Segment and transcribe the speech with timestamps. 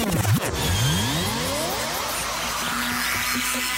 [0.00, 0.14] Thank
[3.72, 3.77] you.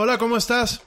[0.00, 0.86] Hola, ¿cómo estás?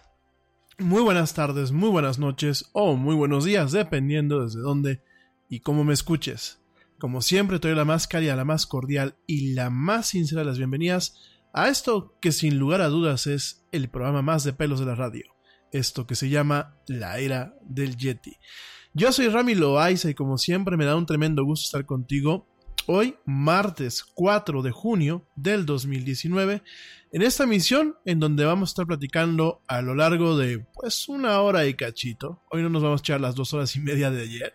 [0.80, 5.02] Muy buenas tardes, muy buenas noches o muy buenos días, dependiendo desde dónde
[5.50, 6.62] y cómo me escuches.
[6.98, 10.46] Como siempre, te doy la más cálida, la más cordial y la más sincera de
[10.46, 11.20] las bienvenidas
[11.52, 14.96] a esto que sin lugar a dudas es el programa más de pelos de la
[14.96, 15.26] radio.
[15.74, 18.38] Esto que se llama La Era del Yeti.
[18.94, 22.48] Yo soy Rami Loaiza y como siempre me da un tremendo gusto estar contigo
[22.88, 26.64] hoy, martes 4 de junio del 2019,
[27.12, 31.42] en esta misión en donde vamos a estar platicando a lo largo de pues una
[31.42, 32.42] hora y cachito.
[32.50, 34.54] Hoy no nos vamos a echar las dos horas y media de ayer.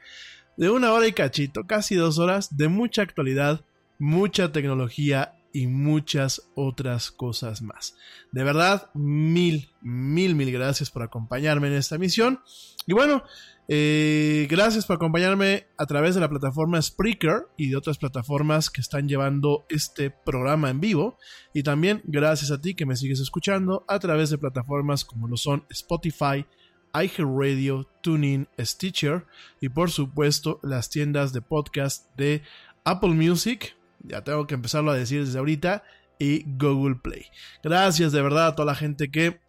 [0.56, 3.60] De una hora y cachito, casi dos horas de mucha actualidad,
[3.98, 7.96] mucha tecnología y muchas otras cosas más.
[8.30, 12.40] De verdad, mil, mil, mil gracias por acompañarme en esta misión.
[12.86, 13.22] Y bueno,
[13.66, 18.82] eh, gracias por acompañarme a través de la plataforma Spreaker y de otras plataformas que
[18.82, 21.16] están llevando este programa en vivo.
[21.54, 25.38] Y también gracias a ti que me sigues escuchando a través de plataformas como lo
[25.38, 26.44] son Spotify,
[26.92, 29.24] iHeartRadio, TuneIn, Stitcher
[29.58, 32.42] y por supuesto las tiendas de podcast de
[32.84, 33.74] Apple Music.
[34.06, 35.84] Ya tengo que empezarlo a decir desde ahorita.
[36.18, 37.26] Y Google Play.
[37.62, 39.40] Gracias de verdad a toda la gente que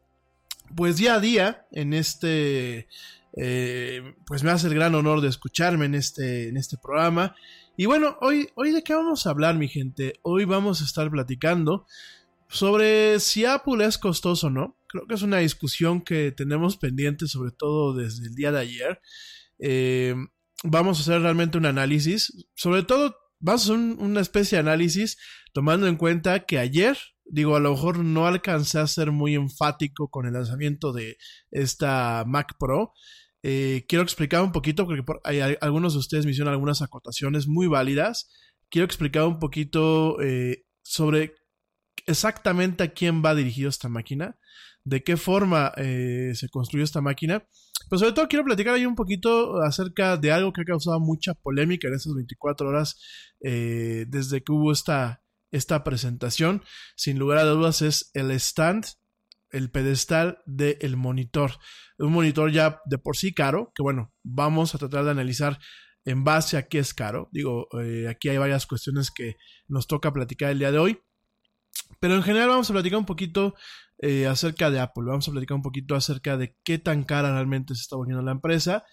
[0.76, 2.90] pues día a día en este
[3.40, 7.36] eh, pues me hace el gran honor de escucharme en este, en este programa.
[7.76, 10.14] Y bueno, hoy, hoy de qué vamos a hablar, mi gente.
[10.24, 11.86] Hoy vamos a estar platicando
[12.50, 14.76] sobre si Apple es costoso o no.
[14.88, 19.02] Creo que es una discusión que tenemos pendiente, sobre todo desde el día de ayer.
[19.60, 20.16] Eh,
[20.64, 22.48] vamos a hacer realmente un análisis.
[22.56, 25.18] Sobre todo, vamos a hacer una especie de análisis
[25.54, 30.10] tomando en cuenta que ayer, digo, a lo mejor no alcancé a ser muy enfático
[30.10, 31.18] con el lanzamiento de
[31.52, 32.94] esta Mac Pro.
[33.44, 37.68] Eh, quiero explicar un poquito, porque hay, algunos de ustedes me hicieron algunas acotaciones muy
[37.68, 38.30] válidas.
[38.70, 41.34] Quiero explicar un poquito eh, sobre
[42.06, 44.38] exactamente a quién va dirigido esta máquina,
[44.88, 47.46] de qué forma eh, se construyó esta máquina.
[47.90, 51.34] Pero sobre todo quiero platicar ahí un poquito acerca de algo que ha causado mucha
[51.34, 53.00] polémica en estas 24 horas
[53.40, 56.64] desde que hubo esta, esta presentación.
[56.96, 58.86] Sin lugar a dudas es el stand
[59.52, 61.52] el pedestal del monitor.
[61.98, 65.60] Un monitor ya de por sí caro, que bueno, vamos a tratar de analizar
[66.06, 67.30] en base a qué es caro.
[67.32, 69.36] Digo, eh, aquí hay varias cuestiones que
[69.68, 71.00] nos toca platicar el día de hoy.
[72.00, 73.56] Pero en general vamos a platicar un poquito
[74.00, 75.06] eh, acerca de Apple.
[75.08, 78.32] Vamos a platicar un poquito acerca de qué tan cara realmente se está volviendo la
[78.32, 78.84] empresa.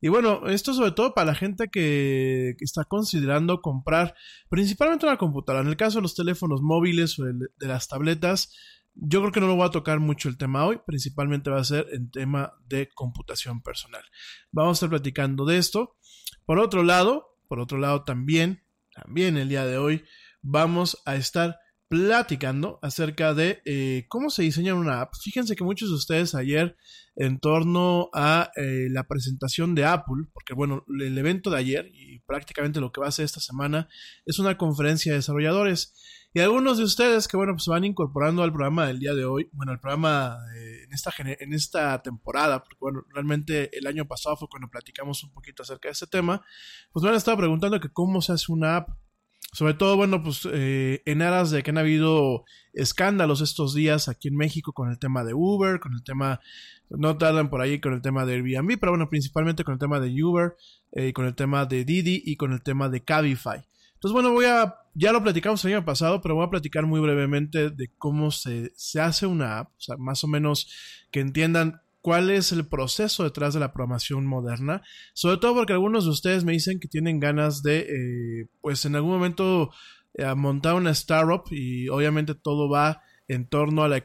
[0.00, 4.14] Y bueno, esto sobre todo para la gente que, está considerando comprar
[4.48, 5.62] principalmente una computadora.
[5.62, 8.52] En el caso de los teléfonos móviles o de las tabletas,
[8.94, 11.64] yo creo que no lo voy a tocar mucho el tema hoy, principalmente va a
[11.64, 14.02] ser en tema de computación personal.
[14.50, 15.96] Vamos a estar platicando de esto.
[16.44, 18.64] Por otro lado, por otro lado también,
[18.94, 20.04] también el día de hoy
[20.42, 21.58] vamos a estar
[21.92, 25.12] platicando acerca de eh, cómo se diseña una app.
[25.22, 26.74] Fíjense que muchos de ustedes ayer
[27.16, 32.20] en torno a eh, la presentación de Apple, porque bueno, el evento de ayer y
[32.20, 33.90] prácticamente lo que va a ser esta semana
[34.24, 35.92] es una conferencia de desarrolladores.
[36.32, 39.50] Y algunos de ustedes que, bueno, pues van incorporando al programa del día de hoy,
[39.52, 44.48] bueno, el programa en, esta, en esta temporada, porque, bueno, realmente el año pasado fue
[44.48, 46.42] cuando platicamos un poquito acerca de este tema,
[46.90, 48.88] pues me han estado preguntando que cómo se hace una app.
[49.52, 54.28] Sobre todo, bueno, pues eh, en aras de que han habido escándalos estos días aquí
[54.28, 56.40] en México con el tema de Uber, con el tema,
[56.88, 60.00] no tardan por ahí con el tema de Airbnb, pero bueno, principalmente con el tema
[60.00, 60.56] de Uber,
[60.92, 63.62] eh, con el tema de Didi y con el tema de Cabify.
[64.02, 67.00] Entonces, bueno, voy a, ya lo platicamos el año pasado, pero voy a platicar muy
[67.00, 70.72] brevemente de cómo se, hace una app, o sea, más o menos
[71.10, 74.82] que entiendan cuál es el proceso detrás de la programación moderna,
[75.14, 78.96] sobre todo porque algunos de ustedes me dicen que tienen ganas de, eh, pues en
[78.96, 79.70] algún momento,
[80.14, 83.96] eh, montar una startup y obviamente todo va en torno a la,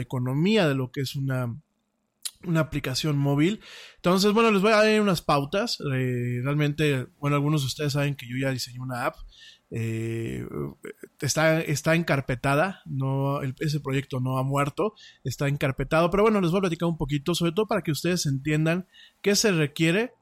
[0.00, 1.54] economía de lo que es una,
[2.44, 3.60] una aplicación móvil.
[3.96, 5.78] Entonces, bueno, les voy a dar unas pautas.
[5.80, 9.16] Eh, realmente, bueno, algunos de ustedes saben que yo ya diseñé una app.
[9.70, 10.46] Eh,
[11.20, 14.94] está, está encarpetada, no, ese proyecto no ha muerto,
[15.24, 18.26] está encarpetado, pero bueno, les voy a platicar un poquito, sobre todo para que ustedes
[18.26, 18.86] entiendan
[19.22, 20.12] qué se requiere,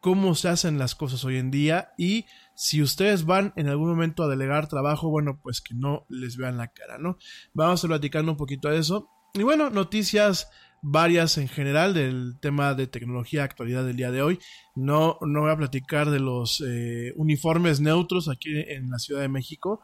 [0.00, 4.22] cómo se hacen las cosas hoy en día y si ustedes van en algún momento
[4.22, 7.18] a delegar trabajo, bueno, pues que no les vean la cara, ¿no?
[7.54, 9.08] Vamos a platicando un poquito de eso.
[9.34, 10.50] Y bueno, noticias
[10.82, 14.38] varias en general del tema de tecnología actualidad del día de hoy.
[14.74, 19.28] No, no voy a platicar de los eh, uniformes neutros aquí en la Ciudad de
[19.28, 19.80] México,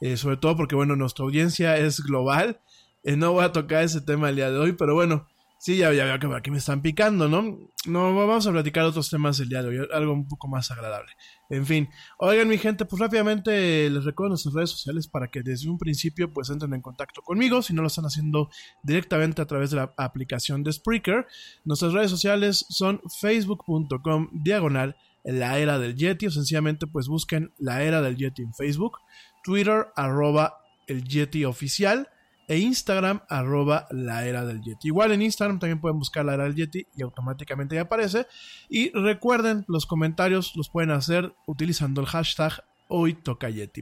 [0.00, 2.60] eh, sobre todo porque, bueno, nuestra audiencia es global.
[3.02, 5.26] Eh, no voy a tocar ese tema el día de hoy, pero bueno,
[5.62, 7.56] Sí, ya, ya veo que aquí me están picando, ¿no?
[7.86, 11.12] No, vamos a platicar otros temas el día de hoy, algo un poco más agradable.
[11.50, 11.88] En fin,
[12.18, 16.32] oigan mi gente, pues rápidamente les recuerdo nuestras redes sociales para que desde un principio
[16.32, 18.50] pues entren en contacto conmigo, si no lo están haciendo
[18.82, 21.28] directamente a través de la aplicación de Spreaker.
[21.64, 27.84] Nuestras redes sociales son facebook.com diagonal la era del Yeti o sencillamente pues busquen la
[27.84, 28.98] era del Yeti en Facebook,
[29.44, 32.08] Twitter arroba el Yeti oficial
[32.48, 34.88] e Instagram arroba la era del Yeti.
[34.88, 38.26] Igual en Instagram también pueden buscar la era del Yeti y automáticamente ya aparece.
[38.68, 43.16] Y recuerden, los comentarios los pueden hacer utilizando el hashtag hoy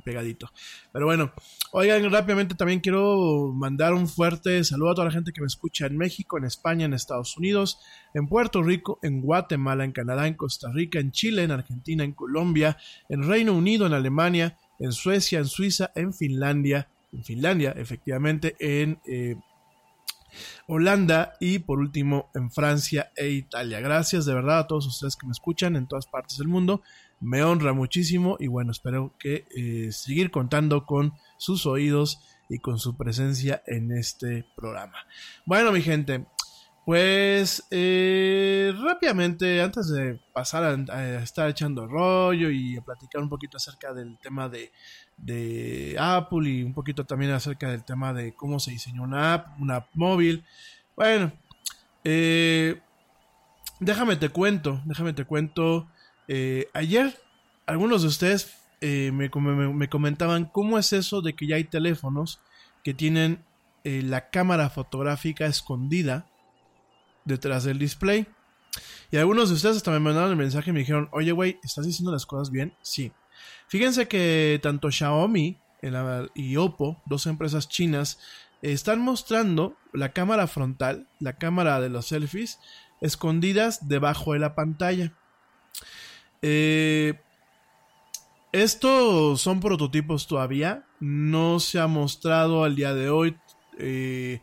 [0.04, 0.50] pegadito.
[0.92, 1.32] Pero bueno,
[1.72, 5.86] oigan, rápidamente también quiero mandar un fuerte saludo a toda la gente que me escucha
[5.86, 7.80] en México, en España, en Estados Unidos,
[8.14, 12.12] en Puerto Rico, en Guatemala, en Canadá, en Costa Rica, en Chile, en Argentina, en
[12.12, 12.76] Colombia,
[13.08, 19.00] en Reino Unido, en Alemania, en Suecia, en Suiza, en Finlandia, en Finlandia, efectivamente, en
[19.06, 19.36] eh,
[20.66, 23.80] Holanda y por último en Francia e Italia.
[23.80, 26.82] Gracias de verdad a todos ustedes que me escuchan en todas partes del mundo.
[27.20, 32.78] Me honra muchísimo y bueno, espero que eh, seguir contando con sus oídos y con
[32.78, 34.96] su presencia en este programa.
[35.44, 36.26] Bueno, mi gente,
[36.84, 43.58] pues eh, rápidamente, antes de pasar a, estar echando rollo y a platicar un poquito
[43.58, 44.72] acerca del tema de,
[45.18, 49.60] de, Apple y un poquito también acerca del tema de cómo se diseñó una app,
[49.60, 50.44] una app móvil.
[50.96, 51.32] Bueno,
[52.02, 52.80] eh,
[53.78, 55.86] déjame te cuento, déjame te cuento.
[56.28, 57.14] Eh, ayer
[57.66, 62.40] algunos de ustedes me, me, comentaban cómo es eso de que ya hay teléfonos
[62.82, 63.44] que tienen
[63.84, 66.29] la cámara fotográfica escondida
[67.24, 68.26] detrás del display.
[69.10, 71.86] Y algunos de ustedes hasta me mandaron el mensaje y me dijeron, oye, güey, ¿estás
[71.86, 72.74] diciendo las cosas bien?
[72.82, 73.12] Sí.
[73.68, 75.58] Fíjense que tanto Xiaomi
[76.34, 78.18] y Oppo, dos empresas chinas,
[78.62, 82.60] están mostrando la cámara frontal, la cámara de los selfies,
[83.00, 85.12] escondidas debajo de la pantalla.
[86.42, 87.18] Eh,
[88.52, 93.36] estos son prototipos todavía, no se ha mostrado al día de hoy.
[93.78, 94.40] Eh,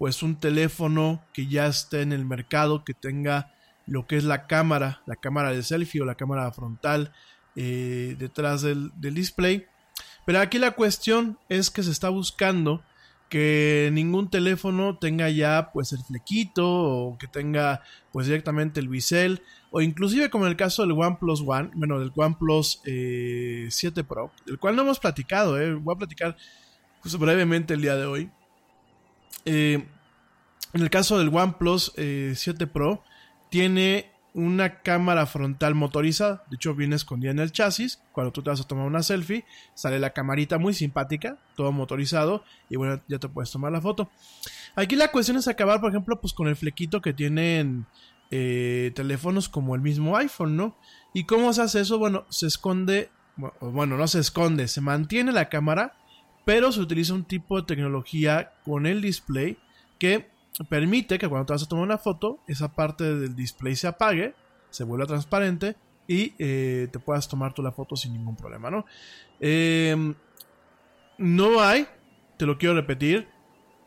[0.00, 3.52] pues un teléfono que ya esté en el mercado, que tenga
[3.84, 7.12] lo que es la cámara, la cámara de selfie o la cámara frontal
[7.54, 9.66] eh, detrás del, display.
[10.24, 12.82] Pero aquí la cuestión es que se está buscando
[13.28, 19.42] que ningún teléfono tenga ya pues el flequito o que tenga pues directamente el bisel
[19.70, 24.32] o inclusive como en el caso del OnePlus One, bueno del OnePlus 7 eh, Pro,
[24.46, 26.38] del cual no hemos platicado, eh, voy a platicar
[27.02, 28.30] pues, brevemente el día de hoy.
[29.44, 29.86] Eh,
[30.72, 33.02] en el caso del OnePlus 7 eh, Pro,
[33.50, 36.44] tiene una cámara frontal motorizada.
[36.48, 38.00] De hecho, viene escondida en el chasis.
[38.12, 39.44] Cuando tú te vas a tomar una selfie,
[39.74, 42.44] sale la camarita muy simpática, todo motorizado.
[42.68, 44.10] Y bueno, ya te puedes tomar la foto.
[44.76, 47.86] Aquí la cuestión es acabar, por ejemplo, pues con el flequito que tienen
[48.30, 50.76] eh, teléfonos como el mismo iPhone, ¿no?
[51.12, 51.98] ¿Y cómo se hace eso?
[51.98, 53.10] Bueno, se esconde.
[53.60, 55.94] Bueno, no se esconde, se mantiene la cámara
[56.44, 59.58] pero se utiliza un tipo de tecnología con el display
[59.98, 60.30] que
[60.68, 64.34] permite que cuando te vas a tomar una foto, esa parte del display se apague,
[64.70, 68.84] se vuelva transparente y eh, te puedas tomar la foto sin ningún problema, ¿no?
[69.38, 70.14] Em,
[71.18, 71.86] no hay,
[72.36, 73.28] te lo quiero repetir,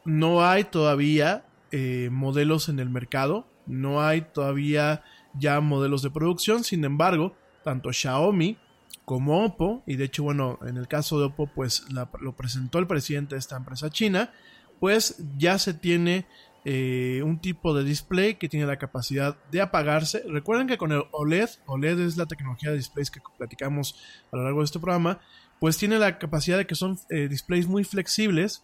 [0.06, 6.64] no hay todavía eh, modelos en el mercado, no hay todavía ya modelos de producción,
[6.64, 8.58] sin embargo, tanto Xiaomi
[9.06, 12.88] como Oppo, y de hecho, bueno, en el caso de Oppo, pues lo presentó el
[12.88, 14.32] presidente de esta empresa china,
[14.80, 16.26] pues ya se tiene
[16.66, 20.24] eh, un tipo de display que tiene la capacidad de apagarse.
[20.28, 23.96] Recuerden que con el OLED, OLED es la tecnología de displays que platicamos
[24.32, 25.20] a lo largo de este programa,
[25.60, 28.64] pues tiene la capacidad de que son eh, displays muy flexibles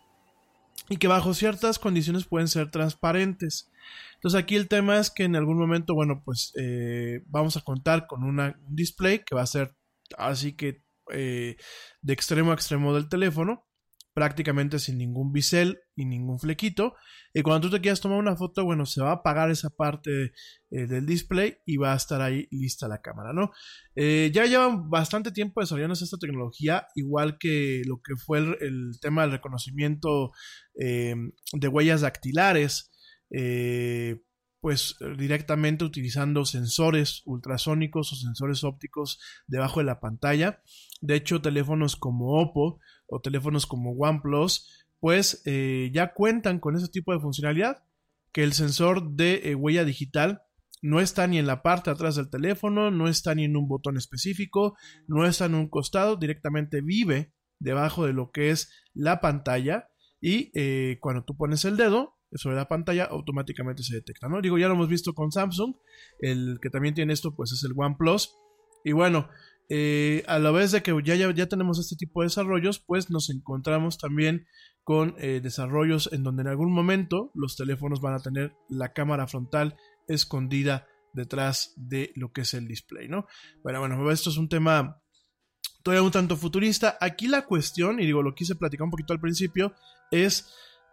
[0.88, 3.70] y que bajo ciertas condiciones pueden ser transparentes.
[4.16, 8.08] Entonces aquí el tema es que en algún momento, bueno, pues eh, vamos a contar
[8.08, 9.76] con un display que va a ser
[10.18, 11.58] así que eh,
[12.02, 13.68] de extremo a extremo del teléfono,
[14.14, 16.96] prácticamente sin ningún bisel y ningún flequito.
[17.34, 20.32] Y cuando tú te quieras tomar una foto, bueno, se va a apagar esa parte
[20.72, 23.52] eh, del display y va a estar ahí lista la cámara, ¿no?
[23.96, 29.24] Eh, ya llevan bastante tiempo desarrollando esta tecnología, igual que lo que fue el, tema
[29.24, 30.32] del reconocimiento
[30.76, 32.92] de huellas dactilares
[34.62, 40.62] pues directamente utilizando sensores ultrasónicos o sensores ópticos debajo de la pantalla.
[41.02, 46.90] De hecho, teléfonos como Oppo o teléfonos como OnePlus, pues eh, ya cuentan con ese
[46.90, 47.84] tipo de funcionalidad,
[48.32, 50.44] que el sensor de eh, huella digital
[50.82, 53.98] no está ni en la parte atrás del teléfono, no está ni en un botón
[53.98, 59.90] específico, no está en un costado, directamente vive debajo de lo que es la pantalla
[60.22, 64.42] y eh, cuando tú pones el dedo, sobre la pantalla, automáticamente se detecta, ¿no?
[64.42, 65.76] Digo, ya lo hemos visto con Samsung,
[66.20, 68.36] el que también tiene esto, pues es el OnePlus.
[68.84, 69.30] Y bueno,
[69.70, 73.30] eh, a la vez de que ya, ya, tenemos este tipo de desarrollos, pues nos
[73.30, 74.48] encontramos también
[74.84, 79.28] con eh, desarrollos en donde en algún momento los teléfonos van a tener la cámara
[79.28, 79.76] frontal
[80.08, 83.28] escondida detrás de lo que es el display, ¿no?
[83.64, 85.02] Bueno, bueno, esto es un tema
[85.84, 86.98] todavía un tanto futurista.
[87.00, 89.74] Aquí la cuestión, y digo, lo quise platicar un poquito al principio,
[90.12, 90.52] es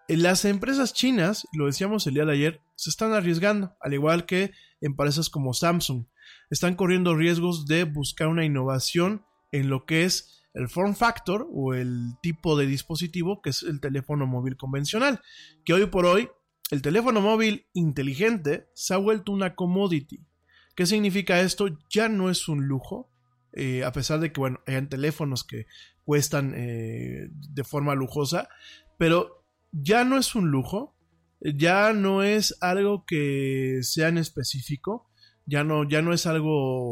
[0.08, 4.52] las empresas chinas, lo decíamos el día de ayer, se están arriesgando, al igual que
[4.80, 6.06] empresas como Samsung,
[6.50, 11.74] están corriendo riesgos de buscar una innovación en lo que es el form factor o
[11.74, 15.20] el tipo de dispositivo que es el teléfono móvil convencional,
[15.64, 16.28] que hoy por hoy
[16.70, 20.26] el teléfono móvil inteligente se ha vuelto una commodity.
[20.74, 21.68] ¿Qué significa esto?
[21.90, 23.10] Ya no es un lujo,
[23.52, 25.66] eh, a pesar de que, bueno, hayan teléfonos que
[26.04, 28.48] cuestan eh, de forma lujosa,
[28.98, 29.45] pero
[29.82, 30.94] ya no es un lujo,
[31.40, 35.08] ya no es algo que sea en específico,
[35.44, 36.90] ya no, ya no es algo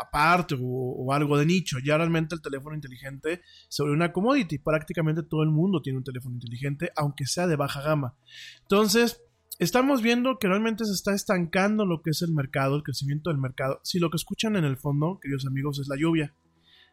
[0.00, 5.42] aparte o, algo de nicho, ya realmente el teléfono inteligente sobre una commodity, prácticamente todo
[5.42, 8.16] el mundo tiene un teléfono inteligente, aunque sea de baja gama.
[8.62, 9.22] Entonces,
[9.58, 13.38] estamos viendo que realmente se está estancando lo que es el mercado, el crecimiento del
[13.38, 13.80] mercado.
[13.84, 16.34] Si lo que escuchan en el fondo, queridos amigos, es la lluvia.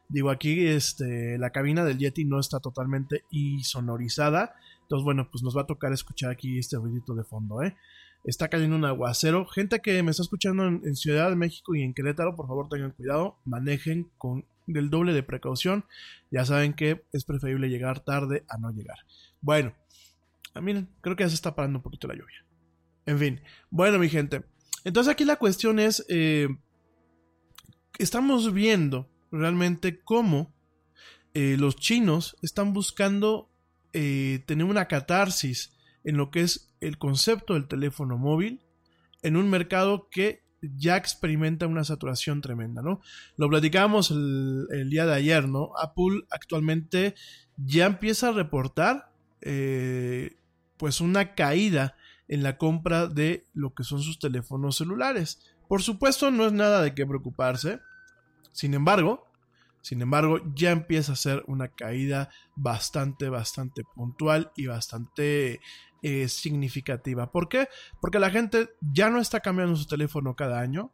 [0.09, 4.55] Digo, aquí este, la cabina del Yeti no está totalmente insonorizada.
[4.89, 7.77] Entonces, bueno, pues nos va a tocar escuchar aquí este ruidito de fondo, ¿eh?
[8.23, 9.45] Está cayendo un aguacero.
[9.45, 12.89] Gente que me está escuchando en, Ciudad de México y en Querétaro, por favor tengan
[12.89, 13.37] cuidado.
[13.45, 15.85] Manejen con el doble de precaución.
[16.31, 18.97] Ya saben que es preferible llegar tarde a no llegar.
[19.41, 19.75] Bueno,
[20.55, 22.43] ah, miren, creo que ya se está parando un poquito la lluvia.
[23.05, 24.43] En fin, bueno, mi gente.
[24.85, 26.47] Entonces aquí la cuestión es, eh,
[27.99, 30.51] estamos viendo realmente cómo
[31.35, 33.51] eh, los chinos están buscando
[33.93, 35.73] eh, tener una catarsis
[36.03, 38.61] en lo que es el concepto del teléfono móvil
[39.21, 43.01] en un mercado que ya experimenta una saturación tremenda, ¿no?
[43.37, 45.71] Lo platicábamos el, día de ayer, ¿no?
[45.81, 47.15] Apple actualmente
[47.57, 49.09] ya empieza a reportar
[50.77, 51.95] pues una caída
[52.29, 55.39] en la compra de lo que son sus teléfonos celulares.
[55.67, 57.79] Por supuesto, no es nada de qué preocuparse.
[58.51, 59.28] Sin embargo,
[59.81, 65.61] sin embargo, ya empieza a ser una caída bastante, bastante puntual y bastante
[66.01, 67.31] eh, significativa.
[67.31, 67.67] ¿Por qué?
[68.01, 70.91] Porque la gente ya no está cambiando su teléfono cada año,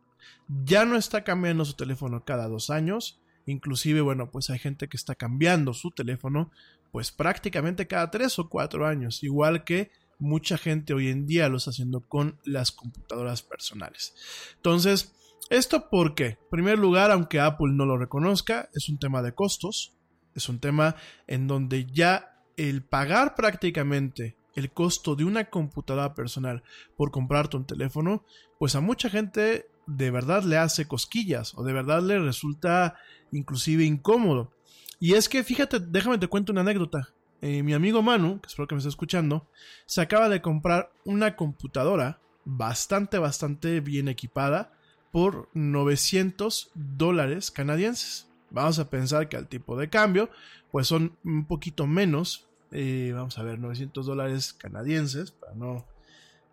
[0.47, 3.19] ya no está cambiando su teléfono cada dos años.
[3.47, 6.51] Inclusive, bueno, pues hay gente que está cambiando su teléfono
[6.91, 11.57] pues prácticamente cada tres o cuatro años, igual que mucha gente hoy en día lo
[11.57, 14.15] está haciendo con las computadoras personales.
[14.55, 15.13] Entonces,
[15.49, 16.25] ¿esto por qué?
[16.25, 19.93] En primer lugar, aunque Apple no lo reconozca, es un tema de costos,
[20.33, 20.95] es un tema
[21.27, 26.63] en donde ya el pagar prácticamente el costo de una computadora personal
[26.95, 28.23] por comprarte un teléfono,
[28.57, 32.95] pues a mucha gente de verdad le hace cosquillas o de verdad le resulta
[33.31, 34.51] inclusive incómodo.
[34.99, 37.09] Y es que fíjate, déjame te cuento una anécdota.
[37.41, 39.47] Eh, mi amigo Manu, que espero que me esté escuchando,
[39.85, 44.74] se acaba de comprar una computadora bastante, bastante bien equipada
[45.15, 48.27] por 900 dólares canadienses.
[48.49, 50.29] Vamos a pensar que al tipo de cambio,
[50.73, 52.49] pues son un poquito menos.
[52.71, 55.85] Eh, vamos a ver, 900 dólares canadienses, para no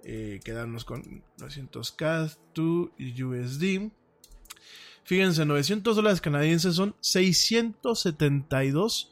[0.05, 3.91] eh, quedarnos con 900K to USD.
[5.03, 9.12] Fíjense, 900 dólares canadienses son 672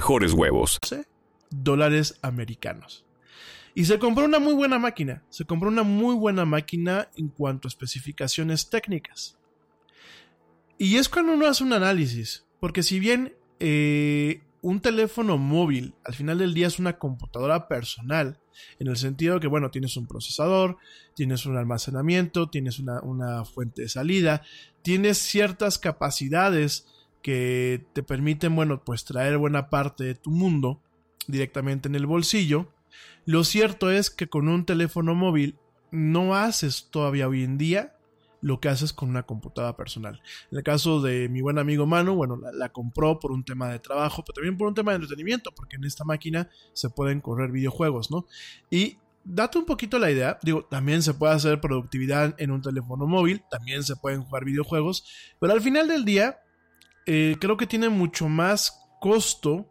[0.00, 0.80] mejores huevos.
[1.50, 3.04] Dólares americanos.
[3.74, 5.22] Y se compró una muy buena máquina.
[5.28, 9.36] Se compró una muy buena máquina en cuanto a especificaciones técnicas.
[10.78, 12.46] Y es cuando uno hace un análisis.
[12.60, 18.38] Porque si bien eh, un teléfono móvil al final del día es una computadora personal,
[18.78, 20.78] en el sentido que, bueno, tienes un procesador,
[21.14, 24.42] tienes un almacenamiento, tienes una, una fuente de salida,
[24.80, 26.86] tienes ciertas capacidades
[27.22, 30.80] que te permiten, bueno, pues traer buena parte de tu mundo
[31.26, 32.68] directamente en el bolsillo.
[33.24, 35.58] Lo cierto es que con un teléfono móvil
[35.90, 37.96] no haces todavía hoy en día
[38.42, 40.22] lo que haces con una computadora personal.
[40.50, 43.68] En el caso de mi buen amigo Manu, bueno, la, la, compró por un tema
[43.68, 47.20] de trabajo, pero también por un tema de entretenimiento, porque en esta máquina se pueden
[47.20, 48.26] correr videojuegos, ¿no?
[48.70, 50.38] Y date un poquito la idea.
[50.42, 55.04] Digo, también se puede hacer productividad en un teléfono móvil, también se pueden jugar videojuegos,
[55.38, 56.40] pero al final del día,
[57.06, 59.68] eh, creo que tiene mucho más costo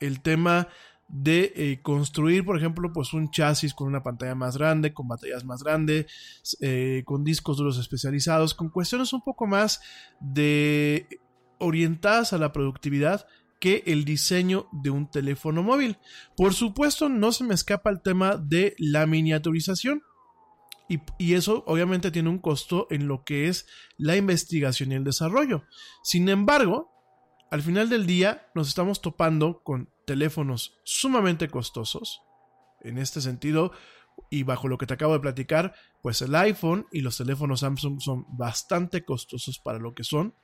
[0.00, 0.68] el tema
[1.12, 5.44] de eh, construir, por ejemplo, pues un chasis con una pantalla más grande, con baterías
[5.44, 6.06] más grandes,
[6.60, 9.80] eh, con discos duros especializados, con cuestiones un poco más
[10.20, 11.08] de
[11.58, 13.26] orientadas a la productividad
[13.58, 15.98] que el diseño de un teléfono móvil.
[16.36, 20.02] Por supuesto, no se me escapa el tema de la miniaturización.
[20.90, 25.62] Y, eso obviamente tiene un costo en lo que es la investigación y el desarrollo.
[26.02, 26.90] Sin embargo,
[27.52, 32.22] al final del día nos estamos topando con teléfonos sumamente costosos.
[32.80, 33.70] En este sentido,
[34.30, 38.00] y bajo lo que te acabo de platicar, pues el iPhone y los teléfonos Samsung
[38.00, 40.34] son bastante costosos para lo que son.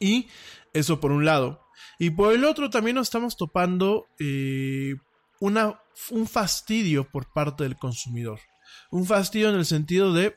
[0.00, 0.28] Y
[0.72, 1.66] eso por un lado.
[1.98, 4.94] Y por el otro también nos estamos topando eh,
[5.38, 8.40] una, un fastidio por parte del consumidor.
[8.90, 10.36] Un fastidio en el sentido de,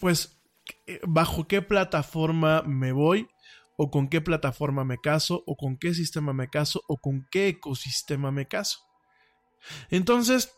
[0.00, 0.40] pues,
[0.86, 3.28] eh, bajo qué plataforma me voy,
[3.76, 7.48] o con qué plataforma me caso, o con qué sistema me caso, o con qué
[7.48, 8.78] ecosistema me caso.
[9.90, 10.52] Entonces,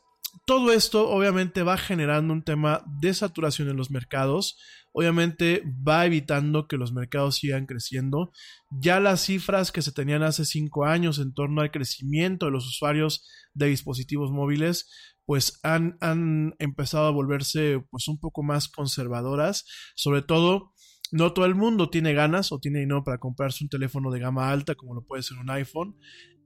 [0.47, 4.59] todo esto obviamente va generando un tema de saturación en los mercados,
[4.93, 8.33] obviamente va evitando que los mercados sigan creciendo.
[8.71, 12.67] Ya las cifras que se tenían hace cinco años en torno al crecimiento de los
[12.67, 14.91] usuarios de dispositivos móviles,
[15.25, 20.73] pues han, han empezado a volverse pues un poco más conservadoras, sobre todo
[21.13, 24.51] no todo el mundo tiene ganas o tiene dinero para comprarse un teléfono de gama
[24.51, 25.95] alta, como lo puede ser un iPhone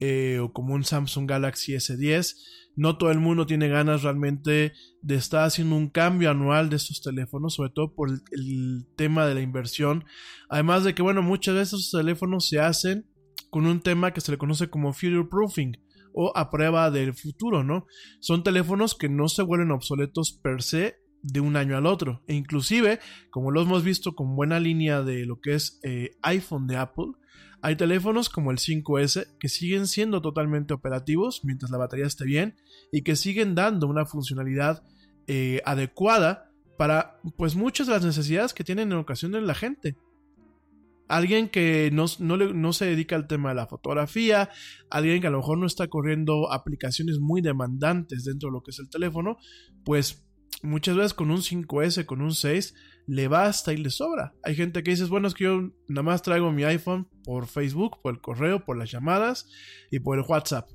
[0.01, 2.35] eh, o como un Samsung Galaxy S10.
[2.75, 7.01] No todo el mundo tiene ganas realmente de estar haciendo un cambio anual de estos
[7.01, 10.05] teléfonos, sobre todo por el, tema de la inversión.
[10.51, 13.07] Además de que, bueno, muchas veces estos teléfonos se hacen
[13.51, 15.79] con un tema que se le conoce como future proofing
[16.17, 17.87] o a prueba del futuro, ¿no?
[18.21, 22.23] Son teléfonos que no se vuelven obsoletos per se de un año al otro.
[22.27, 23.01] E inclusive,
[23.31, 27.13] como lo hemos visto con buena línea de lo que es eh, iPhone de Apple,
[27.61, 32.57] hay teléfonos como el 5S que siguen siendo totalmente operativos mientras la batería esté bien
[32.91, 34.83] y que siguen dando una funcionalidad
[35.27, 39.97] eh, adecuada para pues muchas de las necesidades que tienen en ocasiones la gente.
[41.09, 44.51] Alguien que no, no, se dedica al tema de la fotografía,
[44.91, 48.73] alguien que a lo mejor no está corriendo aplicaciones muy demandantes dentro de lo que
[48.73, 49.37] es el teléfono,
[49.85, 50.27] pues
[50.63, 52.75] muchas veces con un 5S, con un 6,
[53.07, 54.35] le basta y le sobra.
[54.43, 58.01] Hay gente que dice, bueno, es que yo nada más traigo mi iPhone por Facebook,
[58.03, 59.49] por el correo, por las llamadas
[59.91, 60.69] y por el WhatsApp.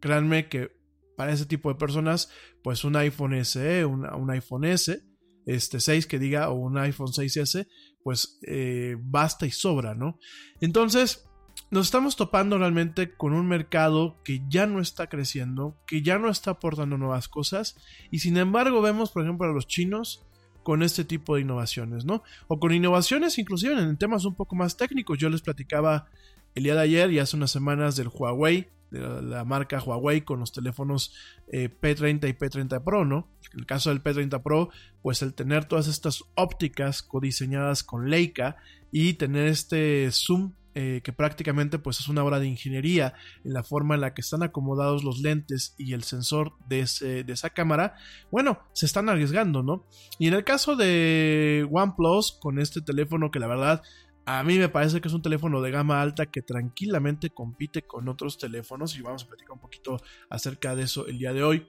[0.00, 0.72] Créanme que
[1.16, 2.30] para ese tipo de personas,
[2.64, 5.04] pues un iPhone SE, un iPhone S,
[5.46, 7.66] este 6 que diga, o un iPhone 6S,
[8.02, 10.18] pues eh, basta y sobra, ¿no?
[10.60, 11.26] Entonces,
[11.70, 16.28] nos estamos topando realmente con un mercado que ya no está creciendo, que ya no
[16.28, 17.76] está aportando nuevas cosas
[18.10, 20.24] y sin embargo vemos por ejemplo a los chinos
[20.62, 22.22] con este tipo de innovaciones, ¿no?
[22.46, 25.18] O con innovaciones inclusive en temas un poco más técnicos.
[25.18, 26.08] Yo les platicaba
[26.54, 30.40] el día de ayer y hace unas semanas del Huawei, de la, marca Huawei con
[30.40, 31.14] los teléfonos
[31.50, 33.28] eh, P30 y P30 Pro, ¿no?
[33.52, 34.70] En el caso del P30 Pro,
[35.02, 38.56] pues el tener todas estas ópticas codiseñadas con Leica
[38.90, 43.12] y tener este zoom eh, que prácticamente pues es una obra de ingeniería
[43.44, 46.86] en la forma en la que están acomodados los lentes y el sensor de,
[47.24, 47.96] de esa cámara,
[48.30, 49.84] bueno, se están arriesgando, ¿no?
[50.18, 53.82] Y en el caso de OnePlus, con este teléfono que la verdad
[54.24, 58.08] a mí me parece que es un teléfono de gama alta que tranquilamente compite con
[58.08, 59.96] otros teléfonos y vamos a platicar un poquito
[60.30, 61.66] acerca de eso el día de hoy.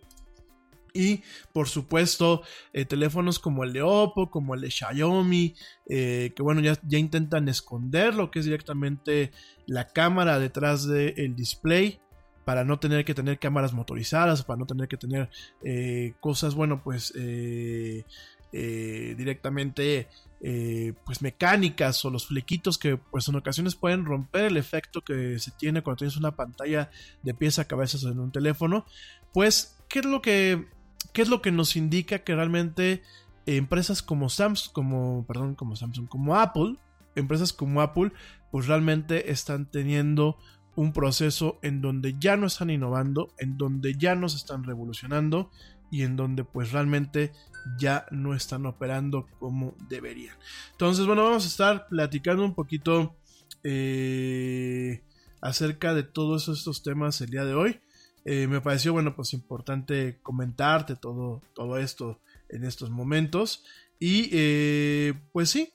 [0.94, 5.56] Y por supuesto, eh, teléfonos como el de Oppo, como el de Xiaomi,
[5.90, 9.32] eh, que bueno, ya, ya, intentan esconder lo que es directamente
[9.66, 12.00] la cámara detrás del display
[12.46, 15.32] para no tener que tener cámaras motorizadas, para no tener que tener
[15.64, 17.12] eh, cosas, bueno, pues
[18.52, 20.10] directamente
[21.06, 25.52] pues mecánicas o los flequitos que pues en ocasiones pueden romper el efecto que se
[25.52, 28.86] tiene cuando tienes una pantalla de pieza a cabeza en un teléfono
[29.32, 30.68] pues qué es lo que
[31.12, 33.04] ¿Qué es lo que nos indica que realmente
[33.46, 36.78] empresas como Samsung, como, perdón, como Samsung, como Apple,
[37.16, 38.12] empresas como Apple,
[38.52, 40.38] pues realmente están teniendo
[40.76, 45.52] un proceso en donde ya no están innovando, en donde ya no se están revolucionando
[45.94, 47.32] y en donde pues realmente
[47.78, 50.36] ya no están operando como deberían.
[50.72, 53.16] Entonces, bueno, vamos a estar platicando un poquito
[53.64, 55.04] eh,
[55.40, 57.80] acerca de todos estos temas el día de hoy.
[58.26, 63.64] Eh, me pareció, bueno, pues importante comentarte todo, todo esto en estos momentos.
[64.00, 65.72] Y eh, pues sí,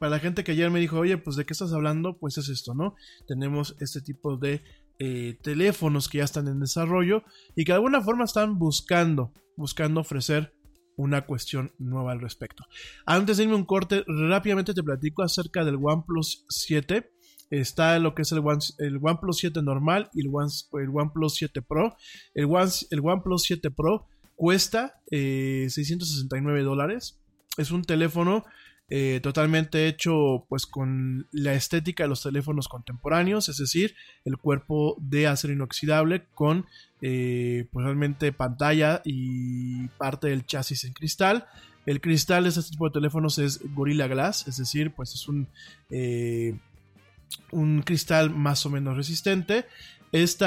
[0.00, 2.48] para la gente que ayer me dijo, oye, pues de qué estás hablando, pues es
[2.48, 2.96] esto, ¿no?
[3.28, 4.60] Tenemos este tipo de
[4.98, 7.22] eh, teléfonos que ya están en desarrollo
[7.54, 10.52] y que de alguna forma están buscando, buscando ofrecer
[10.96, 12.64] una cuestión nueva al respecto.
[13.06, 17.08] Antes de irme un corte, rápidamente te platico acerca del OnePlus 7.
[17.50, 21.34] Está lo que es el, One, el OnePlus 7 normal y el, One, el OnePlus
[21.36, 21.96] 7 Pro.
[22.34, 27.20] El, One, el OnePlus 7 Pro cuesta 669 dólares.
[27.56, 28.44] Es un teléfono
[28.90, 34.96] eh, totalmente hecho pues con la estética de los teléfonos contemporáneos, es decir, el cuerpo
[34.98, 36.64] de acero inoxidable con
[37.02, 41.46] eh, pues realmente pantalla y parte del chasis en cristal.
[41.84, 45.48] El cristal de este tipo de teléfonos es Gorilla Glass, es decir, pues es un,
[45.90, 46.58] eh,
[47.52, 49.66] un cristal más o menos resistente.
[50.12, 50.46] Este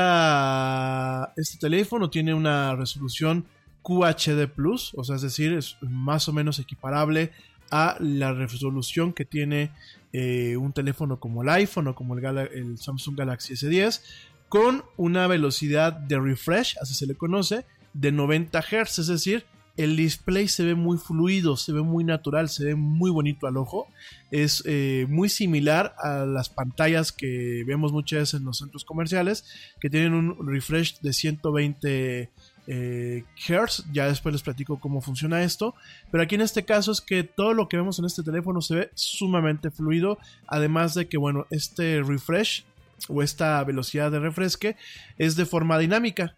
[1.59, 3.45] teléfono tiene una resolución
[3.83, 7.31] QHD Plus, o sea, es decir, es más o menos equiparable
[7.71, 9.71] a la resolución que tiene
[10.13, 14.01] eh, un teléfono como el iPhone o como el, Samsung Galaxy S10
[14.49, 19.45] con una velocidad de refresh, así se le conoce, de 90 Hz, es decir,
[19.77, 23.57] el display se ve muy fluido, se ve muy natural, se ve muy bonito al
[23.57, 23.87] ojo.
[24.29, 29.45] Es eh, muy similar a las pantallas que vemos muchas veces en los centros comerciales,
[29.79, 32.29] que tienen un refresh de 120
[32.67, 33.85] eh, Hertz.
[33.91, 35.75] Ya después les platico cómo funciona esto.
[36.11, 38.75] Pero aquí en este caso es que todo lo que vemos en este teléfono se
[38.75, 40.17] ve sumamente fluido.
[40.47, 42.65] Además de que, bueno, este refresh
[43.07, 44.75] o esta velocidad de refresque
[45.17, 46.35] es de forma dinámica.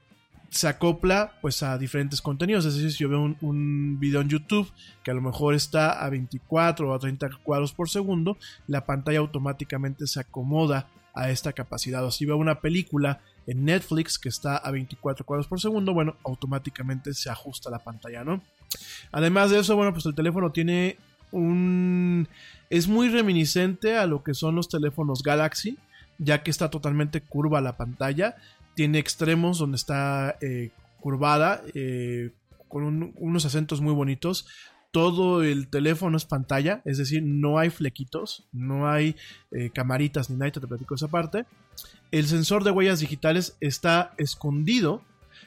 [0.49, 2.65] Se acopla pues a diferentes contenidos.
[2.65, 4.71] Es decir, si yo veo un, un, video en YouTube
[5.03, 9.19] que a lo mejor está a 24 o a 30 cuadros por segundo, la pantalla
[9.19, 12.05] automáticamente se acomoda a esta capacidad.
[12.05, 16.15] O si veo una película en Netflix que está a 24 cuadros por segundo, bueno,
[16.23, 18.41] automáticamente se ajusta la pantalla, ¿no?
[19.11, 20.97] Además de eso, bueno, pues el teléfono tiene
[21.31, 22.27] un...
[22.69, 25.77] es muy reminiscente a lo que son los teléfonos Galaxy,
[26.17, 28.35] ya que está totalmente curva la pantalla,
[28.75, 32.31] tiene extremos donde está eh, curvada, eh,
[32.67, 34.47] con un, unos acentos muy bonitos,
[34.93, 39.15] todo el teléfono es pantalla, es decir, no hay flequitos, no hay
[39.49, 41.47] eh, camaritas ni nada, te platico esa parte.
[42.11, 45.01] El sensor de huellas digitales está escondido,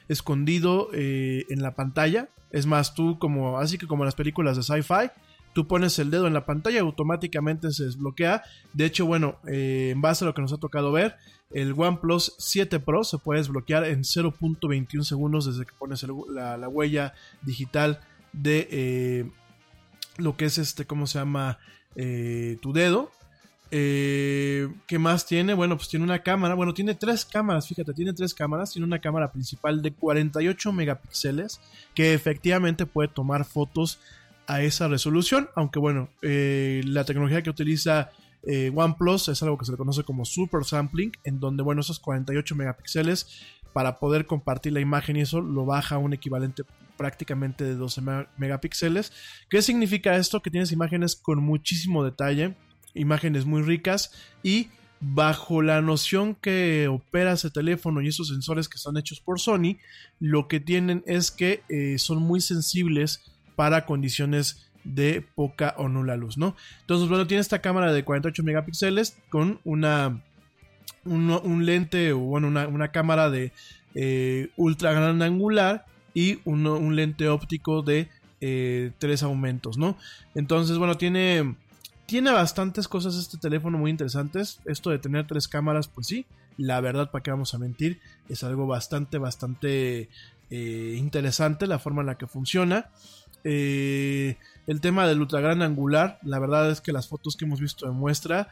[0.08, 2.28] escondido eh, en la pantalla.
[2.50, 5.12] Es más, tú como, así que como las películas de sci-fi,
[5.52, 8.42] tú pones el dedo en la pantalla y automáticamente se desbloquea.
[8.72, 11.14] De hecho, bueno, eh, en base a lo que nos ha tocado ver,
[11.52, 16.68] el OnePlus 7 Pro se puede desbloquear en 0.21 segundos desde que pones la, la,
[16.68, 18.00] huella digital
[18.32, 19.30] de eh,
[20.18, 21.58] lo que es este, ¿cómo se llama?
[21.94, 23.10] Eh, tu dedo.
[23.70, 25.54] Eh, ¿Qué más tiene?
[25.54, 26.54] Bueno, pues tiene una cámara.
[26.54, 28.72] Bueno, tiene tres cámaras, fíjate, tiene tres cámaras.
[28.72, 31.60] Tiene una cámara principal de 48 megapíxeles
[31.94, 33.98] que efectivamente puede tomar fotos
[34.46, 35.48] a esa resolución.
[35.56, 38.10] Aunque bueno, eh, la tecnología que utiliza
[38.48, 42.54] OnePlus es algo que se le conoce como super sampling, en donde, bueno, esos 48
[42.54, 46.62] megapíxeles para poder compartir la imagen y eso lo baja a un equivalente
[46.96, 48.02] prácticamente de 12
[48.36, 49.12] megapíxeles.
[49.48, 50.42] ¿Qué significa esto?
[50.42, 52.54] Que tienes imágenes con muchísimo detalle,
[52.94, 54.68] imágenes muy ricas y
[55.00, 59.76] bajo la noción que opera ese teléfono y esos sensores que están hechos por Sony,
[60.20, 63.22] lo que tienen es que eh, son muy sensibles
[63.56, 66.56] para condiciones de poca o nula luz, ¿no?
[66.80, 70.22] Entonces, bueno, tiene esta cámara de 48 megapíxeles con una
[71.04, 73.52] un, lente o bueno, una, una cámara de
[73.94, 78.08] eh, ultra gran angular y un lente óptico de
[78.40, 79.98] eh, tres aumentos, ¿no?
[80.34, 81.56] Entonces, bueno, tiene,
[82.06, 84.58] tiene bastantes cosas este teléfono muy interesantes.
[84.64, 86.24] Esto de tener tres cámaras, pues sí,
[86.56, 88.00] la verdad, para qué vamos a mentir,
[88.30, 90.08] es algo bastante, bastante
[90.48, 92.88] eh, interesante la forma en la que funciona.
[93.44, 97.60] Eh, el tema del ultra gran angular, la verdad es que las fotos que hemos
[97.60, 98.48] visto de muestra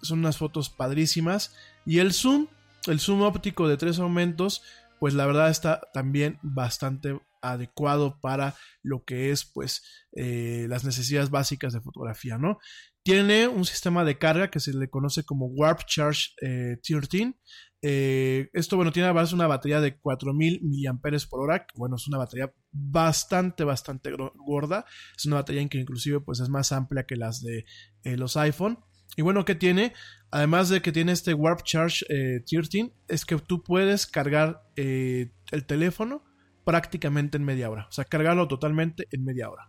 [0.00, 1.54] son unas fotos padrísimas.
[1.84, 2.46] Y el zoom,
[2.86, 4.62] el zoom óptico de tres aumentos,
[5.02, 9.82] pues la verdad está también bastante adecuado para lo que es pues
[10.14, 12.58] eh, las necesidades básicas de fotografía, ¿no?
[13.02, 17.34] Tiene un sistema de carga que se le conoce como Warp Charge eh, 13.
[17.82, 21.66] Eh, esto, bueno, tiene base una batería de 4000 mAh por hora.
[21.74, 24.84] Bueno, es una batería bastante, bastante gorda.
[25.16, 27.64] Es una batería que inclusive pues es más amplia que las de
[28.04, 28.78] eh, los iPhone.
[29.16, 29.94] Y bueno, ¿qué tiene?
[30.32, 35.30] Además de que tiene este Warp Charge eh, 13, es que tú puedes cargar eh,
[35.50, 36.24] el teléfono
[36.64, 37.86] prácticamente en media hora.
[37.88, 39.68] O sea, cargarlo totalmente en media hora.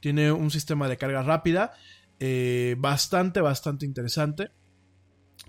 [0.00, 1.72] Tiene un sistema de carga rápida
[2.20, 4.50] eh, bastante, bastante interesante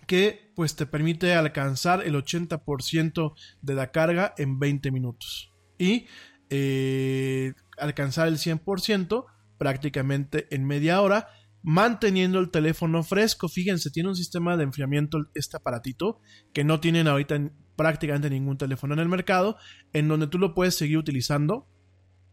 [0.08, 6.08] que pues te permite alcanzar el 80% de la carga en 20 minutos y
[6.49, 9.26] eh, alcanzar el 100%
[9.58, 11.28] prácticamente en media hora
[11.63, 13.49] manteniendo el teléfono fresco.
[13.49, 16.19] Fíjense, tiene un sistema de enfriamiento este aparatito
[16.54, 19.58] que no tienen ahorita en prácticamente ningún teléfono en el mercado,
[19.93, 21.67] en donde tú lo puedes seguir utilizando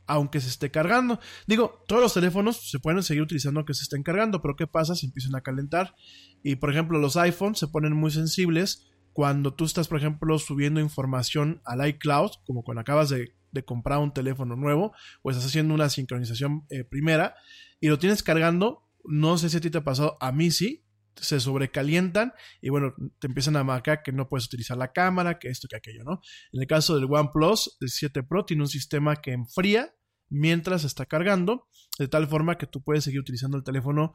[0.07, 1.21] aunque se esté cargando.
[1.47, 4.97] Digo, todos los teléfonos se pueden seguir utilizando aunque se estén cargando, pero ¿qué pasa
[4.97, 5.95] si empiezan a calentar?
[6.43, 10.81] Y por ejemplo, los iPhones se ponen muy sensibles cuando tú estás, por ejemplo, subiendo
[10.81, 13.35] información al iCloud, como cuando acabas de,
[13.67, 17.35] comprar un teléfono nuevo o estás haciendo una sincronización eh, primera
[17.81, 20.85] y lo tienes cargando, no sé si a ti te ha pasado, a mí sí,
[21.17, 25.49] se sobrecalientan y bueno, te empiezan a marcar que no puedes utilizar la cámara, que
[25.49, 26.21] esto, que aquello, ¿no?
[26.53, 29.95] En el caso del OnePlus, el 7 Pro tiene un sistema que enfría
[30.29, 31.67] mientras está cargando,
[31.99, 34.15] de tal forma que tú puedes seguir utilizando el teléfono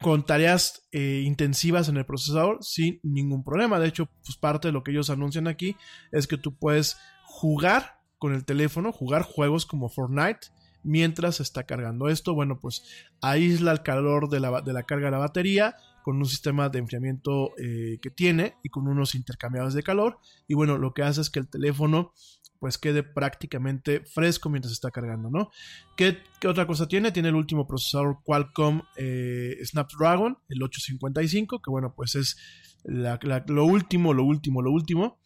[0.00, 3.78] con tareas eh, intensivas en el procesador sin ningún problema.
[3.78, 5.76] De hecho, pues parte de lo que ellos anuncian aquí
[6.12, 10.48] es que tú puedes jugar con el teléfono, jugar juegos como Fortnite
[10.86, 12.34] mientras está cargando esto.
[12.34, 12.82] Bueno, pues
[13.20, 16.78] aísla el calor de la, de la carga de la batería con un sistema de
[16.78, 20.20] enfriamiento eh, que tiene y con unos intercambiadores de calor.
[20.46, 22.12] Y bueno, lo que hace es que el teléfono
[22.60, 25.50] pues quede prácticamente fresco mientras está cargando, ¿no?
[25.96, 27.12] ¿Qué, otra cosa tiene?
[27.12, 32.36] Tiene el último procesador Qualcomm eh, Snapdragon, el 855, que bueno, pues es
[32.84, 35.18] lo último, lo último, lo último.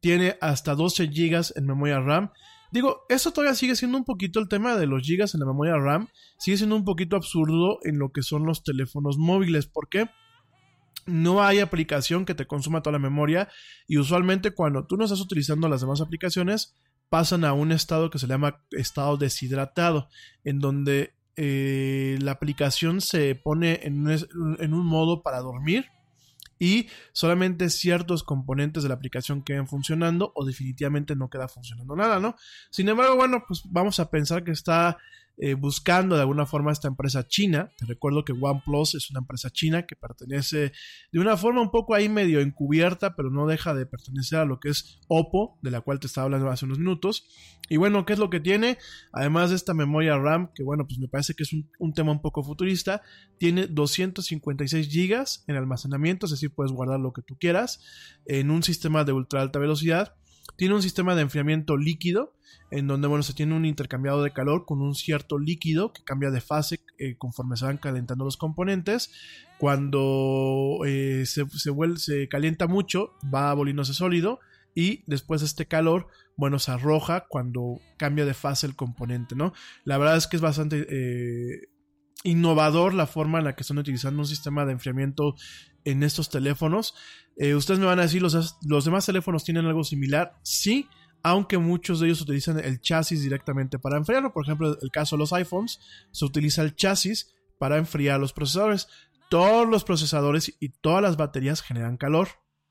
[0.00, 2.30] Tiene hasta 12 GB en memoria RAM.
[2.70, 5.76] Digo, eso todavía sigue siendo un poquito el tema de los gigas en la memoria
[5.76, 6.08] RAM.
[6.38, 9.66] Sigue siendo un poquito absurdo en lo que son los teléfonos móviles.
[9.66, 10.08] ¿Por qué?
[11.08, 13.48] no hay aplicación que te consuma toda la memoria
[13.86, 16.76] y usualmente cuando tú no estás utilizando las demás aplicaciones
[17.08, 20.08] pasan a un estado que se llama estado deshidratado
[20.44, 25.86] en donde eh, la aplicación se pone en un, modo para dormir
[26.58, 32.18] y solamente ciertos componentes de la aplicación quedan funcionando o definitivamente no queda funcionando nada,
[32.20, 32.36] ¿no?
[32.70, 34.98] Sin embargo, bueno, pues vamos a pensar que está
[35.40, 37.70] eh, buscando de alguna forma esta empresa china.
[37.78, 40.72] Te recuerdo que OnePlus es una empresa china que pertenece
[41.12, 44.58] de una forma un poco ahí medio encubierta, pero no deja de pertenecer a lo
[44.58, 47.28] que es Oppo, de la cual te estaba hablando hace unos minutos.
[47.68, 48.78] Y bueno, ¿qué es lo que tiene?
[49.12, 52.10] Además de esta memoria RAM, que bueno, pues me parece que es un, un tema
[52.10, 53.02] un poco futurista,
[53.38, 57.80] tiene 256 GB en almacenamiento, es decir, puedes guardar lo que tú quieras
[58.26, 60.14] en un sistema de ultra alta velocidad
[60.56, 62.34] tiene un sistema de enfriamiento líquido,
[62.70, 66.30] en donde bueno, se tiene un intercambiado de calor con un cierto líquido que cambia
[66.30, 69.10] de fase eh, conforme se van calentando los componentes.
[69.58, 71.44] Cuando eh, se,
[71.96, 74.40] se calienta mucho, va volviéndose sólido
[74.74, 79.52] y después este calor, bueno, se arroja cuando cambia de fase el componente, ¿no?
[79.84, 81.68] La verdad es que es bastante eh,
[82.24, 85.34] innovador la forma en la que están utilizando un sistema de enfriamiento
[85.84, 86.94] en estos teléfonos.
[87.36, 90.34] Eh, ustedes me van a decir, ¿los, ¿los demás teléfonos tienen algo similar?
[90.42, 90.88] Sí,
[91.22, 94.32] aunque muchos de ellos utilizan el chasis directamente para enfriarlo.
[94.32, 95.80] Por ejemplo, el caso de los iPhones,
[96.12, 98.88] se utiliza el chasis para enfriar los procesadores.
[99.30, 102.28] Todos los procesadores y todas las baterías generan calor.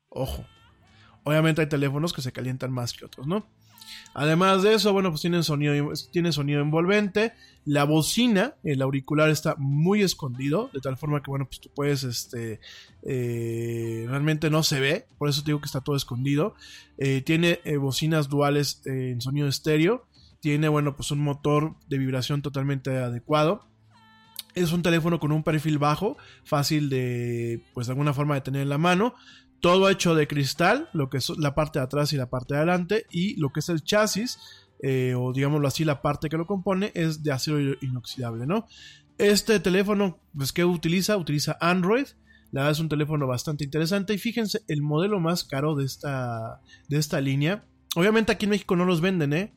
[0.08, 0.46] Ojo.
[1.24, 3.46] Obviamente hay teléfonos que se calientan más que otros, ¿no?
[4.14, 7.32] Además de eso, bueno, pues tiene sonido, tiene sonido envolvente.
[7.64, 12.02] La bocina, el auricular está muy escondido, de tal forma que, bueno, pues tú puedes,
[12.02, 12.60] este,
[13.02, 16.54] eh, realmente no se ve, por eso te digo que está todo escondido.
[16.96, 20.06] Eh, tiene eh, bocinas duales en sonido estéreo.
[20.40, 23.66] Tiene, bueno, pues un motor de vibración totalmente adecuado.
[24.54, 28.62] Es un teléfono con un perfil bajo, fácil de, pues de alguna forma de tener
[28.62, 29.14] en la mano
[29.60, 32.58] todo hecho de cristal, lo que es la parte de atrás y la parte de
[32.58, 34.38] adelante, y lo que es el chasis,
[34.82, 38.66] eh, o digámoslo así, la parte que lo compone, es de acero inoxidable, ¿no?
[39.18, 41.16] Este teléfono, pues, ¿qué utiliza?
[41.16, 42.06] Utiliza Android.
[42.52, 44.14] La verdad es un teléfono bastante interesante.
[44.14, 47.64] Y fíjense, el modelo más caro de esta, de esta línea.
[47.96, 49.54] Obviamente aquí en México no los venden, ¿eh?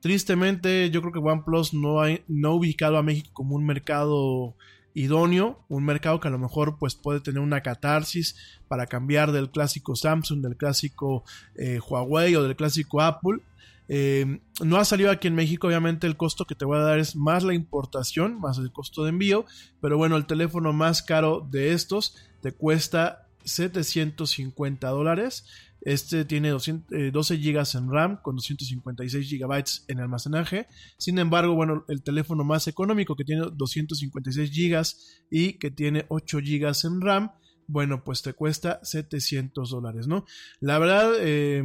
[0.00, 4.56] Tristemente, yo creo que OnePlus no ha, no ha ubicado a México como un mercado
[4.94, 8.36] idóneo, un mercado que a lo mejor pues puede tener una catarsis
[8.68, 11.24] para cambiar del clásico Samsung, del clásico
[11.54, 13.40] eh, Huawei o del clásico Apple.
[13.88, 16.98] Eh, no ha salido aquí en México, obviamente el costo que te voy a dar
[16.98, 19.46] es más la importación, más el costo de envío,
[19.80, 25.44] pero bueno, el teléfono más caro de estos te cuesta 750 dólares
[25.80, 30.66] este tiene 12 GB en RAM con 256 GB en almacenaje.
[30.96, 34.82] Sin embargo, bueno, el teléfono más económico que tiene 256 GB
[35.30, 37.32] y que tiene 8 GB en RAM,
[37.66, 40.24] bueno, pues te cuesta 700 dólares, ¿no?
[40.60, 41.62] La verdad, eh,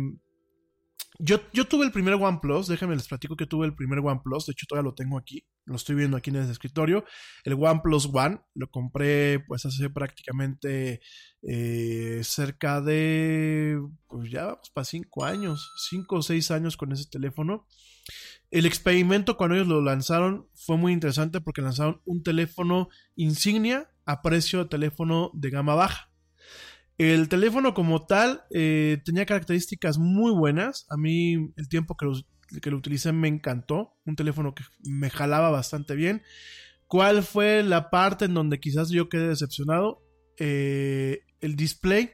[1.25, 4.51] yo, yo, tuve el primer OnePlus, déjenme les platico que tuve el primer OnePlus, de
[4.51, 7.05] hecho todavía lo tengo aquí, lo estoy viendo aquí en el escritorio,
[7.45, 10.99] el OnePlus One, lo compré pues hace prácticamente
[11.41, 17.09] eh, cerca de, pues ya vamos para 5 años, 5 o 6 años con ese
[17.09, 17.67] teléfono.
[18.51, 24.21] El experimento cuando ellos lo lanzaron fue muy interesante porque lanzaron un teléfono insignia a
[24.21, 26.12] precio de teléfono de gama baja.
[27.11, 30.85] El teléfono como tal eh, tenía características muy buenas.
[30.89, 32.13] A mí el tiempo que lo,
[32.61, 33.97] que lo utilicé me encantó.
[34.05, 36.21] Un teléfono que me jalaba bastante bien.
[36.87, 40.01] ¿Cuál fue la parte en donde quizás yo quedé decepcionado?
[40.37, 42.11] Eh, el display.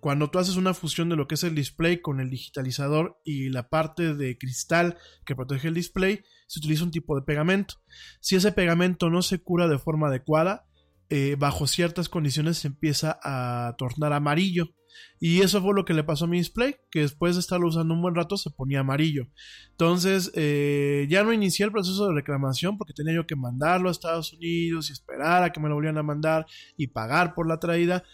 [0.00, 3.50] Cuando tú haces una fusión de lo que es el display con el digitalizador y
[3.50, 7.74] la parte de cristal que protege el display, se utiliza un tipo de pegamento.
[8.20, 10.66] Si ese pegamento no se cura de forma adecuada,
[11.10, 14.70] eh, bajo ciertas condiciones se empieza a tornar amarillo.
[15.18, 17.94] Y eso fue lo que le pasó a mi display, que después de estarlo usando
[17.94, 19.26] un buen rato se ponía amarillo.
[19.70, 23.92] Entonces eh, ya no inicié el proceso de reclamación porque tenía yo que mandarlo a
[23.92, 26.46] Estados Unidos y esperar a que me lo volvieran a mandar
[26.76, 28.04] y pagar por la traída.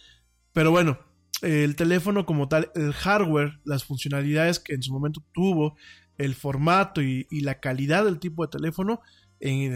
[0.53, 0.99] Pero bueno,
[1.43, 5.77] el teléfono como tal, el hardware, las funcionalidades que en su momento tuvo,
[6.17, 9.01] el formato y, y la calidad del tipo de teléfono,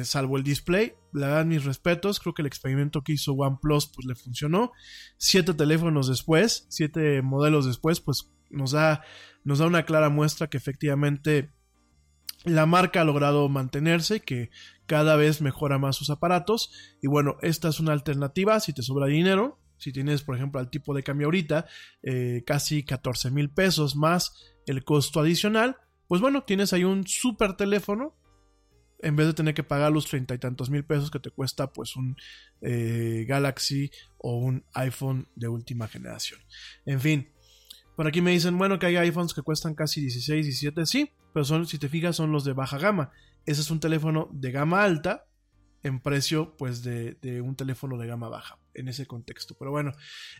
[0.04, 4.06] salvo el display, le dan mis respetos, creo que el experimento que hizo OnePlus pues
[4.06, 4.72] le funcionó.
[5.16, 9.02] Siete teléfonos después, siete modelos después, pues nos da,
[9.44, 11.52] nos da una clara muestra que efectivamente
[12.44, 14.50] la marca ha logrado mantenerse y que
[14.86, 16.72] cada vez mejora más sus aparatos.
[17.02, 19.58] Y bueno, esta es una alternativa si te sobra dinero.
[19.76, 21.66] Si tienes, por ejemplo, al tipo de cambio ahorita,
[22.02, 24.34] eh, casi 14 mil pesos más
[24.66, 28.14] el costo adicional, pues bueno, tienes ahí un super teléfono
[29.02, 31.72] en vez de tener que pagar los treinta y tantos mil pesos que te cuesta
[31.72, 32.16] pues un
[32.60, 36.40] eh, Galaxy o un iPhone de última generación.
[36.84, 37.28] En fin,
[37.96, 41.44] por aquí me dicen, bueno, que hay iPhones que cuestan casi 16, 17, sí, pero
[41.44, 43.10] son, si te fijas, son los de baja gama.
[43.46, 45.26] Ese es un teléfono de gama alta
[45.82, 49.56] en precio pues de, de, un teléfono de gama baja en ese contexto.
[49.58, 49.92] Pero bueno,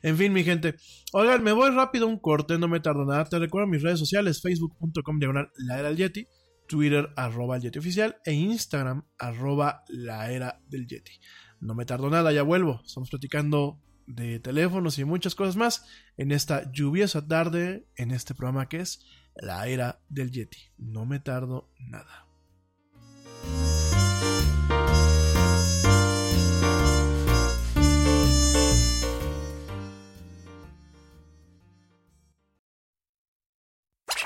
[0.03, 0.77] en fin, mi gente.
[1.13, 3.25] Oigan, me voy rápido un corte, no me tardo nada.
[3.25, 6.27] Te recuerdo mis redes sociales, facebook.com diagonal la era Yeti.
[6.71, 11.11] Twitter arroba el Yeti oficial e Instagram arroba la era del Yeti.
[11.59, 12.81] No me tardo nada, ya vuelvo.
[12.87, 15.85] Estamos platicando de teléfonos y muchas cosas más
[16.17, 19.05] en esta lluviosa tarde en este programa que es
[19.35, 20.59] la era del Yeti.
[20.79, 22.29] No me tardo nada.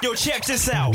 [0.03, 0.95] Yo, check this out.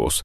[0.00, 0.24] Magos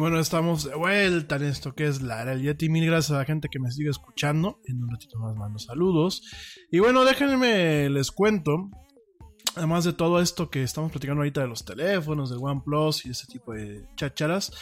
[0.00, 2.70] Bueno, estamos de vuelta en esto que es la del Yeti.
[2.70, 4.58] Mil gracias a la gente que me sigue escuchando.
[4.64, 6.22] En un ratito más mando saludos.
[6.70, 8.70] Y bueno, déjenme les cuento.
[9.56, 13.26] Además de todo esto que estamos platicando ahorita de los teléfonos, del OnePlus y ese
[13.26, 14.52] tipo de chacharas,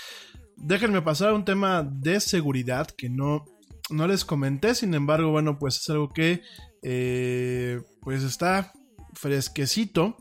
[0.56, 3.44] déjenme pasar a un tema de seguridad que no,
[3.90, 4.74] no les comenté.
[4.74, 6.42] Sin embargo, bueno, pues es algo que
[6.82, 8.72] eh, pues está
[9.14, 10.16] fresquecito.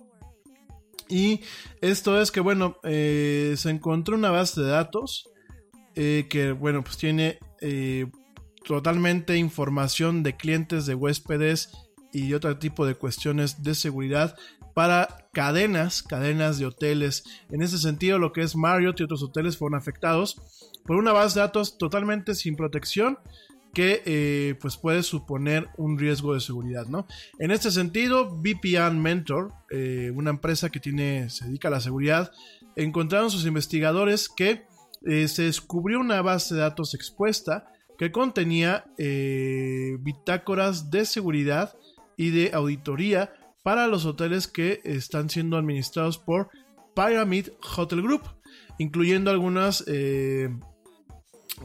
[1.09, 1.41] Y
[1.81, 5.29] esto es que, bueno, eh, se encontró una base de datos
[5.95, 8.07] eh, que, bueno, pues tiene eh,
[8.65, 11.71] totalmente información de clientes, de huéspedes
[12.11, 14.35] y otro tipo de cuestiones de seguridad
[14.73, 17.23] para cadenas, cadenas de hoteles.
[17.49, 20.39] En ese sentido, lo que es Marriott y otros hoteles fueron afectados
[20.85, 23.17] por una base de datos totalmente sin protección
[23.77, 27.05] que eh, pues puede suponer un riesgo de seguridad, ¿no?
[27.37, 32.31] En este sentido, VPN Mentor, eh, una empresa que tiene, se dedica a la seguridad,
[32.75, 34.65] encontraron sus investigadores que
[35.05, 38.85] eh, se descubrió una base de datos expuesta que contenía
[39.99, 41.75] bitácoras de seguridad
[42.15, 46.49] y de auditoría para los hoteles que están siendo administrados por
[46.95, 48.23] Pyramid Hotel Group,
[48.79, 49.83] incluyendo algunas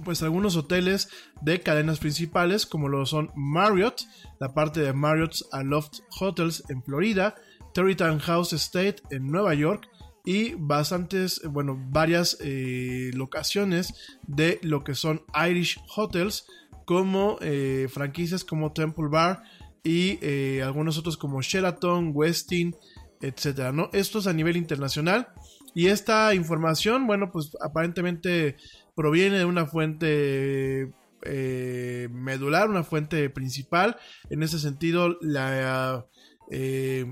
[0.05, 1.09] pues algunos hoteles
[1.41, 4.03] de cadenas principales como lo son Marriott,
[4.41, 7.35] la parte de Marriott's Aloft Hotels en Florida,
[7.75, 9.89] Territon House Estate en Nueva York
[10.25, 13.95] y bastantes, bueno, varias eh, locaciones
[14.27, 16.47] de lo que son Irish Hotels
[16.85, 19.43] como eh, franquicias como Temple Bar
[19.83, 22.77] y eh, algunos otros como Sheraton, Westin,
[23.21, 23.89] etcétera, ¿no?
[23.93, 25.29] Esto es a nivel internacional
[25.75, 28.57] y esta información, bueno, pues aparentemente
[28.95, 30.93] proviene de una fuente
[31.25, 33.97] eh, medular, una fuente principal.
[34.31, 36.07] En ese sentido, la
[36.51, 37.07] eh,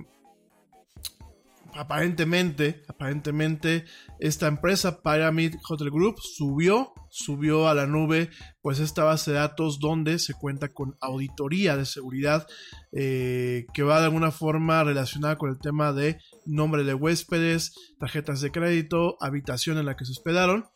[1.74, 3.84] aparentemente, aparentemente,
[4.18, 9.78] esta empresa Pyramid Hotel Group subió, subió a la nube, pues esta base de datos
[9.78, 12.46] donde se cuenta con auditoría de seguridad
[12.92, 18.40] eh, que va de alguna forma relacionada con el tema de nombre de huéspedes, tarjetas
[18.40, 20.66] de crédito, habitación en la que se hospedaron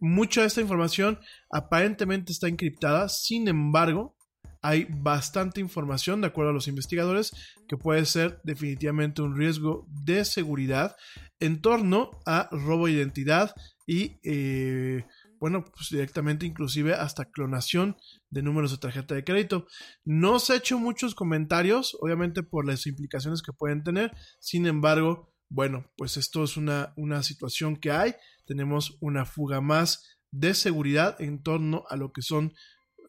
[0.00, 1.18] mucha de esta información
[1.50, 4.16] aparentemente está encriptada, sin embargo,
[4.62, 7.32] hay bastante información, de acuerdo a los investigadores,
[7.68, 10.96] que puede ser definitivamente un riesgo de seguridad
[11.38, 13.54] en torno a robo de identidad
[13.86, 15.04] y, eh,
[15.38, 17.96] bueno, pues directamente inclusive hasta clonación
[18.30, 19.66] de números de tarjeta de crédito.
[20.04, 25.32] No se ha hecho muchos comentarios, obviamente por las implicaciones que pueden tener, sin embargo,
[25.48, 28.16] bueno, pues esto es una, una situación que hay
[28.46, 32.54] tenemos una fuga más de seguridad en torno a lo que son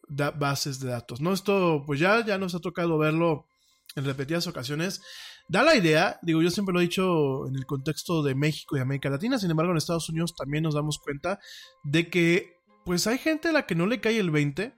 [0.08, 1.20] bases de datos.
[1.20, 1.32] ¿no?
[1.32, 3.46] Esto pues ya, ya nos ha tocado verlo
[3.94, 5.02] en repetidas ocasiones.
[5.48, 8.80] Da la idea, digo, yo siempre lo he dicho en el contexto de México y
[8.80, 11.38] América Latina, sin embargo en Estados Unidos también nos damos cuenta
[11.84, 14.74] de que pues hay gente a la que no le cae el 20,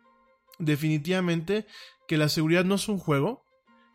[0.58, 1.66] definitivamente
[2.06, 3.44] que la seguridad no es un juego,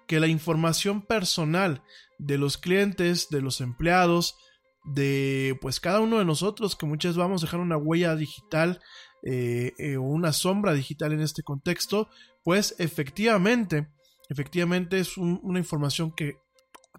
[0.08, 1.84] que la información personal
[2.18, 4.38] de los clientes, de los empleados,
[4.86, 8.82] de pues cada uno de nosotros que muchas vamos a dejar una huella digital
[9.24, 12.10] eh, eh, o una sombra digital en este contexto
[12.44, 13.88] pues efectivamente
[14.30, 16.38] efectivamente es una información que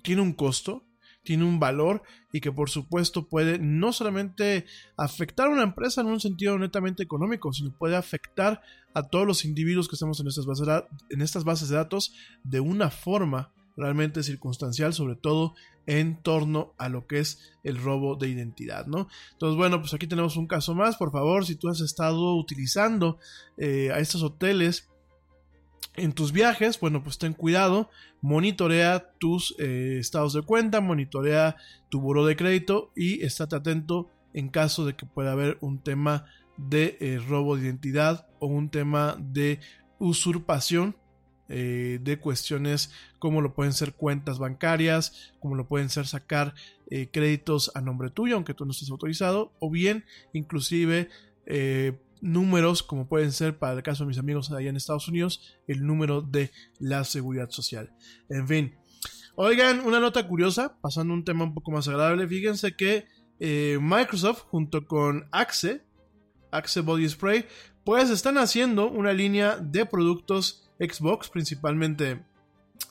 [0.02, 0.86] tiene un costo
[1.26, 4.64] tiene un valor y que por supuesto puede no solamente
[4.96, 8.62] afectar a una empresa en un sentido netamente económico, sino puede afectar
[8.94, 10.68] a todos los individuos que estamos en estas bases
[11.10, 12.14] en estas bases de datos
[12.44, 15.54] de una forma realmente circunstancial, sobre todo
[15.86, 19.08] en torno a lo que es el robo de identidad, ¿no?
[19.32, 23.18] Entonces, bueno, pues aquí tenemos un caso más, por favor, si tú has estado utilizando
[23.56, 24.90] eh, a estos hoteles
[25.94, 27.88] en tus viajes, bueno, pues ten cuidado,
[28.20, 31.56] monitorea tus eh, estados de cuenta, monitorea
[31.88, 36.26] tu buro de crédito y estate atento en caso de que pueda haber un tema
[36.58, 39.60] de eh, robo de identidad o un tema de
[39.98, 40.96] usurpación
[41.48, 42.90] eh, de cuestiones
[43.20, 46.54] como lo pueden ser cuentas bancarias, como lo pueden ser sacar
[46.90, 51.08] eh, créditos a nombre tuyo, aunque tú no estés autorizado, o bien inclusive
[51.46, 55.56] eh, números como pueden ser para el caso de mis amigos allá en Estados Unidos,
[55.68, 57.92] el número de la seguridad social.
[58.28, 58.74] En fin.
[59.36, 63.04] Oigan, una nota curiosa, pasando un tema un poco más agradable, fíjense que
[63.38, 65.82] Microsoft junto con Axe,
[66.50, 67.44] Axe Body Spray,
[67.84, 72.22] pues están haciendo una línea de productos Xbox principalmente.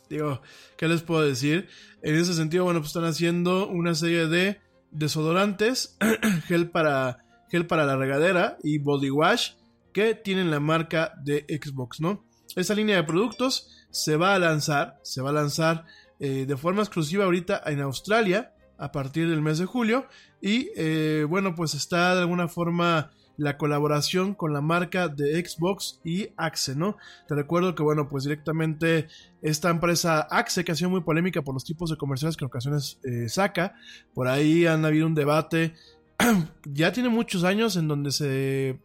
[0.10, 0.42] Digo,
[0.78, 1.68] ¿qué les puedo decir?
[2.02, 4.60] En ese sentido, bueno, pues están haciendo una serie de
[4.92, 5.98] desodorantes,
[6.48, 9.52] gel para, gel para la regadera y body wash
[9.94, 12.26] que tienen la marca de Xbox, ¿no?
[12.56, 15.86] Esa línea de productos se va a lanzar, se va a lanzar
[16.20, 20.08] eh, de forma exclusiva ahorita en Australia a partir del mes de julio
[20.42, 26.00] y eh, bueno, pues está de alguna forma la colaboración con la marca de Xbox
[26.04, 26.98] y Axe, ¿no?
[27.28, 29.08] Te recuerdo que, bueno, pues directamente
[29.42, 32.48] esta empresa Axe, que ha sido muy polémica por los tipos de comerciales que en
[32.48, 33.76] ocasiones eh, saca,
[34.14, 35.74] por ahí han habido un debate,
[36.66, 38.80] ya tiene muchos años en donde se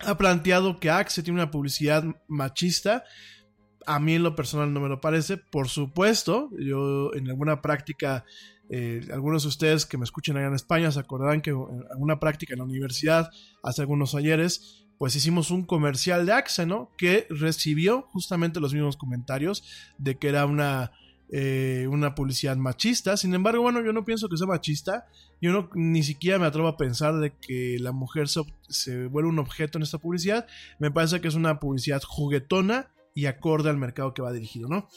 [0.00, 3.04] ha planteado que Axe tiene una publicidad machista.
[3.86, 5.36] A mí en lo personal no me lo parece.
[5.36, 8.24] Por supuesto, yo en alguna práctica
[8.70, 12.18] eh, algunos de ustedes que me escuchen allá en España se acordarán que en alguna
[12.18, 13.30] práctica en la universidad,
[13.62, 16.90] hace algunos ayeres, pues hicimos un comercial de Axe, ¿no?
[16.96, 19.64] Que recibió justamente los mismos comentarios
[19.98, 20.92] de que era una,
[21.30, 23.16] eh, una publicidad machista.
[23.16, 25.06] Sin embargo, bueno, yo no pienso que sea machista.
[25.42, 29.28] Yo no, ni siquiera me atrevo a pensar de que la mujer se, se vuelve
[29.28, 30.46] un objeto en esta publicidad.
[30.78, 34.88] Me parece que es una publicidad juguetona y acorde al mercado que va dirigido, ¿no?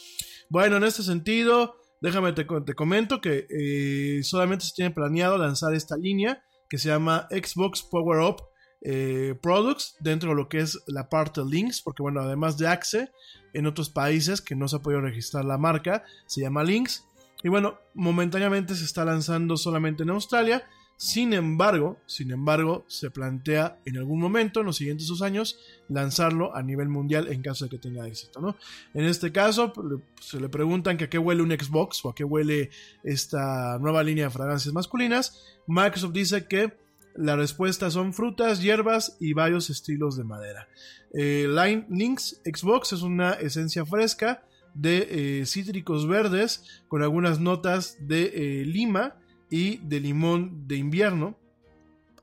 [0.49, 5.97] Bueno, en este sentido, Déjame te, comento que eh, solamente se tiene planeado lanzar esta
[5.97, 8.43] línea que se llama Xbox Power Up
[8.81, 13.09] eh, Products dentro de lo que es la parte Links, porque bueno, además de Axe,
[13.53, 17.03] en otros países que no se ha podido registrar la marca, se llama Links.
[17.43, 20.67] Y bueno, momentáneamente se está lanzando solamente en Australia.
[20.97, 26.55] Sin embargo, sin embargo, se plantea en algún momento, en los siguientes dos años, lanzarlo
[26.55, 28.55] a nivel mundial en caso de que tenga éxito, ¿no?
[28.95, 29.73] En este caso,
[30.19, 32.71] se le preguntan que a qué huele un Xbox o a qué huele
[33.03, 35.43] esta nueva línea de fragancias masculinas.
[35.67, 36.73] Microsoft dice que
[37.15, 40.67] la respuesta son frutas, hierbas y varios estilos de madera.
[41.13, 44.43] Eh, Line Links Xbox es una esencia fresca
[44.73, 48.31] de eh, cítricos verdes con algunas notas de
[48.61, 49.15] eh, lima
[49.49, 51.37] y de limón de invierno.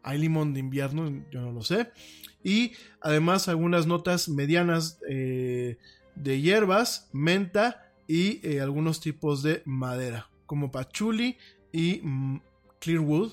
[0.03, 1.91] Hay limón de invierno, yo no lo sé.
[2.43, 5.79] Y además algunas notas medianas de
[6.41, 11.39] hierbas, menta y algunos tipos de madera, como pachuli
[11.73, 12.41] y mm,
[12.81, 13.33] clearwood,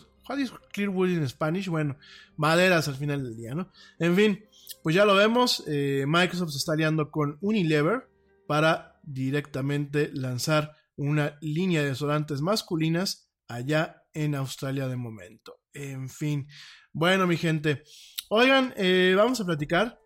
[0.71, 1.97] Clearwood en Spanish, bueno,
[2.37, 3.69] maderas al final del día, ¿no?
[3.99, 4.45] En fin,
[4.83, 8.07] pues ya lo vemos, eh, Microsoft se está aliando con Unilever
[8.47, 15.59] para directamente lanzar una línea de desodorantes masculinas allá en Australia de momento.
[15.73, 16.47] En fin,
[16.91, 17.83] bueno, mi gente,
[18.29, 19.99] oigan, eh, vamos a platicar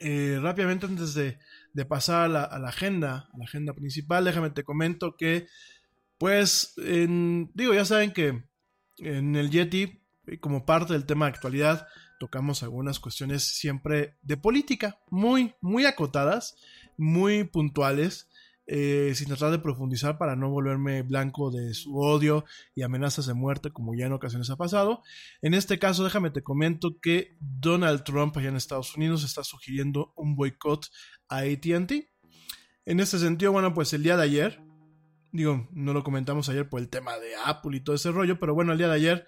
[0.00, 1.38] eh, rápidamente antes de,
[1.88, 4.24] pasar a la, agenda, a la agenda principal.
[4.24, 5.46] Déjame te comento que,
[6.18, 8.42] pues, digo, ya saben que
[8.98, 10.02] en el Yeti,
[10.40, 11.86] como parte del tema de actualidad,
[12.18, 16.56] tocamos algunas cuestiones siempre de política, muy, muy acotadas,
[16.96, 18.28] muy puntuales,
[18.70, 22.44] eh, sin tratar de profundizar para no volverme blanco de su odio
[22.74, 25.02] y amenazas de muerte como ya en ocasiones ha pasado.
[25.40, 30.12] En este caso, déjame te comento que Donald Trump allá en Estados Unidos está sugiriendo
[30.16, 30.86] un boicot
[31.28, 31.92] a ATT.
[32.84, 34.60] En este sentido, bueno, pues el día de ayer,
[35.30, 38.54] Digo, no lo comentamos ayer por el tema de Apple y todo ese rollo, pero
[38.54, 39.26] bueno, el día de ayer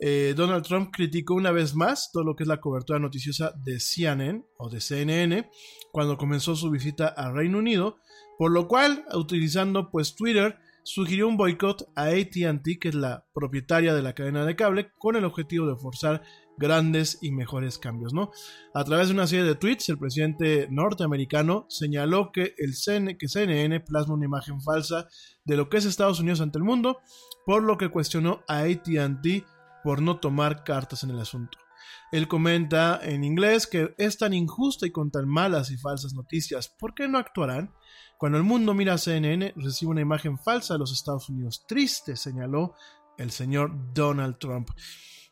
[0.00, 3.78] eh, Donald Trump criticó una vez más todo lo que es la cobertura noticiosa de
[3.78, 5.48] CNN o de CNN
[5.92, 7.98] cuando comenzó su visita al Reino Unido,
[8.38, 13.94] por lo cual, utilizando pues Twitter, sugirió un boicot a ATT, que es la propietaria
[13.94, 16.22] de la cadena de cable, con el objetivo de forzar
[16.58, 18.30] grandes y mejores cambios, ¿no?
[18.74, 22.74] A través de una serie de tweets, el presidente norteamericano señaló que el
[23.16, 25.08] que CNN plasma una imagen falsa
[25.44, 27.00] de lo que es Estados Unidos ante el mundo,
[27.46, 29.44] por lo que cuestionó a AT&T
[29.84, 31.61] por no tomar cartas en el asunto.
[32.10, 36.68] Él comenta en inglés que es tan injusta y con tan malas y falsas noticias,
[36.68, 37.72] ¿por qué no actuarán?
[38.18, 41.64] Cuando el mundo mira a CNN, recibe una imagen falsa de los Estados Unidos.
[41.66, 42.74] Triste, señaló
[43.18, 44.70] el señor Donald Trump.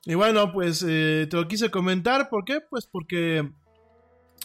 [0.05, 2.29] Y bueno, pues eh, te lo quise comentar.
[2.29, 2.61] ¿Por qué?
[2.61, 3.49] Pues porque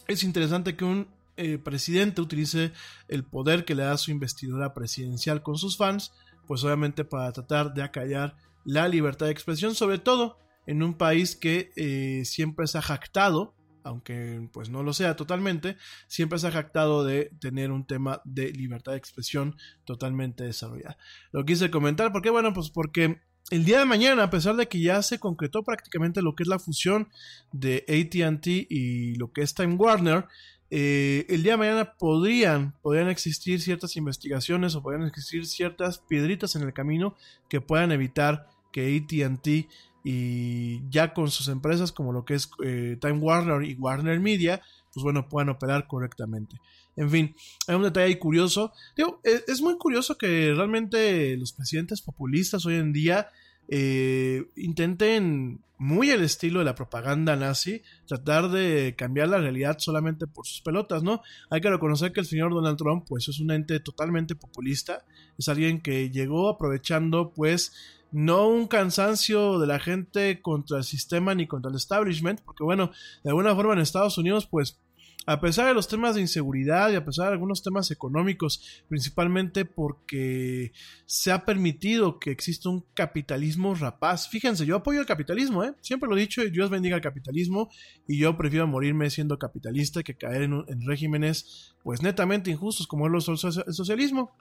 [0.08, 2.72] es interesante que un eh, presidente utilice
[3.08, 6.14] el poder que le da su investidura presidencial con sus fans,
[6.48, 11.36] pues obviamente para tratar de acallar la libertad de expresión, sobre todo en un país
[11.36, 16.52] que eh, siempre se ha jactado, aunque pues no lo sea totalmente, siempre se ha
[16.52, 19.56] jactado de tener un tema de libertad de expresión
[19.86, 20.98] totalmente desarrollado.
[21.32, 24.82] Lo quise comentar porque, bueno, pues porque el día de mañana, a pesar de que
[24.82, 27.10] ya se concretó prácticamente lo que es la fusión
[27.52, 30.26] de ATT y lo que es Time Warner,
[30.72, 36.56] eh, el día de mañana podrían, podrían existir ciertas investigaciones o podrían existir ciertas piedritas
[36.56, 37.16] en el camino
[37.50, 39.70] que puedan evitar que ATT
[40.08, 44.62] y ya con sus empresas como lo que es eh, Time Warner y Warner Media,
[44.94, 46.62] pues bueno, puedan operar correctamente.
[46.96, 47.36] En fin,
[47.68, 48.72] hay un detalle curioso.
[48.96, 53.30] Digo, e, es, muy curioso que realmente los presidentes populistas hoy en día
[53.68, 60.28] eh, intenten, muy el estilo de la propaganda nazi, tratar de cambiar la realidad solamente
[60.28, 61.22] por sus pelotas, ¿no?
[61.50, 65.04] Hay que reconocer que el señor Donald Trump, pues es un ente totalmente populista,
[65.38, 67.74] es alguien que llegó aprovechando, pues,
[68.16, 72.92] no un cansancio de la gente contra el sistema ni contra el establishment, porque bueno,
[73.26, 74.80] de alguna forma en Estados Unidos, pues
[75.26, 79.66] a pesar de los temas de inseguridad y a pesar de algunos temas económicos, principalmente
[79.66, 80.72] porque
[81.06, 84.30] se ha permitido que exista un capitalismo rapaz.
[84.30, 85.74] Fíjense, yo apoyo el capitalismo, ¿eh?
[85.82, 87.70] siempre lo he dicho, Dios bendiga el capitalismo
[88.08, 93.08] y yo prefiero morirme siendo capitalista que caer en, en regímenes pues netamente injustos como
[93.08, 94.32] es el socialismo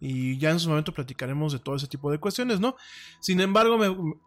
[0.00, 2.76] y ya en su momento platicaremos de todo ese tipo de cuestiones, ¿no?
[3.20, 3.78] Sin embargo,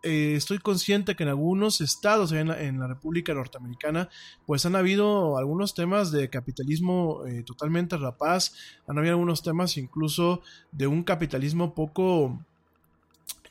[0.02, 4.10] eh, estoy consciente que en algunos estados en la, República Norteamericana,
[4.46, 8.56] pues han habido algunos temas de capitalismo eh, totalmente rapaz,
[8.88, 10.42] han habido algunos temas incluso
[10.72, 12.40] de un capitalismo poco...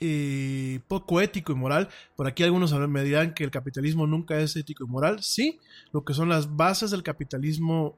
[0.00, 1.88] Eh, poco ético y moral.
[2.14, 5.24] Por aquí algunos me dirán que el capitalismo nunca es ético y moral.
[5.24, 5.58] Sí,
[5.92, 7.96] lo que son las bases del capitalismo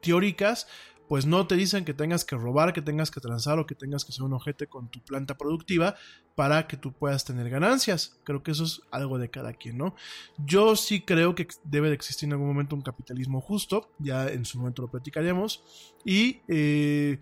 [0.00, 0.68] teóricas,
[1.08, 4.04] pues no te dicen que tengas que robar, que tengas que transar o que tengas
[4.04, 5.96] que ser un ojete con tu planta productiva
[6.34, 8.18] para que tú puedas tener ganancias.
[8.24, 9.94] Creo que eso es algo de cada quien, ¿no?
[10.38, 14.44] Yo sí creo que debe de existir en algún momento un capitalismo justo, ya en
[14.44, 15.62] su momento lo platicaremos,
[16.04, 16.40] y...
[16.48, 17.18] Eh,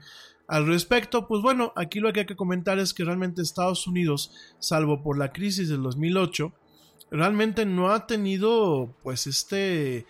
[0.49, 4.33] al respecto, pues bueno, aquí lo que hay que comentar es que realmente Estados Unidos,
[4.59, 6.53] salvo por la crisis del 2008,
[7.11, 10.07] realmente no ha tenido pues este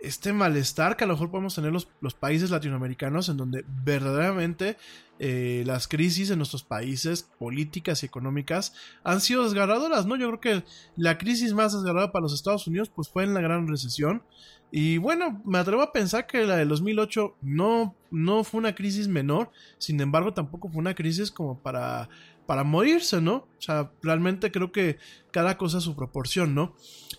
[0.00, 4.76] este malestar que a lo mejor podemos tener los, los países latinoamericanos en donde verdaderamente
[5.18, 10.16] eh, las crisis en nuestros países políticas y económicas han sido desgarradoras, ¿no?
[10.16, 10.64] Yo creo que
[10.96, 14.22] la crisis más desgarradora para los Estados Unidos pues fue en la gran recesión
[14.70, 19.08] y bueno, me atrevo a pensar que la del 2008 no, no fue una crisis
[19.08, 22.08] menor, sin embargo tampoco fue una crisis como para
[22.46, 23.48] para morirse, ¿no?
[23.58, 24.98] O sea, realmente creo que
[25.32, 26.74] cada cosa a su proporción, ¿no?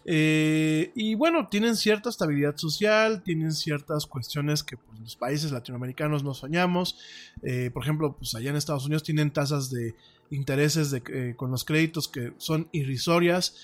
[0.06, 6.24] Eh, y bueno, tienen cierta estabilidad social, tienen ciertas cuestiones que pues, los países latinoamericanos
[6.24, 6.98] no soñamos.
[7.44, 9.96] Eh, por ejemplo, pues allá en Estados Unidos tienen tasas de
[10.32, 13.56] intereses de, eh, con los créditos que son irrisorias.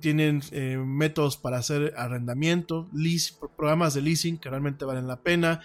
[0.00, 0.42] Tienen
[0.84, 2.90] métodos para hacer arrendamiento,
[3.56, 5.62] programas de leasing que realmente valen la pena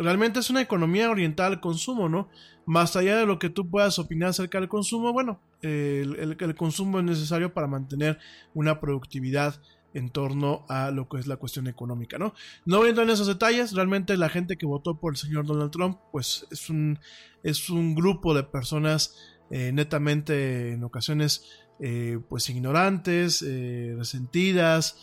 [0.00, 2.28] realmente es una economía orientada al consumo, ¿no?
[2.66, 7.04] Más allá de lo que tú puedas opinar acerca del consumo, bueno, el, consumo es
[7.04, 8.18] necesario para mantener
[8.54, 9.60] una productividad
[9.92, 12.32] en torno a lo que es la cuestión económica, ¿no?
[12.64, 15.46] No voy a entrar en esos detalles, realmente la gente que votó por el señor
[15.46, 16.98] Donald Trump, pues es un,
[17.42, 19.16] es un grupo de personas
[19.50, 21.44] eh, netamente en ocasiones
[21.80, 24.96] eh, pues ignorantes, eh, resentidas,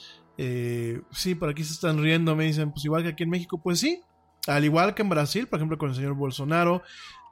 [1.12, 3.80] sí, por aquí se están riendo, me dicen, pues igual que aquí en México, pues
[3.80, 4.02] sí,
[4.48, 6.82] al igual que en Brasil, por ejemplo, con el señor Bolsonaro,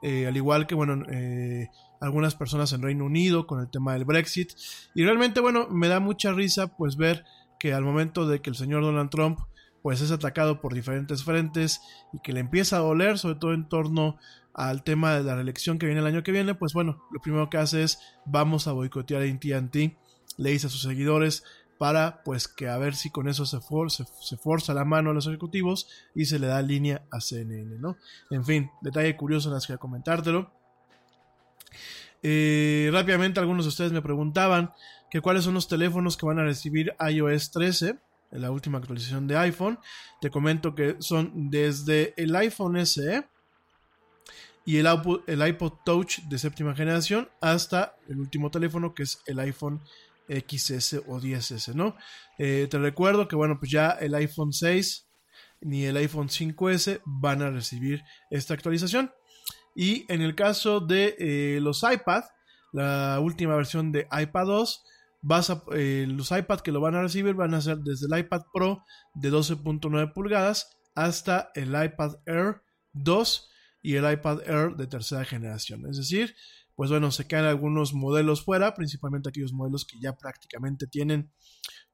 [0.02, 1.68] eh, al igual que, bueno, eh,
[2.00, 4.52] algunas personas en Reino Unido con el tema del Brexit.
[4.94, 7.24] Y realmente, bueno, me da mucha risa pues ver
[7.58, 9.38] que al momento de que el señor Donald Trump
[9.82, 11.80] pues es atacado por diferentes frentes
[12.12, 14.16] y que le empieza a doler, sobre todo en torno
[14.52, 17.48] al tema de la reelección que viene el año que viene, pues bueno, lo primero
[17.48, 19.96] que hace es vamos a boicotear a AT&T,
[20.38, 21.44] le dice a sus seguidores,
[21.78, 25.26] para pues que a ver si con eso se, se, forza la mano a los
[25.26, 27.96] ejecutivos y se le da línea a CNN, ¿no?
[28.30, 30.50] En fin, detalle curioso, las que comentártelo.
[32.22, 34.72] Eh, rápidamente algunos de ustedes me preguntaban
[35.10, 37.98] que cuáles son los teléfonos que van a recibir iOS 13,
[38.32, 39.78] en la última actualización de iPhone.
[40.20, 43.26] Te comento que son desde el iPhone SE
[44.64, 44.88] y el,
[45.26, 49.80] el iPod Touch de séptima generación hasta el último teléfono que es el iPhone
[50.28, 51.96] XS o 10S, ¿no?
[52.38, 55.06] Eh, te recuerdo que, bueno, pues ya el iPhone 6
[55.60, 59.12] ni el iPhone 5S van a recibir esta actualización.
[59.74, 62.24] Y en el caso de eh, los iPad,
[62.72, 64.84] la última versión de iPad 2,
[65.22, 68.18] vas a, eh, los iPad que lo van a recibir van a ser desde el
[68.20, 72.62] iPad Pro de 12.9 pulgadas hasta el iPad Air
[72.92, 73.50] 2
[73.82, 75.86] y el iPad Air de tercera generación.
[75.90, 76.34] Es decir,
[76.76, 81.32] pues bueno, se quedan algunos modelos fuera, principalmente aquellos modelos que ya prácticamente tienen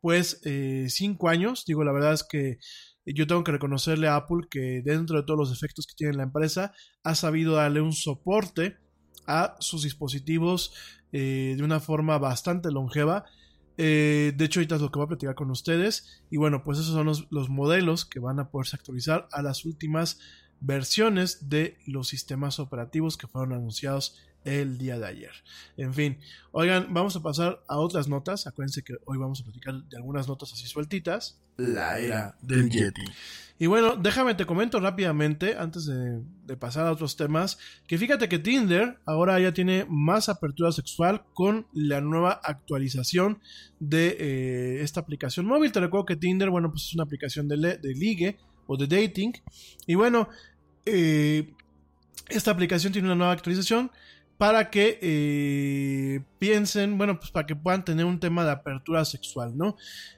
[0.00, 1.64] pues 5 eh, años.
[1.64, 2.58] Digo, la verdad es que
[3.06, 6.24] yo tengo que reconocerle a Apple que dentro de todos los efectos que tiene la
[6.24, 6.72] empresa,
[7.04, 8.76] ha sabido darle un soporte
[9.26, 10.74] a sus dispositivos
[11.12, 13.24] eh, de una forma bastante longeva.
[13.78, 16.24] Eh, de hecho, ahorita es lo que voy a platicar con ustedes.
[16.28, 19.64] Y bueno, pues esos son los, los modelos que van a poderse actualizar a las
[19.64, 20.18] últimas
[20.60, 25.32] versiones de los sistemas operativos que fueron anunciados el día de ayer.
[25.76, 26.18] En fin,
[26.50, 28.46] oigan, vamos a pasar a otras notas.
[28.46, 31.40] Acuérdense que hoy vamos a platicar de algunas notas así sueltitas.
[31.56, 33.04] La era del Yeti.
[33.58, 38.38] Y bueno, déjame te comento rápidamente, antes de, pasar a otros temas, que fíjate que
[38.38, 43.40] Tinder ahora ya tiene más apertura sexual con la nueva actualización
[43.78, 45.70] de eh, esta aplicación móvil.
[45.70, 49.32] Te recuerdo que Tinder, bueno, pues es una aplicación de, de ligue o de dating.
[49.86, 50.28] Y bueno,
[50.84, 51.52] eh,
[52.28, 53.90] esta aplicación tiene una nueva actualización
[54.42, 59.56] para que eh, piensen, bueno, pues para que puedan tener un tema de apertura sexual,
[59.56, 59.76] ¿no?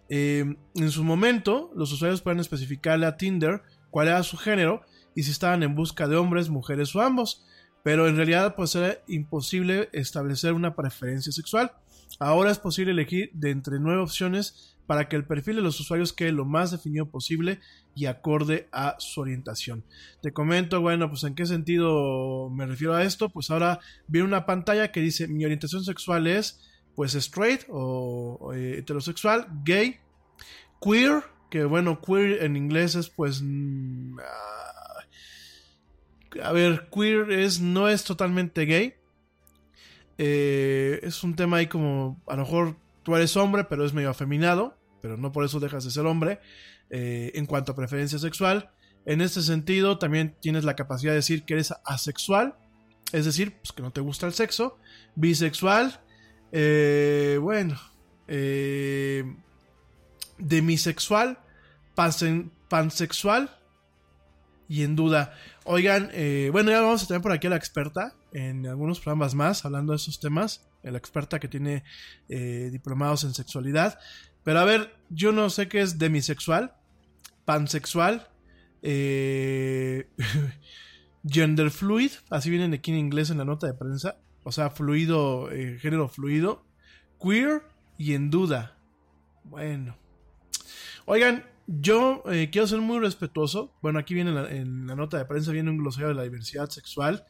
[0.08, 3.60] Eh, en su momento, los usuarios pueden especificarle a Tinder
[3.90, 4.80] cuál era su género
[5.14, 7.44] y si estaban en busca de hombres, mujeres o ambos,
[7.82, 11.72] pero en realidad pues era imposible establecer una preferencia sexual.
[12.18, 16.12] Ahora es posible elegir de entre nueve opciones para que el perfil de los usuarios
[16.12, 17.60] quede lo más definido posible
[17.94, 19.84] y acorde a su orientación.
[20.22, 24.46] Te comento, bueno, pues en qué sentido me refiero a esto, pues ahora viene una
[24.46, 26.60] pantalla que dice mi orientación sexual es
[26.94, 29.96] pues straight o, eh, heterosexual, gay,
[30.80, 33.42] queer, que bueno, queer en inglés es pues...
[34.20, 34.54] Ah,
[36.42, 38.94] a ver, queer es, no es totalmente gay.
[40.18, 44.10] Eh, es un tema ahí como, a lo mejor tú eres hombre, pero es medio
[44.10, 46.40] afeminado, pero no por eso dejas de ser hombre.
[46.90, 48.70] Eh, en cuanto a preferencia sexual,
[49.06, 52.56] En este sentido, también tienes la capacidad de decir que eres asexual,
[53.12, 54.78] es decir, pues que no te gusta el sexo,
[55.14, 56.00] bisexual,
[56.50, 57.78] eh, bueno,
[58.28, 59.24] eh,
[60.38, 61.38] demisexual,
[62.70, 63.50] pansexual
[64.70, 65.34] y en duda.
[65.64, 66.10] Oigan,
[66.50, 69.92] bueno, ya vamos a tener por aquí a la experta en algunos programas más hablando
[69.92, 71.84] de esos temas, la experta que tiene
[72.28, 73.98] eh, diplomados en sexualidad.
[74.42, 76.74] Pero a ver, yo no sé qué es demisexual,
[77.44, 78.28] pansexual,
[78.82, 80.08] eh,
[81.26, 85.50] gender fluid, así vienen aquí en inglés en la nota de prensa, o sea, fluido,
[85.50, 86.66] eh, género fluido,
[87.20, 87.62] queer
[87.96, 88.76] y en duda.
[89.44, 89.96] Bueno.
[91.06, 93.74] Oigan, yo eh, quiero ser muy respetuoso.
[93.80, 97.24] Bueno, aquí viene en la, nota de prensa, viene un glosario de la diversidad sexual.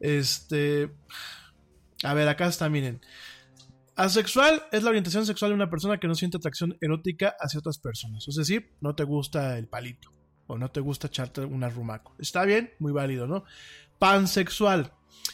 [0.00, 0.90] Este...
[2.04, 3.00] A ver, acá está, miren.
[3.96, 7.78] Asexual es la orientación sexual de una persona que no siente atracción erótica hacia otras
[7.78, 8.26] personas.
[8.28, 10.12] Es decir, no te gusta el palito
[10.46, 12.14] o no te gusta echarte un arrumaco.
[12.18, 13.44] Está bien, muy válido, ¿no?
[13.98, 14.92] Pansexual.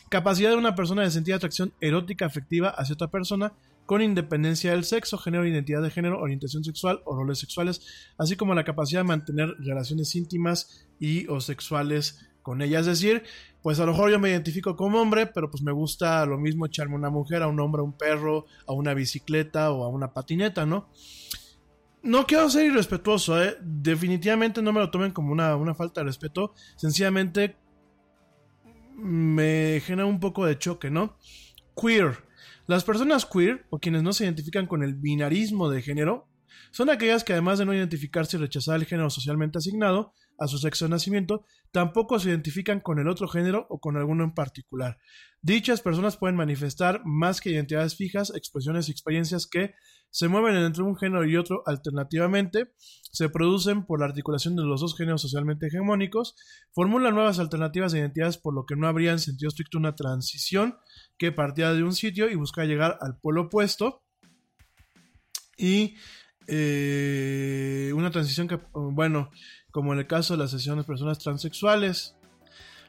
[0.09, 3.53] Capacidad de una persona de sentir atracción erótica afectiva hacia otra persona
[3.87, 8.55] con independencia del sexo, género, identidad de género, orientación sexual o roles sexuales, así como
[8.55, 12.81] la capacidad de mantener relaciones íntimas y o sexuales con ella.
[12.81, 13.23] Es decir,
[13.63, 16.67] pues a lo mejor yo me identifico como hombre, pero pues me gusta lo mismo
[16.67, 19.89] echarme a una mujer, a un hombre, a un perro, a una bicicleta o a
[19.89, 20.89] una patineta, ¿no?
[22.03, 23.57] No quiero ser irrespetuoso, ¿eh?
[23.61, 27.57] definitivamente no me lo tomen como una, una falta de respeto, sencillamente
[28.97, 31.17] me genera un poco de choque, ¿no?
[31.81, 32.19] Queer.
[32.67, 36.27] Las personas queer, o quienes no se identifican con el binarismo de género,
[36.73, 40.59] son aquellas que además de no identificarse y rechazar el género socialmente asignado a su
[40.59, 44.99] sexo de nacimiento, tampoco se identifican con el otro género o con alguno en particular.
[45.43, 49.75] Dichas personas pueden manifestar más que identidades fijas, expresiones y experiencias que
[50.11, 52.73] se mueven entre un género y otro alternativamente,
[53.13, 56.35] se producen por la articulación de los dos géneros socialmente hegemónicos,
[56.73, 60.79] formulan nuevas alternativas de identidades por lo que no habría en sentido estricto una transición
[61.19, 64.03] que partía de un sitio y buscaba llegar al polo opuesto.
[65.57, 65.97] Y
[66.47, 69.31] eh, una transición que, bueno,
[69.71, 72.17] como en el caso de las sesiones personas transexuales.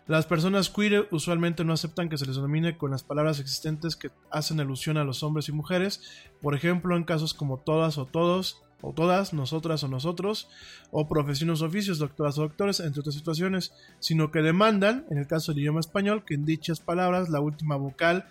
[0.07, 4.09] Las personas queer usualmente no aceptan que se les denomine con las palabras existentes que
[4.31, 6.01] hacen alusión a los hombres y mujeres,
[6.41, 10.49] por ejemplo en casos como todas o todos, o todas, nosotras o nosotros,
[10.89, 15.27] o profesiones o oficios, doctoras o doctores, entre otras situaciones, sino que demandan, en el
[15.27, 18.27] caso del idioma español, que en dichas palabras la última vocal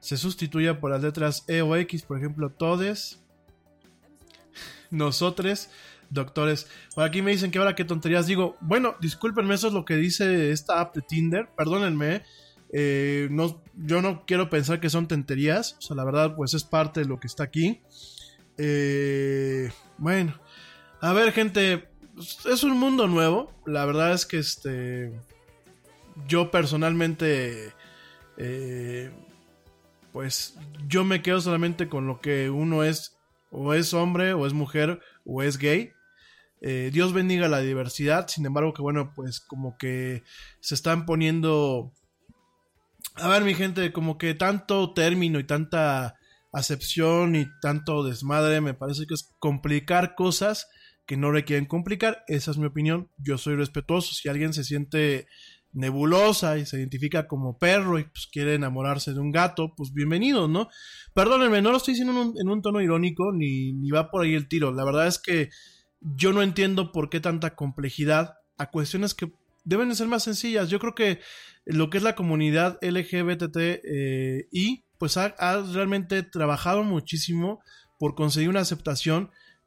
[0.00, 3.22] se sustituya por las letras E o X, por ejemplo, todes,
[4.90, 5.70] nosotres,
[6.14, 6.68] doctores.
[6.94, 8.56] Por aquí me dicen que ahora qué tonterías digo.
[8.60, 11.48] Bueno, discúlpenme, eso es lo que dice esta app de Tinder.
[11.56, 12.22] Perdónenme.
[12.72, 15.76] eh, no, yo no quiero pensar que son tonterías.
[15.78, 17.80] O sea, la verdad, pues es parte de lo que está aquí.
[18.56, 20.40] Eh, bueno.
[21.00, 21.88] A ver, gente.
[22.50, 23.52] Es un mundo nuevo.
[23.66, 25.12] La verdad es que este.
[26.28, 27.72] Yo personalmente.
[28.38, 29.10] eh,
[30.12, 30.56] pues
[30.86, 33.18] yo me quedo solamente con lo que uno es.
[33.56, 35.92] O es hombre, o es mujer, o es gay.
[36.66, 40.22] Eh, Dios bendiga la diversidad, sin embargo que bueno, pues como que
[40.60, 41.92] se están poniendo...
[43.16, 46.16] A ver mi gente, como que tanto término y tanta
[46.54, 50.66] acepción y tanto desmadre me parece que es complicar cosas
[51.04, 52.24] que no requieren complicar.
[52.28, 53.10] Esa es mi opinión.
[53.18, 54.14] Yo soy respetuoso.
[54.14, 55.26] Si alguien se siente
[55.74, 60.48] nebulosa y se identifica como perro y pues quiere enamorarse de un gato, pues bienvenido,
[60.48, 60.70] ¿no?
[61.12, 64.22] Perdónenme, no lo estoy diciendo en un, en un tono irónico ni, ni va por
[64.22, 64.72] ahí el tiro.
[64.72, 65.50] La verdad es que
[66.04, 69.32] yo no entiendo por qué tanta complejidad a cuestiones que
[69.64, 70.68] deben de ser más sencillas.
[70.68, 71.20] Yo creo que
[71.64, 74.44] lo que es la comunidad LGBTI,
[74.98, 77.60] pues ha, ha realmente trabajado muchísimo
[77.98, 79.30] por conseguir una aceptación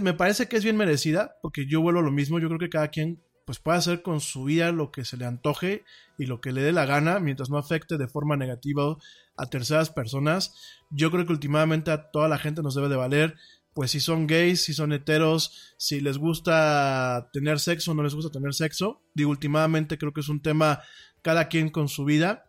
[0.00, 2.38] Me parece que es bien merecida, porque yo vuelo lo mismo.
[2.38, 5.24] Yo creo que cada quien pues puede hacer con su vida lo que se le
[5.24, 5.84] antoje
[6.18, 8.96] y lo que le dé la gana mientras no afecte de forma negativa
[9.36, 10.54] a terceras personas.
[10.90, 13.36] Yo creo que últimamente a toda la gente nos debe de valer
[13.76, 18.14] pues si son gays, si son heteros, si les gusta tener sexo o no les
[18.14, 19.02] gusta tener sexo.
[19.12, 20.80] Digo, últimamente creo que es un tema
[21.20, 22.45] cada quien con su vida.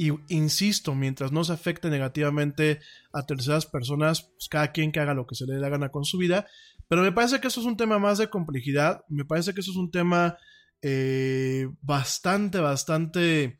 [0.00, 2.78] Y insisto, mientras no se afecte negativamente
[3.12, 5.90] a terceras personas, pues cada quien que haga lo que se le dé la gana
[5.90, 6.46] con su vida.
[6.86, 9.04] Pero me parece que eso es un tema más de complejidad.
[9.08, 10.38] Me parece que eso es un tema
[10.82, 13.58] eh, bastante, bastante...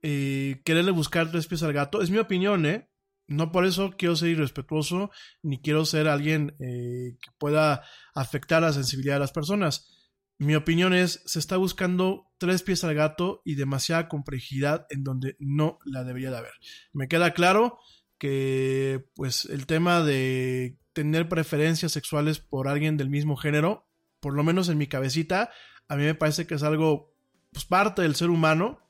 [0.00, 2.00] Eh, quererle buscar tres pies al gato.
[2.00, 2.88] Es mi opinión, ¿eh?
[3.26, 5.10] No por eso quiero ser irrespetuoso,
[5.42, 9.97] ni quiero ser alguien eh, que pueda afectar la sensibilidad de las personas.
[10.38, 15.36] Mi opinión es, se está buscando tres pies al gato y demasiada complejidad en donde
[15.40, 16.52] no la debería de haber.
[16.92, 17.78] Me queda claro
[18.18, 23.88] que pues el tema de tener preferencias sexuales por alguien del mismo género,
[24.20, 25.50] por lo menos en mi cabecita,
[25.88, 27.14] a mí me parece que es algo
[27.52, 28.88] pues parte del ser humano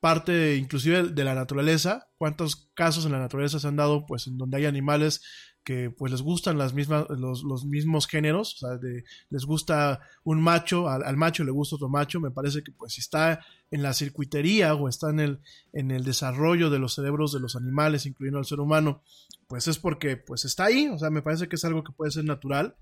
[0.00, 2.08] parte inclusive de la naturaleza.
[2.16, 5.22] ¿Cuántos casos en la naturaleza se han dado pues en donde hay animales
[5.68, 8.54] que pues les gustan las mismas, los, mismos géneros?
[8.54, 8.80] O sea,
[9.28, 12.20] les gusta un macho, al, macho le gusta otro macho.
[12.20, 15.40] Me parece que pues si está en la circuitería o está en el,
[15.74, 19.02] en el desarrollo de los cerebros de los animales, incluyendo al ser humano,
[19.46, 20.88] pues es porque pues está ahí.
[20.88, 22.74] O sea, me parece que es algo que puede ser natural.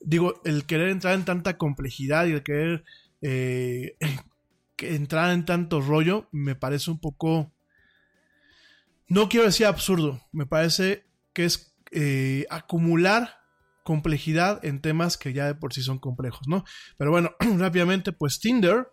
[0.00, 2.84] Digo, el querer entrar en tanta complejidad y el querer
[3.20, 3.98] eh,
[4.78, 7.52] entrar en tanto rollo me parece un poco...
[9.06, 11.04] No quiero decir absurdo, me parece
[11.34, 13.38] que es eh, acumular
[13.84, 16.64] complejidad en temas que ya de por sí son complejos, ¿no?
[16.98, 18.88] Pero bueno, rápidamente, pues Tinder,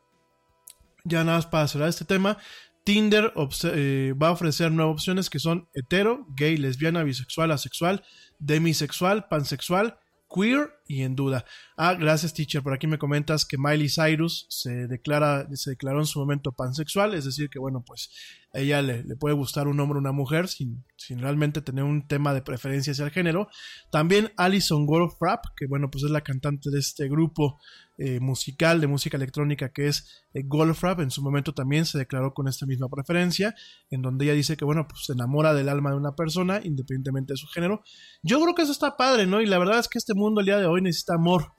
[1.04, 2.38] ya nada más para cerrar este tema,
[2.86, 3.34] Tinder
[3.64, 8.06] eh, va a ofrecer nuevas opciones que son hetero, gay, lesbiana, bisexual, asexual,
[8.40, 10.00] demisexual, pansexual
[10.34, 11.46] queer y en duda.
[11.78, 16.06] Ah, gracias teacher, por aquí me comentas que Miley Cyrus se declara, se declaró en
[16.06, 18.10] su momento pansexual, es decir que bueno, pues
[18.54, 22.08] a ella le, puede gustar un hombre o una mujer sin, sin, realmente tener un
[22.08, 23.48] tema de preferencia hacia el género.
[23.92, 27.60] También Alison Goldfrapp, que bueno, pues es la cantante de este grupo
[28.00, 32.48] eh, musical de música electrónica que es eh, en su momento también se declaró con
[32.48, 33.54] esta misma preferencia,
[33.92, 37.34] en donde ella dice que bueno, pues se enamora del alma de una persona independientemente
[37.34, 37.84] de su género.
[38.24, 39.42] Yo creo que eso está padre, ¿no?
[39.42, 41.54] Y la verdad es que este mundo el día de hoy necesita amor.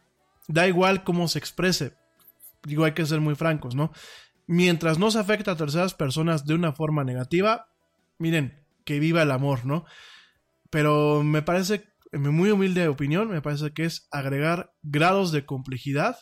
[0.49, 1.95] Da igual cómo se exprese.
[2.65, 3.93] Digo, hay que ser muy francos, ¿no?
[4.47, 7.69] Mientras no se afecta a terceras personas de una forma negativa,
[8.19, 9.85] miren, que viva el amor, ¿no?
[10.71, 15.45] Pero me parece en mi muy humilde opinión, me parece que es agregar grados de
[15.45, 16.17] complejidad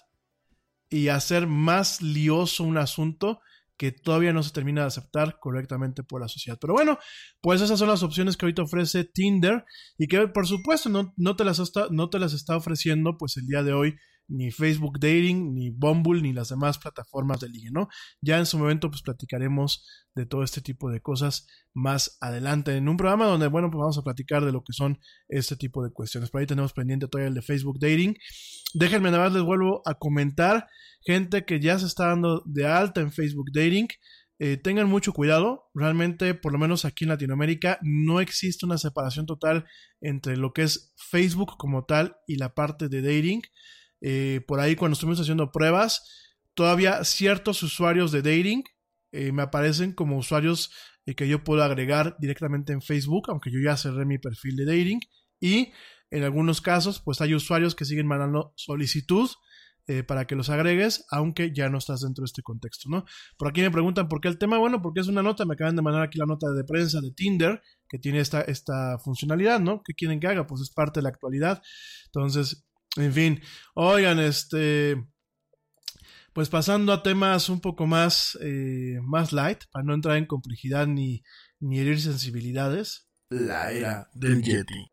[0.88, 3.40] y hacer más lioso un asunto
[3.83, 6.57] que todavía no se termina de aceptar correctamente por la sociedad.
[6.61, 7.01] Pero bueno,
[7.41, 9.64] pues esas son las opciones que ahorita ofrece Tinder
[9.99, 13.37] y que por supuesto no, no, te, las está, no te las está ofreciendo pues
[13.39, 13.97] el día de hoy
[14.33, 17.88] ni Facebook Dating, ni Bumble, ni las demás plataformas de ligue, ¿no?
[18.21, 22.88] Ya en su momento pues platicaremos de todo este tipo de cosas más adelante en
[22.88, 24.99] un programa donde, bueno, pues vamos a platicar de lo que son
[25.29, 26.30] este tipo de cuestiones.
[26.30, 28.17] Por ahí tenemos pendiente todavía el de Facebook Dating.
[28.75, 30.68] Déjenme nada más les vuelvo a comentar,
[31.04, 33.88] gente que ya se está dando de alta en Facebook Dating.
[34.38, 39.25] Eh, tengan mucho cuidado, realmente por lo menos aquí en Latinoamérica no existe una separación
[39.25, 39.67] total
[40.00, 43.42] entre lo que es Facebook como tal y la parte de dating.
[44.03, 46.03] Eh, por ahí cuando estuvimos haciendo pruebas,
[46.54, 48.64] todavía ciertos usuarios de dating
[49.12, 50.72] eh, me aparecen como usuarios
[51.07, 54.64] eh, que yo puedo agregar directamente en Facebook, aunque yo ya cerré mi perfil de
[54.66, 55.00] dating.
[55.41, 55.72] Y
[56.11, 59.30] en algunos casos, pues hay usuarios que siguen mandando solicitud
[60.07, 63.04] para que los agregues, aunque ya no estás dentro de este contexto, ¿no?
[63.37, 65.74] Por aquí me preguntan por qué el tema, bueno, porque es una nota, me acaban
[65.74, 69.83] de mandar aquí la nota de prensa de Tinder, que tiene esta, esta funcionalidad, ¿no?
[69.84, 70.46] ¿Qué quieren que haga?
[70.46, 71.62] Pues es parte de la actualidad.
[72.07, 72.64] Entonces,
[72.97, 73.41] en fin,
[73.75, 75.03] oigan, este,
[76.33, 80.87] pues pasando a temas un poco más, eh, más light, para no entrar en complejidad
[80.87, 81.23] ni,
[81.61, 83.09] ni herir sensibilidades.
[83.31, 84.93] La era del Yeti.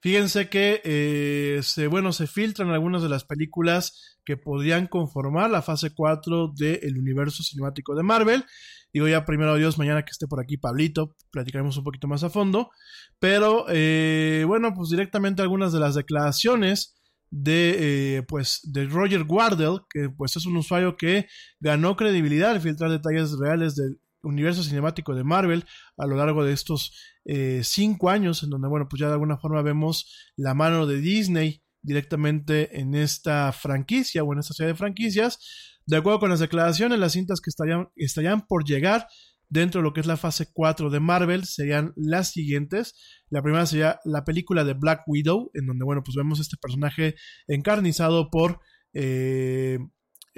[0.00, 5.62] Fíjense que eh, se, bueno, se filtran algunas de las películas que podrían conformar la
[5.62, 8.44] fase 4 del universo cinemático de Marvel.
[8.92, 12.28] Digo ya primero Dios, mañana que esté por aquí Pablito, platicaremos un poquito más a
[12.28, 12.70] fondo.
[13.18, 16.94] Pero eh, bueno, pues directamente algunas de las declaraciones
[17.36, 21.26] de, eh, pues, de Roger Wardell, que pues es un usuario que
[21.58, 25.64] ganó credibilidad al filtrar detalles reales del universo cinemático de Marvel
[25.98, 26.92] a lo largo de estos
[27.24, 31.00] eh, cinco años, en donde, bueno, pues ya de alguna forma vemos la mano de
[31.00, 35.40] Disney directamente en esta franquicia o en esta serie de franquicias.
[35.86, 39.08] De acuerdo con las declaraciones, las cintas que estarían, estarían por llegar
[39.48, 42.94] dentro de lo que es la fase 4 de Marvel serían las siguientes.
[43.30, 47.14] La primera sería la película de Black Widow, en donde, bueno, pues vemos este personaje
[47.46, 48.60] encarnizado por
[48.92, 49.78] eh,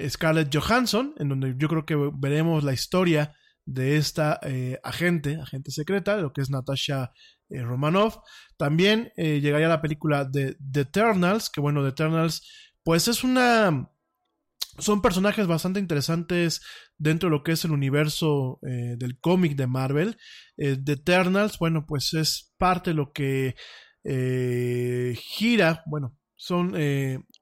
[0.07, 3.33] Scarlett Johansson, en donde yo creo que veremos la historia
[3.67, 7.11] de esta eh, agente, agente secreta, lo que es Natasha
[7.49, 8.17] eh, Romanoff.
[8.55, 12.47] También eh, llegaría la película de The Eternals, que bueno, The Eternals,
[12.83, 13.89] pues es una...
[14.79, 16.61] Son personajes bastante interesantes
[16.97, 20.17] dentro de lo que es el universo del cómic de Marvel.
[20.55, 23.55] The Eternals, bueno, pues es parte de lo que
[25.15, 26.73] gira, bueno, son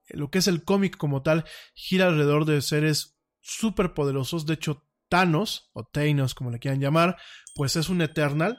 [0.10, 4.45] lo que es el cómic como tal, gira alrededor de seres súper poderosos.
[4.45, 7.18] De hecho, Thanos, o Thanos como le quieran llamar,
[7.56, 8.57] pues es un Eternal.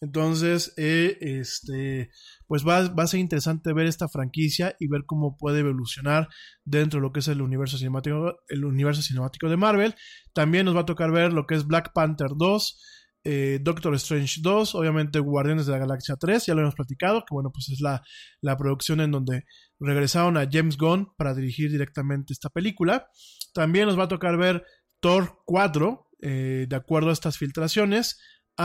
[0.00, 2.10] Entonces, eh, este,
[2.46, 6.28] pues va, va, a ser interesante ver esta franquicia y ver cómo puede evolucionar
[6.64, 9.94] dentro de lo que es el universo cinemático, el universo cinemático de Marvel.
[10.32, 12.80] También nos va a tocar ver lo que es Black Panther 2,
[13.24, 17.34] eh, Doctor Strange 2, obviamente Guardianes de la Galaxia 3, ya lo hemos platicado, que
[17.34, 18.02] bueno, pues es la,
[18.40, 19.44] la producción en donde
[19.78, 23.08] regresaron a James Gunn para dirigir directamente esta película.
[23.52, 24.64] También nos va a tocar ver
[25.00, 28.18] Thor 4, eh, de acuerdo a estas filtraciones,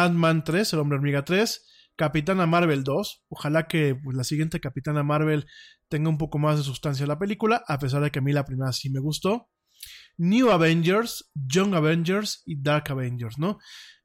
[0.03, 1.65] Ant-Man 3, el hombre hormiga 3,
[1.95, 5.45] Capitana Marvel 2, ojalá que pues, la siguiente Capitana Marvel
[5.87, 8.33] tenga un poco más de sustancia en la película, a pesar de que a mí
[8.33, 9.49] la primera sí me gustó.
[10.17, 13.59] New Avengers, Young Avengers y Dark Avengers, ¿no?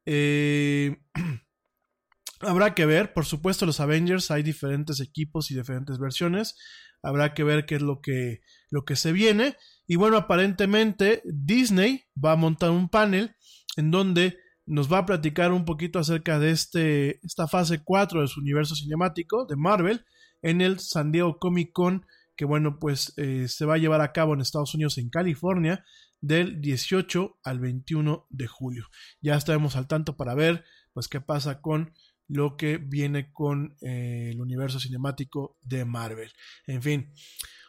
[0.06, 0.96] Eh,
[2.40, 6.56] habrá que ver, por supuesto, los Avengers hay diferentes equipos y diferentes versiones.
[7.02, 8.40] Habrá que ver qué es lo que,
[8.70, 9.56] lo que se viene.
[9.86, 13.34] Y bueno, aparentemente Disney va a montar un panel
[13.76, 14.36] en donde
[14.70, 18.74] nos va a platicar un poquito acerca de este, esta fase 4 de su universo
[18.74, 20.04] cinemático de Marvel
[20.42, 22.06] en el San Diego Comic Con,
[22.36, 25.84] que bueno, pues eh, se va a llevar a cabo en Estados Unidos, en California,
[26.20, 28.86] del 18 al 21 de julio.
[29.20, 31.92] Ya estaremos al tanto para ver pues qué pasa con
[32.28, 36.30] lo que viene con eh, el universo cinemático de Marvel.
[36.66, 37.12] En fin,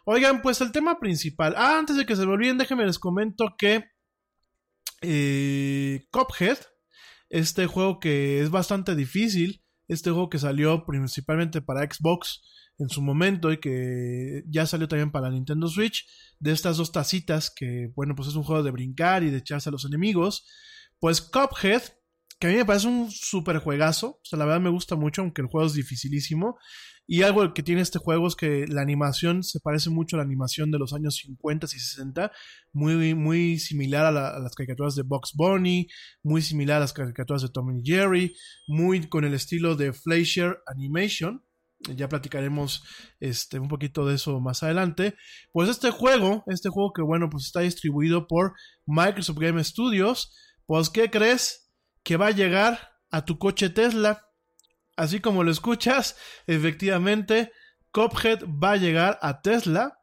[0.05, 1.53] Oigan, pues el tema principal.
[1.55, 3.85] Ah, antes de que se me olviden, déjenme les comento que
[5.01, 6.57] eh, Cophead,
[7.31, 12.41] este juego que es bastante difícil, este juego que salió principalmente para Xbox
[12.77, 16.05] en su momento y que ya salió también para Nintendo Switch,
[16.39, 19.69] de estas dos tacitas que, bueno, pues es un juego de brincar y de echarse
[19.69, 20.45] a los enemigos,
[20.99, 21.81] pues Cophead,
[22.39, 25.21] que a mí me parece un super juegazo, o sea, la verdad me gusta mucho,
[25.21, 26.57] aunque el juego es dificilísimo,
[27.11, 30.23] y algo que tiene este juego es que la animación se parece mucho a la
[30.23, 32.31] animación de los años 50 y 60,
[32.71, 35.89] muy, muy similar a, las caricaturas de Box Bunny,
[36.23, 38.33] muy similar a las caricaturas de Tom y Jerry,
[38.65, 41.43] muy con el estilo de Fleischer Animation.
[41.93, 42.81] Ya platicaremos
[43.19, 45.15] este, un poquito de eso más adelante.
[45.51, 48.53] Pues este juego, este juego que bueno, pues está distribuido por
[48.85, 50.33] Microsoft Game Studios,
[50.65, 51.73] pues ¿qué crees?
[52.05, 52.79] Que va a llegar
[53.09, 54.30] a tu coche Tesla
[55.01, 56.15] así como lo escuchas,
[56.45, 57.51] efectivamente,
[57.89, 59.97] Cophead va a llegar a Tesla.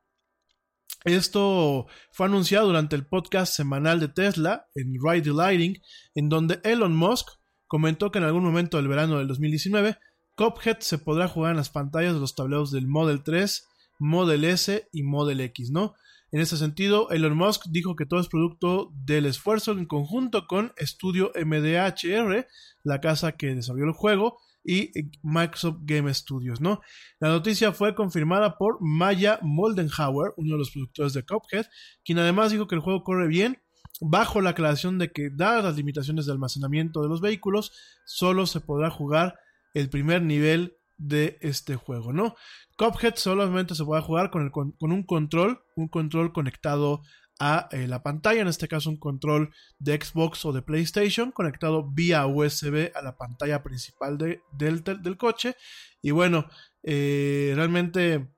[1.04, 5.80] Esto fue anunciado durante el podcast semanal de Tesla en Ride the Lighting,
[6.16, 7.28] en donde Elon Musk
[7.68, 9.98] comentó que en algún momento del verano del 2019,
[10.34, 13.68] Cophead se podrá jugar en las pantallas de los tableros del Model 3,
[14.00, 15.94] Model S y Model X, ¿no?
[16.32, 20.72] En ese sentido, Elon Musk dijo que todo es producto del esfuerzo en conjunto con
[20.76, 22.48] Estudio MDHR,
[22.82, 24.38] la casa que desarrolló el juego,
[24.68, 24.92] y
[25.22, 26.82] Microsoft Game Studios, ¿no?
[27.20, 31.64] La noticia fue confirmada por Maya Moldenhauer, uno de los productores de Cuphead,
[32.04, 33.62] quien además dijo que el juego corre bien
[34.02, 37.72] bajo la aclaración de que, dadas las limitaciones de almacenamiento de los vehículos,
[38.04, 39.38] solo se podrá jugar
[39.72, 42.34] el primer nivel de este juego, ¿no?
[42.76, 47.00] Cuphead solamente se podrá jugar con, el, con, un control, un control conectado
[47.38, 51.88] a eh, la pantalla, en este caso un control de Xbox o de PlayStation conectado
[51.88, 55.56] vía USB a la pantalla principal de, del, del, coche.
[56.02, 56.46] Y bueno,
[56.82, 58.28] eh, realmente,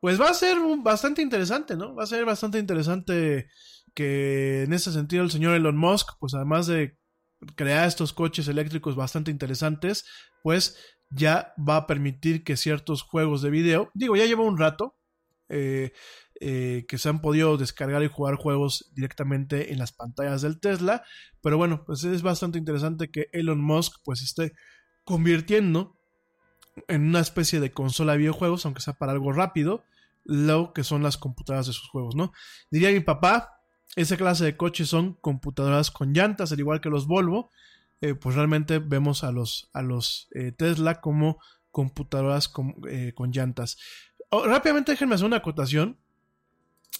[0.00, 1.94] pues va a ser bastante interesante, ¿no?
[1.94, 3.48] Va a ser bastante interesante
[3.94, 6.98] que en ese sentido el señor Elon Musk, pues además de
[7.54, 10.04] crear estos coches eléctricos bastante interesantes,
[10.42, 10.76] pues
[11.10, 14.96] ya va a permitir que ciertos juegos de video, digo, ya lleva un rato,
[15.48, 15.92] eh,
[16.40, 21.02] eh, que se han podido descargar y jugar juegos directamente en las pantallas del Tesla.
[21.42, 24.52] Pero bueno, pues es bastante interesante que Elon Musk pues esté
[25.04, 25.96] convirtiendo
[26.86, 29.82] en una especie de consola de videojuegos, aunque sea para algo rápido,
[30.24, 32.32] lo que son las computadoras de sus juegos, ¿no?
[32.70, 33.60] Diría mi papá,
[33.96, 37.50] esa clase de coches son computadoras con llantas, al igual que los Volvo,
[38.00, 41.40] eh, pues realmente vemos a los, a los eh, Tesla como
[41.72, 42.76] computadoras con,
[43.16, 43.76] con llantas.
[44.30, 45.98] Oh, rápidamente déjenme hacer una acotación.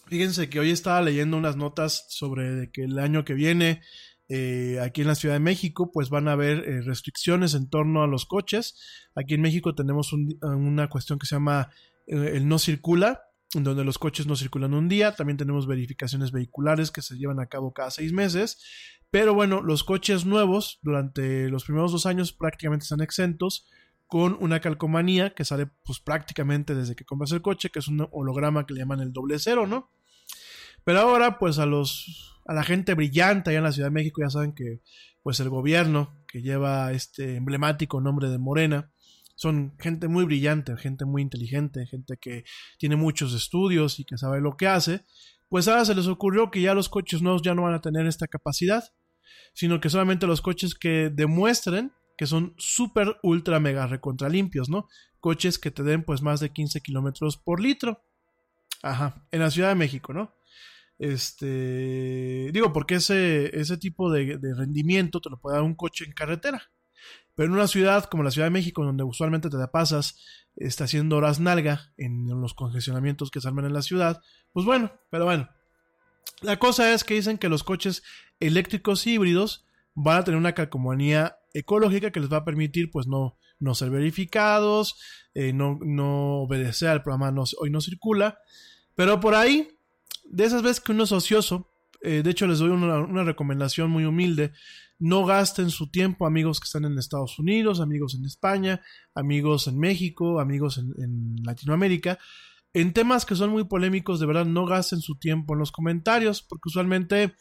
[0.06, 3.82] Fíjense que hoy estaba leyendo unas notas sobre que el año que viene
[4.31, 8.02] eh, aquí en la Ciudad de México pues van a haber eh, restricciones en torno
[8.02, 8.78] a los coches.
[9.15, 11.70] Aquí en México tenemos una cuestión que se llama
[12.06, 13.23] eh, el no circula,
[13.55, 15.15] en donde los coches no circulan un día.
[15.15, 18.62] También tenemos verificaciones vehiculares que se llevan a cabo cada seis meses.
[19.10, 23.66] Pero bueno, los coches nuevos durante los primeros dos años prácticamente están exentos
[24.09, 28.09] con una calcomanía que sale pues prácticamente desde que compras el coche, que es un
[28.10, 29.90] holograma que le llaman el doble cero, ¿no?
[30.82, 34.22] Pero ahora pues a los a la gente brillante allá en la Ciudad de México
[34.22, 34.80] ya saben que
[35.22, 38.90] pues el gobierno que lleva este emblemático nombre de Morena
[39.35, 42.44] son gente muy brillante, gente muy inteligente, gente que
[42.78, 45.05] tiene muchos estudios y que sabe lo que hace,
[45.48, 48.06] pues ahora se les ocurrió que ya los coches nuevos ya no van a tener
[48.06, 48.85] esta capacidad,
[49.52, 54.89] sino que solamente los coches que demuestren que son súper, ultra, mega recontra limpios, ¿no?
[55.20, 58.03] Coches que te den pues más de 15 kilómetros por litro.
[58.82, 60.35] Ajá, en la Ciudad de México, ¿no?
[60.99, 66.05] Este, digo, porque ese, ese tipo de, de rendimiento te lo puede dar un coche
[66.05, 66.61] en carretera.
[67.36, 70.19] Pero en una ciudad como la Ciudad de México, donde usualmente te pasas,
[70.57, 74.20] está haciendo horas nalga en los congestionamientos que se arman en la ciudad,
[74.53, 75.49] pues bueno, pero bueno.
[76.40, 78.03] La cosa es que dicen que los coches
[78.40, 79.68] eléctricos híbridos
[80.00, 83.90] van a tener una calcomanía ecológica que les va a permitir pues no, no ser
[83.90, 84.96] verificados,
[85.34, 88.38] eh, no, no, obedecer al programa hoy no circula,
[88.94, 89.68] pero por ahí,
[90.24, 94.04] de esas veces que uno es ocioso, eh, de hecho les doy una, recomendación muy
[94.04, 94.52] humilde,
[95.00, 98.80] no gasten su tiempo amigos que están en Estados Unidos, amigos en España,
[99.14, 102.20] amigos en México, amigos en Latinoamérica,
[102.72, 106.42] en temas que son muy polémicos, de verdad no gasten su tiempo en los comentarios,
[106.42, 107.34] porque usualmente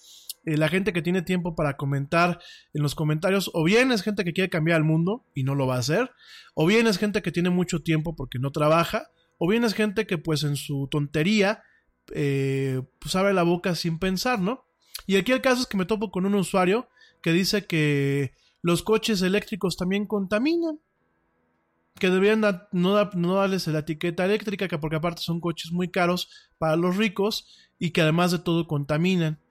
[0.47, 2.39] eh, la gente que tiene tiempo para comentar
[2.73, 5.67] en los comentarios, o bien es gente que quiere cambiar el mundo y no lo
[5.67, 6.11] va a hacer,
[6.53, 9.09] o bien es gente que tiene mucho tiempo porque no trabaja,
[9.39, 11.63] o bien es gente que pues en su tontería
[12.13, 14.63] eh, pues abre la boca sin pensar, ¿no?
[15.05, 16.87] Y aquí el caso es que me topo con un usuario
[17.21, 20.79] que dice que los coches eléctricos también contaminan,
[21.99, 22.39] que deberían
[22.71, 26.95] no, no darles la etiqueta eléctrica, que porque aparte son coches muy caros para los
[26.95, 29.41] ricos y que además de todo contaminan.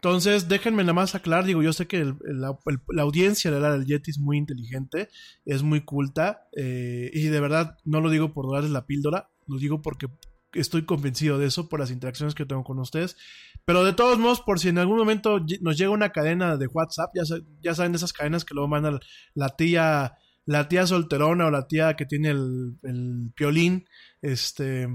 [0.00, 2.56] Entonces, déjenme nada más aclarar, digo, yo sé que el, la,
[3.02, 5.10] audiencia de la del Yeti es muy inteligente,
[5.44, 9.58] es muy culta, eh, y de verdad no lo digo por darles la píldora, lo
[9.58, 10.06] digo porque
[10.54, 13.18] estoy convencido de eso por las interacciones que tengo con ustedes.
[13.66, 17.10] Pero de todos modos, por si en algún momento nos llega una cadena de WhatsApp,
[17.14, 17.24] ya,
[17.60, 19.00] ya saben esas cadenas que luego mandan
[19.34, 20.14] la tía,
[20.46, 23.86] la tía solterona o la tía que tiene el, el piolín,
[24.22, 24.88] este,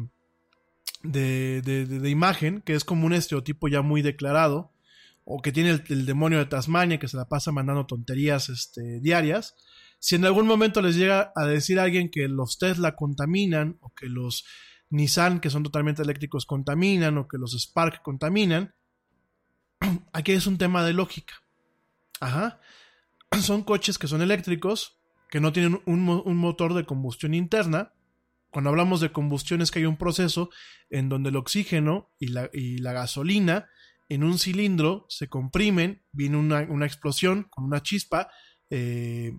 [1.03, 4.73] de, de imagen, que es como un estereotipo ya muy declarado
[5.25, 9.55] o que tiene el, demonio de Tasmania que se la pasa mandando tonterías este, diarias,
[9.99, 13.91] si en algún momento les llega a decir a alguien que los Tesla contaminan o
[13.93, 14.45] que los
[14.91, 18.75] Nissan que son totalmente eléctricos contaminan o que los Spark contaminan,
[20.13, 21.33] aquí es un tema de lógica.
[22.19, 22.61] Ajá.
[23.41, 27.91] Son coches que son eléctricos, que no tienen un, un motor de combustión interna.
[28.51, 30.49] Cuando hablamos de combustión es que hay un proceso
[30.89, 33.67] en donde el oxígeno y la, y la gasolina
[34.09, 38.29] en un cilindro, se comprimen, viene una, una explosión con una chispa,
[38.69, 39.33] eh,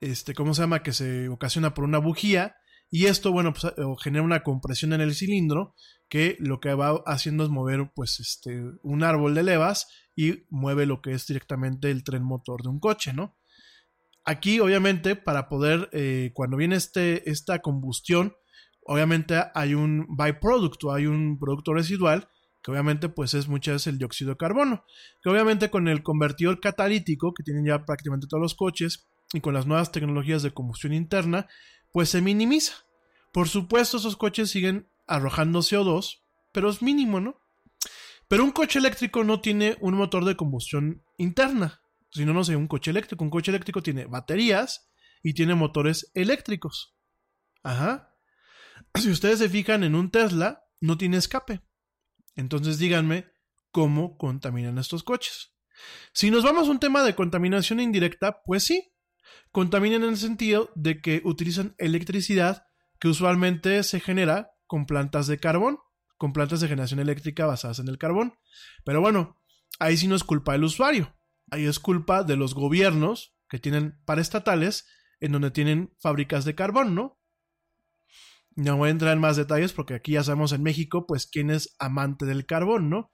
[0.00, 0.82] este, ¿cómo se llama?
[0.82, 2.56] Que se ocasiona por una bujía,
[2.90, 3.72] y esto, bueno, pues
[4.02, 5.74] genera una compresión en el cilindro,
[6.08, 10.86] que lo que va haciendo es mover, pues, este, un árbol de levas y mueve
[10.86, 13.36] lo que es directamente el tren motor de un coche, ¿no?
[14.24, 18.34] Aquí, obviamente, para poder, eh, cuando viene este, esta combustión,
[18.82, 22.28] obviamente hay un byproduct, hay un producto residual,
[22.68, 24.84] que obviamente pues es muchas veces el dióxido de carbono,
[25.22, 29.54] que obviamente con el convertidor catalítico que tienen ya prácticamente todos los coches y con
[29.54, 31.46] las nuevas tecnologías de combustión interna,
[31.92, 32.74] pues se minimiza.
[33.32, 36.20] Por supuesto esos coches siguen arrojando CO2,
[36.52, 37.40] pero es mínimo, ¿no?
[38.28, 41.80] Pero un coche eléctrico no tiene un motor de combustión interna,
[42.10, 43.24] si no, no sé, un coche eléctrico.
[43.24, 44.90] Un coche eléctrico tiene baterías
[45.22, 46.94] y tiene motores eléctricos.
[47.62, 48.14] Ajá.
[48.94, 51.62] Si ustedes se fijan en un Tesla, no tiene escape.
[52.38, 53.26] Entonces díganme
[53.72, 55.52] cómo contaminan estos coches.
[56.12, 58.92] Si nos vamos a un tema de contaminación indirecta, pues sí,
[59.50, 62.64] contaminan en el sentido de que utilizan electricidad
[63.00, 65.80] que usualmente se genera con plantas de carbón,
[66.16, 68.38] con plantas de generación eléctrica basadas en el carbón.
[68.84, 69.42] Pero bueno,
[69.80, 71.16] ahí sí no es culpa del usuario,
[71.50, 74.86] ahí es culpa de los gobiernos que tienen paraestatales
[75.18, 77.18] en donde tienen fábricas de carbón, ¿no?
[78.58, 81.48] No voy a entrar en más detalles porque aquí ya sabemos en México, pues, quién
[81.48, 83.12] es amante del carbón, ¿no?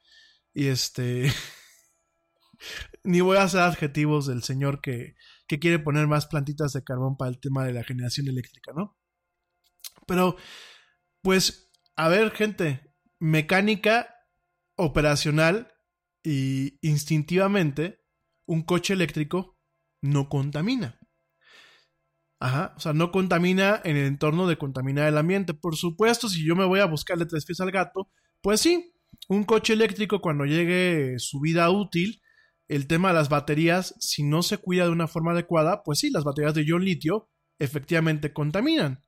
[0.55, 1.31] Y este.
[3.05, 5.17] Ni voy a hacer adjetivos del señor que,
[5.47, 8.97] que quiere poner más plantitas de carbón para el tema de la generación eléctrica, ¿no?
[10.07, 10.37] Pero,
[11.21, 14.17] pues, a ver, gente, mecánica
[14.77, 15.75] operacional
[16.23, 18.03] y instintivamente,
[18.47, 19.59] un coche eléctrico
[20.01, 20.99] no contamina.
[22.41, 25.55] Ajá, o sea, no contamina en el entorno de contaminar el ambiente.
[25.55, 28.11] Por supuesto, si yo me voy a buscarle tres pies al gato,
[28.43, 28.93] pues sí,
[29.29, 32.21] un coche eléctrico cuando llegue su vida útil,
[32.69, 36.11] el tema de las baterías, si no se cuida de una forma adecuada, pues sí,
[36.11, 37.29] las baterías de ion litio
[37.59, 39.03] efectivamente contaminan.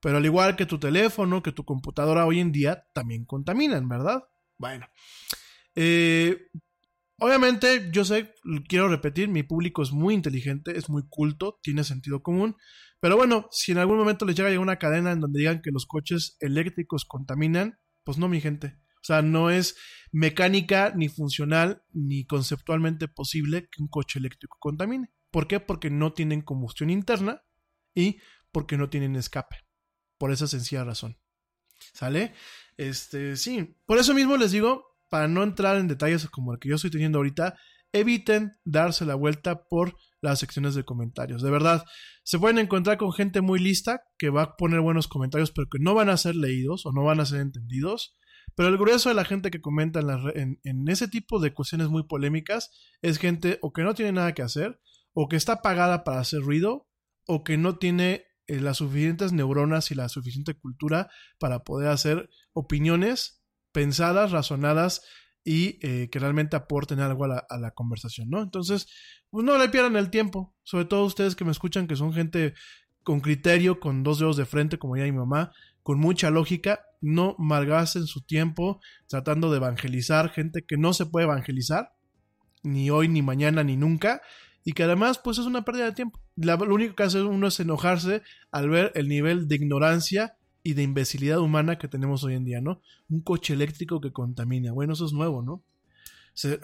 [0.00, 4.22] Pero al igual que tu teléfono, que tu computadora hoy en día, también contaminan, ¿verdad?
[4.58, 4.86] Bueno.
[5.74, 6.48] Eh,
[7.18, 8.34] obviamente, yo sé,
[8.68, 12.56] quiero repetir, mi público es muy inteligente, es muy culto, tiene sentido común.
[13.00, 15.70] Pero bueno, si en algún momento les llega a una cadena en donde digan que
[15.70, 18.78] los coches eléctricos contaminan, pues no, mi gente.
[18.96, 19.76] O sea, no es
[20.10, 25.12] mecánica, ni funcional, ni conceptualmente posible que un coche eléctrico contamine.
[25.30, 25.60] ¿Por qué?
[25.60, 27.42] Porque no tienen combustión interna
[27.94, 28.18] y
[28.50, 29.56] porque no tienen escape.
[30.18, 31.18] Por esa sencilla razón.
[31.92, 32.34] ¿Sale?
[32.76, 33.76] Este, sí.
[33.86, 36.90] Por eso mismo les digo, para no entrar en detalles como el que yo estoy
[36.90, 37.56] teniendo ahorita,
[37.92, 41.42] eviten darse la vuelta por las secciones de comentarios.
[41.42, 41.84] De verdad,
[42.24, 45.78] se pueden encontrar con gente muy lista que va a poner buenos comentarios, pero que
[45.78, 48.16] no van a ser leídos o no van a ser entendidos.
[48.54, 50.00] Pero el grueso de la gente que comenta
[50.34, 52.70] en, ese tipo de cuestiones muy polémicas
[53.02, 54.80] es gente o que no tiene nada que hacer,
[55.12, 56.88] o que está pagada para hacer ruido,
[57.26, 62.30] o que no tiene eh, las suficientes neuronas y la suficiente cultura para poder hacer
[62.52, 63.42] opiniones
[63.76, 65.02] pensadas, razonadas
[65.44, 68.42] y eh, que realmente aporten algo a la, conversación, ¿no?
[68.42, 68.88] Entonces,
[69.28, 72.54] pues no le pierdan el tiempo, sobre todo ustedes que me escuchan, que son gente
[73.02, 77.36] con criterio, con dos dedos de frente, como ya mi mamá, con mucha lógica, no
[77.38, 81.92] malgasten su tiempo tratando de evangelizar gente que no se puede evangelizar,
[82.62, 84.22] ni hoy, ni mañana, ni nunca,
[84.64, 86.18] y que además pues es una pérdida de tiempo.
[86.36, 90.82] lo único que hace uno es enojarse al ver el nivel de ignorancia y de
[90.82, 92.82] imbecilidad humana que tenemos hoy en día, ¿no?
[93.08, 94.72] Un coche eléctrico que contamina.
[94.72, 95.62] Bueno, eso es nuevo, ¿no?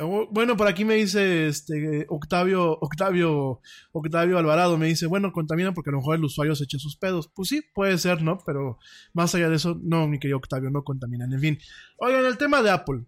[0.00, 3.60] Oh, bueno, por aquí me dice este Octavio, Octavio,
[3.92, 6.96] Octavio Alvarado, me dice, bueno, contamina porque a lo mejor el usuario se echa sus
[6.96, 7.30] pedos.
[7.32, 8.38] Pues sí, puede ser, ¿no?
[8.44, 8.78] Pero
[9.12, 11.32] más allá de eso, no, mi querido Octavio, no contaminan.
[11.32, 11.58] En fin.
[11.96, 13.04] Oigan, el tema de Apple.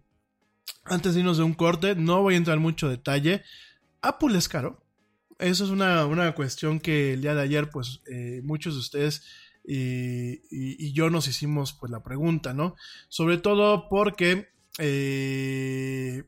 [0.85, 3.43] Antes de irnos de un corte, no voy a entrar en mucho detalle.
[4.01, 4.81] Apple es caro.
[5.39, 9.23] Eso es una, una cuestión que el día de ayer, pues, eh, muchos de ustedes
[9.67, 12.75] y, yo nos hicimos, pues, la pregunta, ¿no?
[13.09, 16.23] Sobre todo porque eh,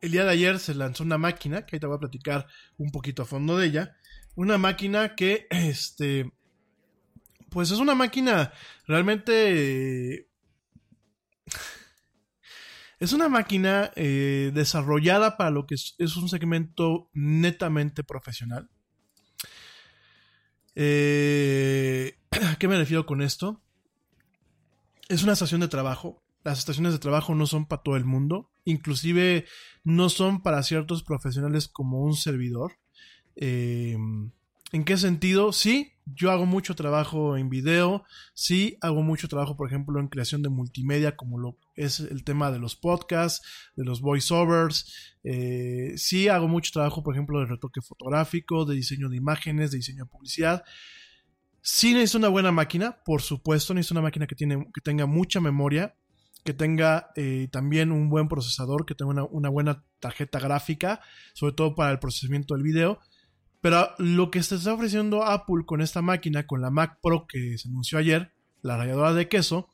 [0.00, 2.46] el día de ayer se lanzó una máquina, que te voy a platicar
[2.76, 3.96] un poquito a fondo de ella.
[4.34, 6.32] Una máquina que, este,
[7.50, 8.52] pues es una máquina
[8.86, 10.28] realmente...
[12.98, 18.70] Es una máquina eh, desarrollada para lo que es, un segmento netamente profesional.
[20.74, 23.60] Eh, ¿A qué me refiero con esto?
[25.08, 28.52] Es una estación de trabajo las estaciones de trabajo no son para todo el mundo,
[28.64, 29.46] inclusive
[29.82, 32.78] no son para ciertos profesionales como un servidor.
[33.34, 33.96] Eh,
[34.70, 35.52] ¿En qué sentido?
[35.52, 40.42] Sí, yo hago mucho trabajo en video, sí, hago mucho trabajo, por ejemplo, en creación
[40.42, 43.44] de multimedia, como lo es el tema de los podcasts,
[43.74, 49.08] de los voiceovers, eh, sí, hago mucho trabajo, por ejemplo, de retoque fotográfico, de diseño
[49.08, 50.64] de imágenes, de diseño de publicidad.
[51.68, 55.40] Sí necesito una buena máquina, por supuesto, necesito una máquina que, tiene, que tenga mucha
[55.40, 55.96] memoria,
[56.44, 61.00] que tenga eh, también un buen procesador, que tenga una, buena tarjeta gráfica,
[61.34, 63.00] sobre todo para el procesamiento del video.
[63.62, 67.58] Pero lo que se está ofreciendo Apple con esta máquina, con la Mac Pro que
[67.58, 68.32] se anunció ayer,
[68.62, 69.68] la ralladora de queso,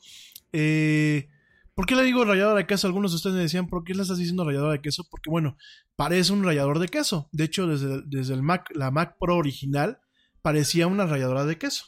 [0.55, 1.29] eh,
[1.75, 2.87] ¿por qué le digo ralladora de queso?
[2.87, 5.05] Algunos de ustedes me decían, ¿por qué le estás diciendo ralladora de queso?
[5.11, 5.59] Porque bueno,
[5.95, 7.29] parece un rallador de queso.
[7.33, 9.99] De hecho, desde, desde el Mac, la Mac Pro original
[10.43, 11.87] parecía una ralladora de queso.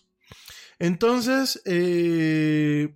[0.78, 2.94] Entonces, eh,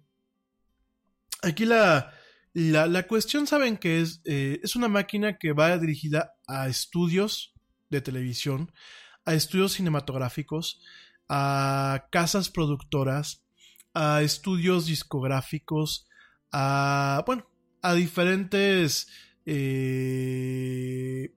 [1.42, 2.12] Aquí la,
[2.52, 7.54] la, cuestión, saben que es, eh, es una máquina que va dirigida a estudios
[7.90, 8.72] de televisión,
[9.24, 10.80] a estudios cinematográficos,
[11.28, 13.44] a casas productoras,
[13.94, 16.08] a estudios discográficos,
[16.50, 17.48] a, bueno,
[17.82, 19.06] a diferentes
[19.46, 21.32] eh,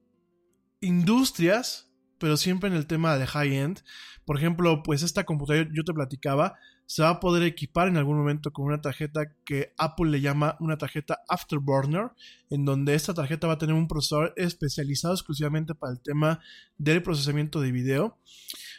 [0.79, 1.90] industrias,
[2.21, 3.81] pero siempre en el tema de high-end.
[4.25, 6.53] Por ejemplo, pues esta computadora yo te platicaba,
[6.85, 10.55] se va a poder equipar en algún momento con una tarjeta que Apple le llama
[10.59, 12.11] una tarjeta Afterburner,
[12.51, 16.39] en donde esta tarjeta va a tener un procesador especializado exclusivamente para el tema
[16.77, 18.19] del procesamiento de video.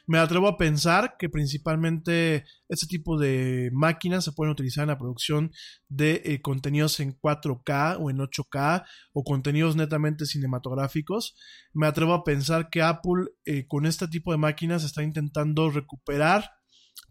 [0.07, 4.99] Me atrevo a pensar que principalmente este tipo de máquinas se pueden utilizar en la
[4.99, 5.53] producción
[5.89, 11.37] de eh, contenidos en 4K o en 8K o contenidos netamente cinematográficos.
[11.73, 16.51] Me atrevo a pensar que Apple eh, con este tipo de máquinas está intentando recuperar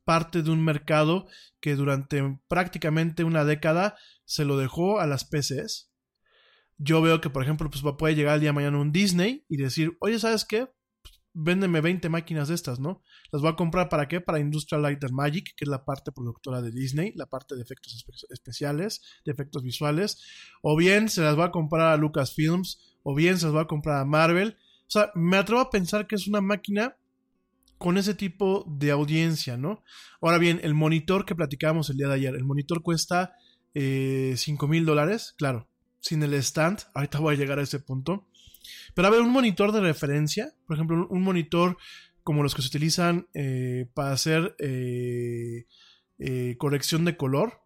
[0.03, 1.27] parte de un mercado
[1.61, 3.95] que durante prácticamente una década
[4.25, 5.91] se lo dejó a las PCs.
[6.77, 9.57] Yo veo que, por ejemplo, pues puede llegar el día de mañana un Disney y
[9.57, 10.67] decir, oye, ¿sabes qué?
[11.33, 13.01] Véndeme 20 máquinas de estas, ¿no?
[13.31, 14.21] Las voy a comprar para qué?
[14.21, 17.61] Para Industrial Light and Magic, que es la parte productora de Disney, la parte de
[17.61, 20.21] efectos espe- especiales, de efectos visuales.
[20.61, 23.67] O bien se las va a comprar a Lucasfilms, o bien se las va a
[23.67, 24.57] comprar a Marvel.
[24.87, 26.95] O sea, me atrevo a pensar que es una máquina
[27.77, 29.83] con ese tipo de audiencia, ¿no?
[30.21, 33.33] Ahora bien, el monitor que platicábamos el día de ayer, el monitor cuesta
[33.73, 35.67] eh, 5 mil dólares, claro,
[35.99, 38.27] sin el stand, ahorita voy a llegar a ese punto.
[38.93, 41.77] Pero a ver, un monitor de referencia, por ejemplo, un, monitor
[42.23, 45.65] como los que se utilizan eh, para hacer eh,
[46.19, 47.61] eh, corrección de color,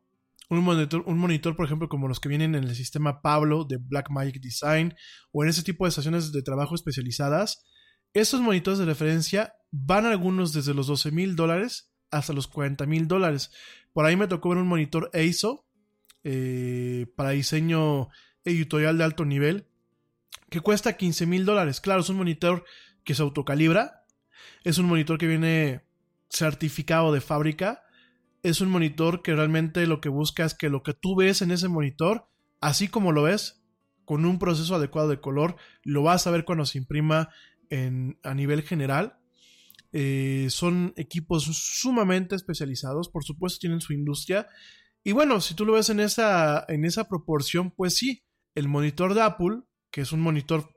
[0.49, 3.77] un monitor, un monitor, por ejemplo, como los que vienen en el sistema Pablo de
[3.77, 4.93] Blackmagic Design
[5.31, 7.65] o en ese tipo de estaciones de trabajo especializadas,
[8.13, 13.07] estos monitores de referencia van algunos desde los 12 mil dólares hasta los 40 mil
[13.07, 13.51] dólares.
[13.91, 15.65] Por ahí me tocó ver un monitor AISO
[16.23, 18.07] eh, para diseño
[18.43, 19.67] editorial de alto nivel
[20.56, 21.82] que cuesta 15 mil dólares.
[21.82, 22.64] Claro, es un monitor
[23.03, 24.06] que se autocalibra,
[24.64, 25.84] es un monitor que viene
[26.30, 27.84] certificado de fábrica,
[28.41, 31.52] es un monitor que realmente lo que busca es que lo que tú ves en
[31.52, 32.30] ese monitor,
[32.61, 33.65] así como lo ves,
[34.06, 37.27] con un proceso adecuado de color, lo vas a ver cuando se imprima
[37.69, 39.18] en, a nivel general.
[39.91, 44.48] Eh, son equipos sumamente especializados, por supuesto tienen su industria.
[45.03, 48.23] Y bueno, si tú lo ves en esa, en esa proporción, pues sí,
[48.56, 49.64] el monitor de Apple,
[49.95, 50.69] que es un monitor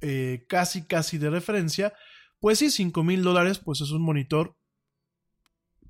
[0.00, 1.92] eh, casi, casi de referencia,
[2.40, 4.56] pues sí, 5 mil dólares, pues es un monitor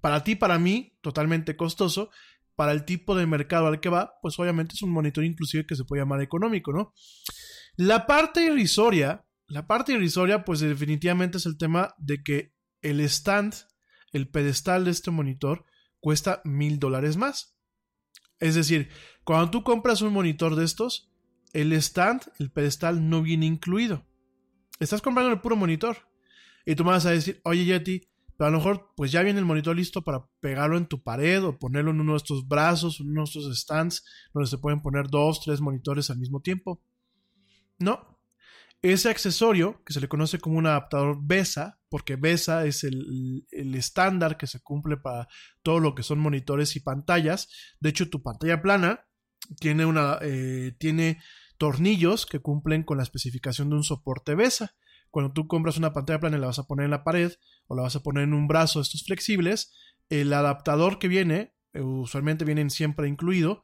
[0.01, 2.11] para ti, para mí, totalmente costoso.
[2.57, 5.77] Para el tipo de mercado al que va, pues obviamente es un monitor inclusive que
[5.77, 6.93] se puede llamar económico, ¿no?
[7.77, 13.55] La parte irrisoria, la parte irrisoria, pues definitivamente es el tema de que el stand,
[14.11, 15.67] el pedestal de este monitor,
[16.01, 17.57] cuesta mil dólares más.
[18.41, 18.89] Es decir,
[19.23, 21.12] cuando tú compras un monitor de estos,
[21.53, 24.07] el stand, el pedestal no viene incluido.
[24.81, 25.97] Estás comprando el puro monitor.
[26.65, 29.39] Y tú me vas a decir, oye Yeti, pero a lo mejor pues ya viene
[29.39, 33.01] el monitor listo para pegarlo en tu pared o ponerlo en uno de estos brazos,
[33.01, 36.83] en uno de estos stands donde se pueden poner dos, tres monitores al mismo tiempo.
[37.79, 38.21] No.
[38.81, 43.75] Ese accesorio, que se le conoce como un adaptador BESA, porque BESA es el, el
[43.77, 45.29] estándar que se cumple para
[45.63, 47.49] todo lo que son monitores y pantallas.
[47.79, 49.07] De hecho, tu pantalla plana
[49.61, 51.21] tiene, una, eh, tiene
[51.63, 54.75] tornillos que cumplen con la especificación de un soporte BESA.
[55.13, 57.35] Cuando tú compras una pantalla plana y la vas a poner en la pared
[57.69, 59.73] o la vas a poner en un brazo estos flexibles,
[60.09, 63.63] el adaptador que viene, eh, usualmente vienen siempre incluido,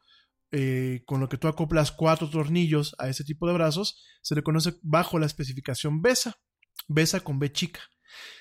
[0.53, 4.45] eh, con lo que tú acoplas cuatro tornillos a ese tipo de brazos, se le
[4.45, 6.37] conoce bajo la especificación BESA,
[6.87, 7.81] BESA con B chica.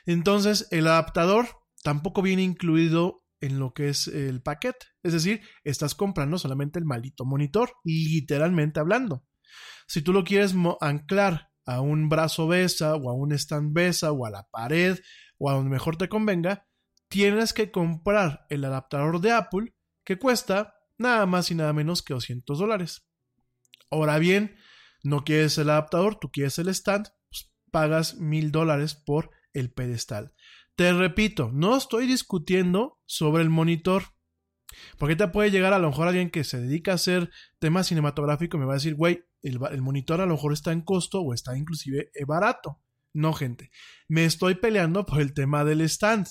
[0.06, 1.48] Entonces, el adaptador
[1.82, 6.86] tampoco viene incluido en lo que es el paquete, es decir, estás comprando solamente el
[6.86, 9.24] maldito monitor, literalmente hablando.
[9.88, 14.26] Si tú lo quieres anclar a un brazo BESA o a un stand BESA o
[14.26, 15.00] a la pared
[15.38, 16.68] o a donde mejor te convenga,
[17.10, 22.14] tienes que comprar el adaptador de Apple que cuesta nada más y nada menos que
[22.14, 23.08] 200 dólares.
[23.90, 24.58] Ahora bien,
[25.04, 30.34] no quieres el adaptador, tú quieres el stand, pues pagas mil dólares por el pedestal.
[30.76, 34.04] Te repito, no estoy discutiendo sobre el monitor.
[34.98, 38.58] Porque te puede llegar a lo mejor alguien que se dedica a hacer temas cinematográficos
[38.58, 41.22] y me va a decir, güey, el, el, monitor a lo mejor está en costo
[41.22, 42.82] o está inclusive barato.
[43.14, 43.72] No, gente.
[44.08, 46.28] Me estoy peleando por el tema del stand.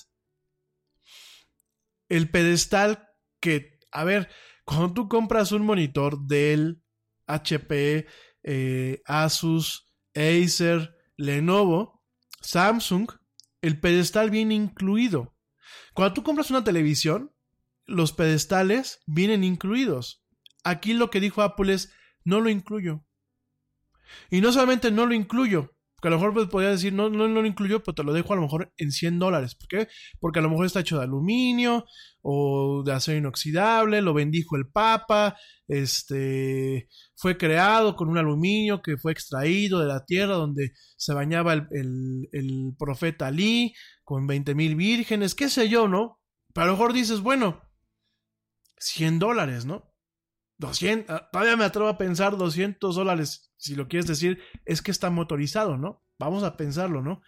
[2.08, 3.08] El pedestal
[3.40, 4.28] que, a ver,
[4.64, 6.82] cuando tú compras un monitor Dell,
[7.26, 8.06] HP,
[8.42, 12.04] eh, Asus, Acer, Lenovo,
[12.40, 13.10] Samsung,
[13.62, 15.36] el pedestal viene incluido.
[15.94, 17.32] Cuando tú compras una televisión,
[17.84, 20.24] los pedestales vienen incluidos.
[20.64, 21.92] Aquí lo que dijo Apple es,
[22.26, 23.04] no lo incluyo.
[24.30, 27.28] Y no solamente no lo incluyo, porque a lo mejor pues, podría decir, no, no,
[27.28, 29.54] no lo incluyo, pero te lo dejo a lo mejor en 100 dólares.
[29.54, 29.88] ¿Por qué?
[30.20, 31.86] Porque a lo mejor está hecho de aluminio
[32.20, 35.36] o de acero inoxidable, lo bendijo el Papa,
[35.68, 41.54] este, fue creado con un aluminio que fue extraído de la tierra donde se bañaba
[41.54, 43.72] el, el, profeta Ali
[44.04, 46.20] con 20 mil vírgenes, qué sé yo, ¿no?
[46.52, 47.62] Pero a lo mejor dices, bueno,
[48.78, 49.95] 100 dólares, ¿no?
[50.58, 55.10] 200, todavía me atrevo a pensar 200 dólares, si lo quieres decir, es que está
[55.10, 56.04] motorizado, ¿no?
[56.18, 57.20] Vamos a pensarlo, ¿no?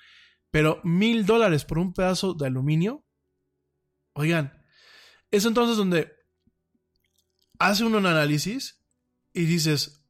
[0.50, 3.04] Pero mil dólares por un pedazo de aluminio,
[4.14, 4.64] oigan,
[5.30, 6.12] es entonces donde
[7.58, 8.82] hace uno un análisis
[9.34, 10.06] y dices,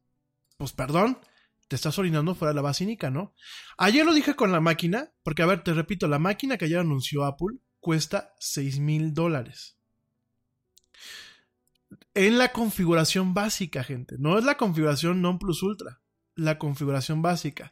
[0.57, 1.19] pues perdón,
[1.67, 3.33] te estás orinando fuera de la basínica, ¿no?
[3.77, 6.79] Ayer lo dije con la máquina, porque a ver, te repito, la máquina que ayer
[6.79, 9.78] anunció Apple cuesta 6 mil dólares
[12.13, 14.15] en la configuración básica, gente.
[14.19, 16.01] No es la configuración non plus ultra,
[16.35, 17.71] la configuración básica.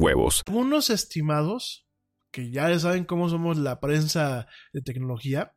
[0.01, 0.43] huevos.
[0.47, 1.87] Algunos estimados,
[2.31, 5.55] que ya saben cómo somos la prensa de tecnología,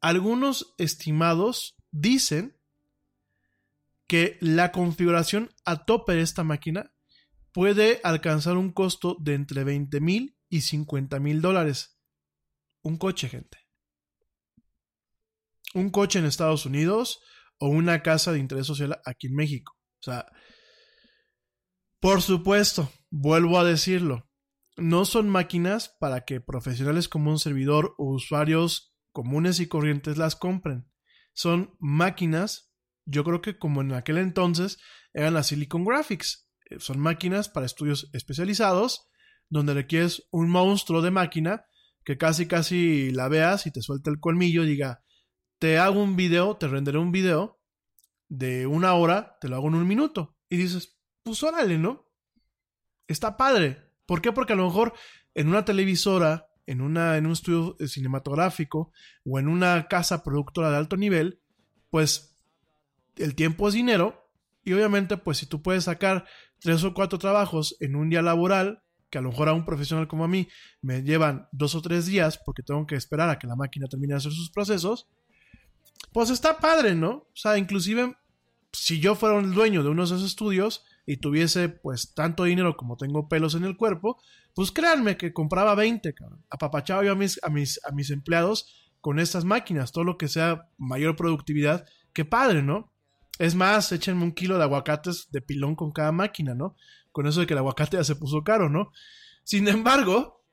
[0.00, 2.58] algunos estimados dicen
[4.06, 6.92] que la configuración a tope de esta máquina
[7.52, 11.98] puede alcanzar un costo de entre 20 mil y 50 mil dólares.
[12.82, 13.58] Un coche, gente.
[15.74, 17.20] Un coche en Estados Unidos
[17.58, 19.78] o una casa de interés social aquí en México.
[20.00, 20.26] O sea,
[22.00, 24.28] por supuesto, vuelvo a decirlo,
[24.76, 30.34] no son máquinas para que profesionales como un servidor o usuarios comunes y corrientes las
[30.34, 30.90] compren.
[31.34, 32.72] Son máquinas,
[33.04, 34.78] yo creo que como en aquel entonces
[35.12, 36.48] eran las Silicon Graphics.
[36.70, 39.10] Eh, Son máquinas para estudios especializados,
[39.50, 41.66] donde requieres un monstruo de máquina
[42.04, 45.04] que casi casi la veas y te suelta el colmillo y diga,
[45.58, 47.60] te hago un video, te renderé un video
[48.28, 50.38] de una hora, te lo hago en un minuto.
[50.48, 52.11] Y dices, pues órale, ¿no?
[53.12, 53.78] Está padre.
[54.06, 54.32] ¿Por qué?
[54.32, 54.94] Porque a lo mejor
[55.34, 58.92] en una televisora, en, una, en un estudio cinematográfico
[59.24, 61.40] o en una casa productora de alto nivel,
[61.90, 62.36] pues
[63.16, 64.28] el tiempo es dinero
[64.64, 66.24] y obviamente pues si tú puedes sacar
[66.58, 70.08] tres o cuatro trabajos en un día laboral, que a lo mejor a un profesional
[70.08, 70.48] como a mí
[70.80, 74.14] me llevan dos o tres días porque tengo que esperar a que la máquina termine
[74.14, 75.08] de hacer sus procesos,
[76.12, 77.10] pues está padre, ¿no?
[77.10, 78.16] O sea, inclusive
[78.72, 82.76] si yo fuera el dueño de uno de esos estudios y tuviese pues tanto dinero
[82.76, 84.20] como tengo pelos en el cuerpo,
[84.54, 86.44] pues créanme que compraba 20, cabrón.
[86.50, 90.28] Apapachaba yo a mis, a mis, a mis empleados con estas máquinas, todo lo que
[90.28, 92.92] sea mayor productividad, qué padre, ¿no?
[93.38, 96.76] Es más, échenme un kilo de aguacates de pilón con cada máquina, ¿no?
[97.10, 98.92] Con eso de que el aguacate ya se puso caro, ¿no?
[99.42, 100.44] Sin embargo,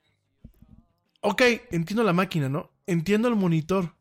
[1.21, 2.71] ok, entiendo la máquina, ¿no?
[2.87, 3.95] Entiendo el monitor.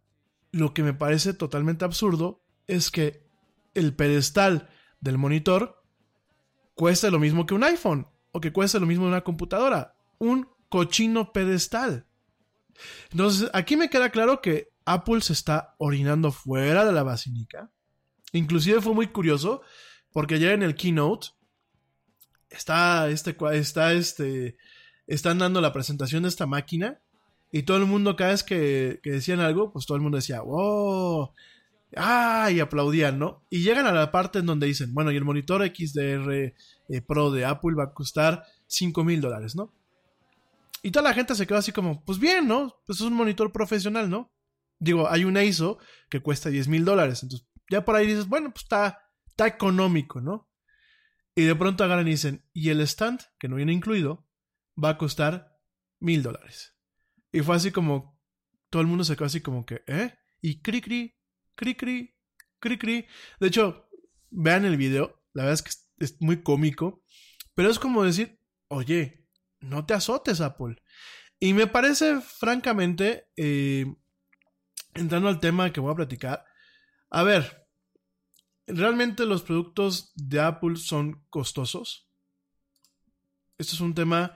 [0.50, 3.28] Lo que me parece totalmente absurdo es que
[3.74, 4.70] el pedestal
[5.00, 5.77] del monitor
[6.78, 9.96] cueste lo mismo que un iPhone o que cueste lo mismo que una computadora.
[10.18, 12.06] Un cochino pedestal.
[13.10, 17.68] Entonces, aquí me queda claro que Apple se está orinando fuera de la basílica.
[18.32, 19.60] Inclusive fue muy curioso
[20.12, 21.30] porque ayer en el keynote
[22.48, 24.56] está este está este
[25.08, 27.00] están dando la presentación de esta máquina
[27.50, 30.42] y todo el mundo cada vez que, que decían algo, pues todo el mundo decía,
[30.42, 31.32] "Wow,
[31.96, 32.50] ¡Ah!
[32.50, 33.44] Y aplaudían, ¿no?
[33.50, 36.32] Y llegan a la parte en donde dicen, bueno, y el monitor XDR
[36.88, 39.72] eh, Pro de Apple va a costar 5 mil dólares, ¿no?
[40.82, 42.76] Y toda la gente se quedó así como, pues bien, ¿no?
[42.86, 44.32] Pues es un monitor profesional, ¿no?
[44.78, 45.78] Digo, hay un ISO
[46.08, 50.20] que cuesta 10 mil dólares, entonces ya por ahí dices, bueno, pues está, está económico,
[50.20, 50.48] ¿no?
[51.34, 54.26] Y de pronto agarran y dicen, y el stand, que no viene incluido,
[54.82, 55.58] va a costar
[56.00, 56.74] mil dólares.
[57.32, 58.18] Y fue así como,
[58.70, 60.14] todo el mundo se quedó así como que, ¿eh?
[60.40, 61.17] Y cri cri,
[61.58, 62.14] cri cri,
[62.60, 63.06] cri cri.
[63.40, 63.90] De hecho,
[64.30, 67.02] vean el video, la verdad es que es, muy cómico,
[67.54, 69.26] pero es como decir, oye,
[69.60, 70.80] no te azotes, Apple.
[71.40, 73.86] Y me parece, francamente, eh,
[74.94, 76.44] entrando al tema que voy a platicar,
[77.10, 77.66] a ver,
[78.66, 82.08] ¿realmente los productos de Apple son costosos?
[83.58, 84.34] Esto es un tema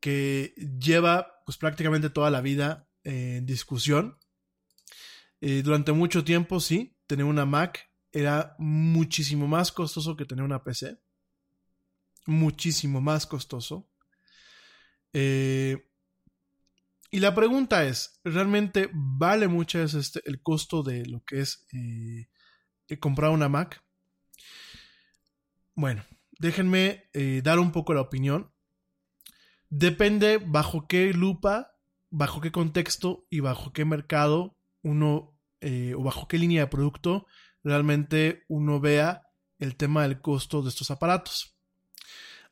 [0.00, 4.18] que lleva pues prácticamente toda la vida en discusión.
[5.44, 10.62] Eh, durante mucho tiempo, sí, tener una Mac era muchísimo más costoso que tener una
[10.62, 11.00] PC.
[12.26, 13.90] Muchísimo más costoso.
[15.12, 15.84] Eh,
[17.10, 22.28] y la pregunta es, ¿realmente vale mucho este, el costo de lo que es eh,
[23.00, 23.82] comprar una Mac?
[25.74, 26.04] Bueno,
[26.38, 27.10] déjenme
[27.42, 28.52] dar un poco la opinión.
[29.70, 31.74] Depende bajo qué lupa,
[32.10, 35.31] bajo qué contexto y bajo qué mercado uno
[35.62, 37.26] eh, o bajo qué línea de producto
[37.62, 39.22] realmente uno vea
[39.58, 41.56] el tema del costo de estos aparatos.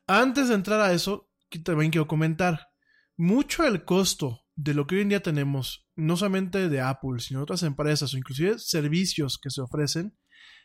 [0.07, 1.29] Antes de entrar a eso,
[1.63, 2.69] también quiero comentar,
[3.17, 7.39] mucho el costo de lo que hoy en día tenemos, no solamente de Apple, sino
[7.39, 10.17] de otras empresas o inclusive servicios que se ofrecen,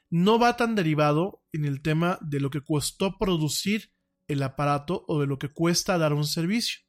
[0.09, 3.93] no va tan derivado en el tema de lo que costó producir
[4.28, 6.81] el aparato o de lo que cuesta dar un servicio,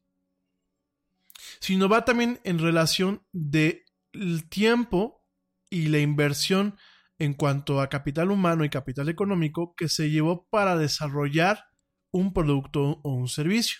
[1.59, 3.83] sino va también en relación del
[4.49, 5.16] tiempo
[5.69, 6.77] y la inversión
[7.19, 11.65] en cuanto a capital humano y capital económico que se llevó para desarrollar
[12.11, 13.79] un producto o un servicio.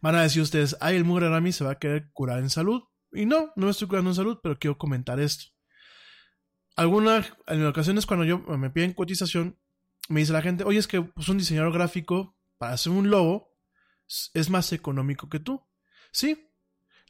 [0.00, 2.82] Van a decir ustedes, ay, el Mugre Rami se va a querer curar en salud.
[3.12, 5.46] Y no, no me estoy curando en salud, pero quiero comentar esto.
[6.76, 9.58] Algunas, en ocasiones cuando yo me piden cotización,
[10.08, 13.54] me dice la gente, oye, es que pues, un diseñador gráfico para hacer un logo
[14.34, 15.66] es más económico que tú.
[16.12, 16.47] Sí,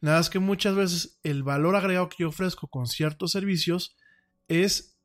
[0.01, 3.97] nada más que muchas veces el valor agregado que yo ofrezco con ciertos servicios
[4.49, 4.99] es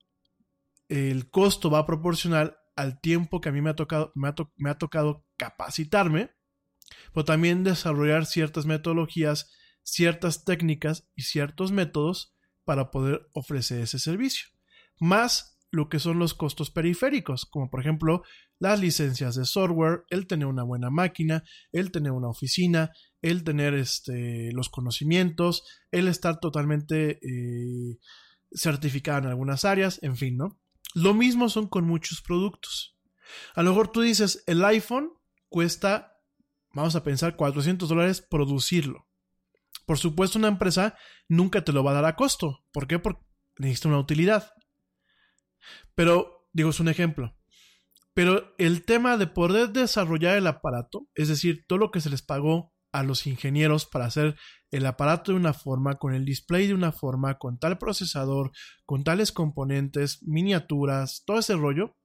[0.90, 4.70] el costo va proporcional al tiempo que a mí me ha tocado, me ha, me
[4.70, 6.32] ha tocado capacitarme,
[7.14, 9.52] pero también desarrollar ciertas metodologías,
[9.84, 14.48] ciertas técnicas y ciertos métodos para poder ofrecer ese servicio.
[15.00, 18.24] Más lo que son los costos periféricos, como por ejemplo
[18.60, 22.92] las licencias de software, el tener una buena máquina, el tener una oficina,
[23.24, 27.98] el tener este, los conocimientos, el estar totalmente eh,
[28.52, 30.60] certificado en algunas áreas, en fin, ¿no?
[30.94, 32.96] Lo mismo son con muchos productos.
[33.56, 35.10] A lo mejor tú dices, el iPhone
[35.48, 36.18] cuesta,
[36.74, 39.08] vamos a pensar, 400 dólares producirlo.
[39.86, 40.96] Por supuesto, una empresa
[41.28, 42.66] nunca te lo va a dar a costo.
[42.72, 43.00] ¿Por qué?
[43.00, 43.24] Porque
[43.58, 44.52] necesita una utilidad.
[45.96, 47.38] Pero, digo, es un ejemplo.
[48.14, 52.22] Pero el tema de poder desarrollar el aparato, es decir, todo lo que se les
[52.22, 54.38] pagó a los ingenieros para hacer
[54.72, 58.52] el aparato de una forma, con el display de una forma, con tal procesador,
[58.86, 61.98] con tales componentes, miniaturas, todo ese rollo,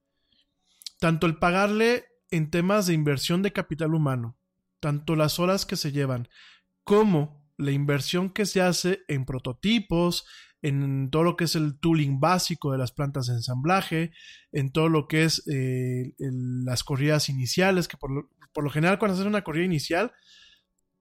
[0.98, 4.36] tanto el pagarle en temas de inversión de capital humano,
[4.81, 6.28] tanto las horas que se llevan,
[6.85, 10.27] como la inversión que se hace en prototipos,
[10.62, 14.12] en todo lo que es el tooling básico de las plantas de ensamblaje,
[14.52, 18.98] en todo lo que es eh, las corridas iniciales, que por lo, por lo general
[18.98, 20.12] cuando haces una corrida inicial,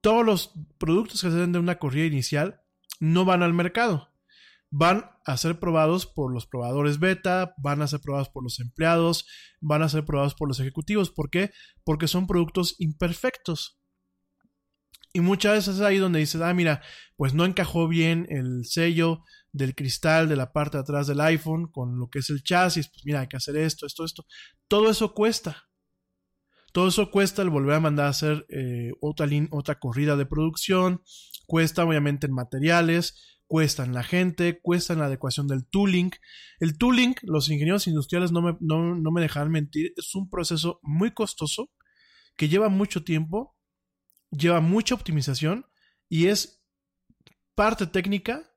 [0.07, 2.61] todos los productos que se venden de una corrida inicial
[3.01, 4.07] no van al mercado.
[4.69, 9.27] Van a ser probados por los probadores beta, van a ser probados por los empleados,
[9.59, 11.11] van a ser probados por los ejecutivos.
[11.11, 11.51] ¿Por qué?
[11.83, 13.81] Porque son productos imperfectos.
[15.11, 16.81] Y muchas veces es ahí donde dices, ah, mira,
[17.17, 21.69] pues no encajó bien el sello del cristal de la parte de atrás del iPhone
[21.69, 22.87] con lo que es el chasis.
[22.87, 24.25] Pues mira, hay que hacer esto, esto, esto.
[24.69, 25.66] Todo eso cuesta.
[26.77, 31.01] Todo eso cuesta el volver a mandar a hacer eh, otra, otra corrida de producción,
[31.47, 36.11] cuesta obviamente en materiales, cuesta en la gente, cuesta en la adecuación del tooling.
[36.59, 40.79] El tooling, los ingenieros industriales no me, no, no me dejan mentir, es un proceso
[40.83, 41.71] muy costoso
[42.35, 43.57] que lleva mucho tiempo,
[44.29, 45.65] lleva mucha optimización
[46.09, 46.63] y es
[47.55, 48.53] parte técnica,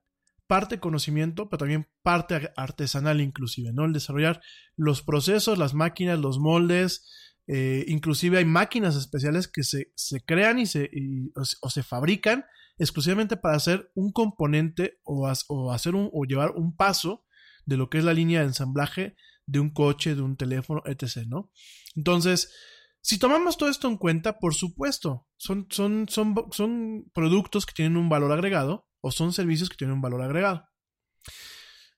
[0.46, 3.86] parte conocimiento, pero también parte artesanal inclusive, ¿no?
[3.86, 4.42] El desarrollar
[4.76, 9.90] los procesos, las máquinas, los moldes, eh, inclusive hay máquinas especiales que se,
[10.24, 10.88] crean y se,
[11.34, 12.44] o, se fabrican
[12.78, 17.24] exclusivamente para hacer un componente o, hacer un, o llevar un paso
[17.66, 19.16] de lo que es la línea de ensamblaje
[19.46, 21.26] de un coche, de un teléfono, etc.
[21.26, 21.50] ¿no?
[21.96, 22.54] Entonces,
[23.00, 27.96] si tomamos todo esto en cuenta, por supuesto, son, son, son, son productos que tienen
[27.96, 30.68] un valor agregado o son servicios que tienen un valor agregado.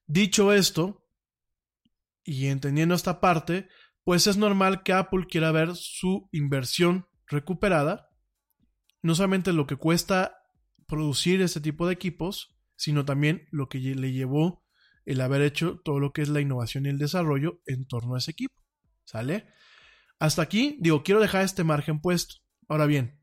[0.07, 1.05] Dicho esto,
[2.25, 3.69] y entendiendo esta parte,
[4.05, 8.11] pues es normal que Apple quiera ver su inversión recuperada,
[9.03, 10.39] no solamente lo que cuesta
[10.87, 14.65] producir este tipo de equipos, sino también lo que le llevó
[15.05, 18.19] el haber hecho todo lo que es la innovación y el desarrollo en torno a
[18.19, 18.55] ese equipo.
[19.05, 19.47] ¿Sale?
[20.19, 22.37] Hasta aquí, digo, quiero dejar este margen puesto.
[22.69, 23.21] Ahora bien,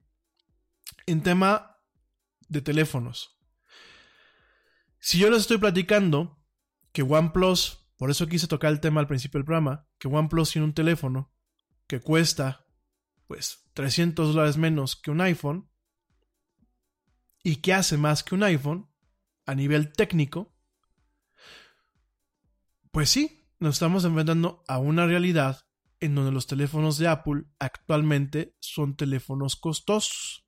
[1.05, 1.77] en tema
[2.49, 3.39] de teléfonos.
[4.99, 6.43] Si yo les estoy platicando
[6.91, 10.63] que OnePlus por eso quise tocar el tema al principio del programa, que OnePlus tiene
[10.63, 11.33] un teléfono
[11.85, 12.65] que cuesta
[13.27, 15.69] pues 300 dólares menos que un iPhone
[17.43, 18.89] y que hace más que un iPhone
[19.45, 20.55] a nivel técnico,
[22.91, 25.67] pues sí, nos estamos enfrentando a una realidad
[25.99, 30.47] en donde los teléfonos de Apple actualmente son teléfonos costosos.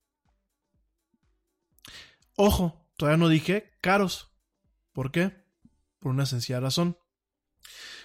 [2.37, 4.33] Ojo, todavía no dije caros.
[4.93, 5.43] ¿Por qué?
[5.99, 6.97] Por una sencilla razón.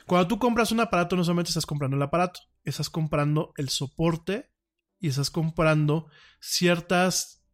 [0.06, 4.52] Cuando tú compras un aparato, no solamente estás comprando el aparato, estás comprando el soporte
[5.00, 6.08] y estás comprando
[6.40, 7.44] ciertas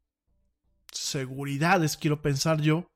[0.92, 2.92] seguridades, quiero pensar yo,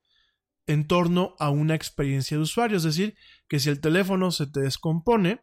[0.66, 2.76] en torno a una experiencia de usuario.
[2.76, 3.16] Es decir,
[3.48, 5.40] que si el teléfono se te descompone,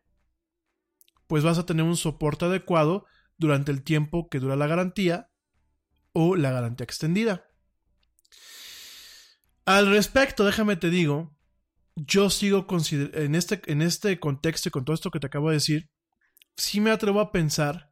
[1.25, 3.05] pues vas a tener un soporte adecuado
[3.37, 5.31] durante el tiempo que dura la garantía
[6.11, 7.47] o la garantía extendida.
[9.65, 11.32] Al respecto, déjame te digo,
[11.95, 15.55] yo sigo en este, en este contexto y con todo esto que te acabo de
[15.55, 15.89] decir,
[16.55, 17.91] sí me atrevo a pensar,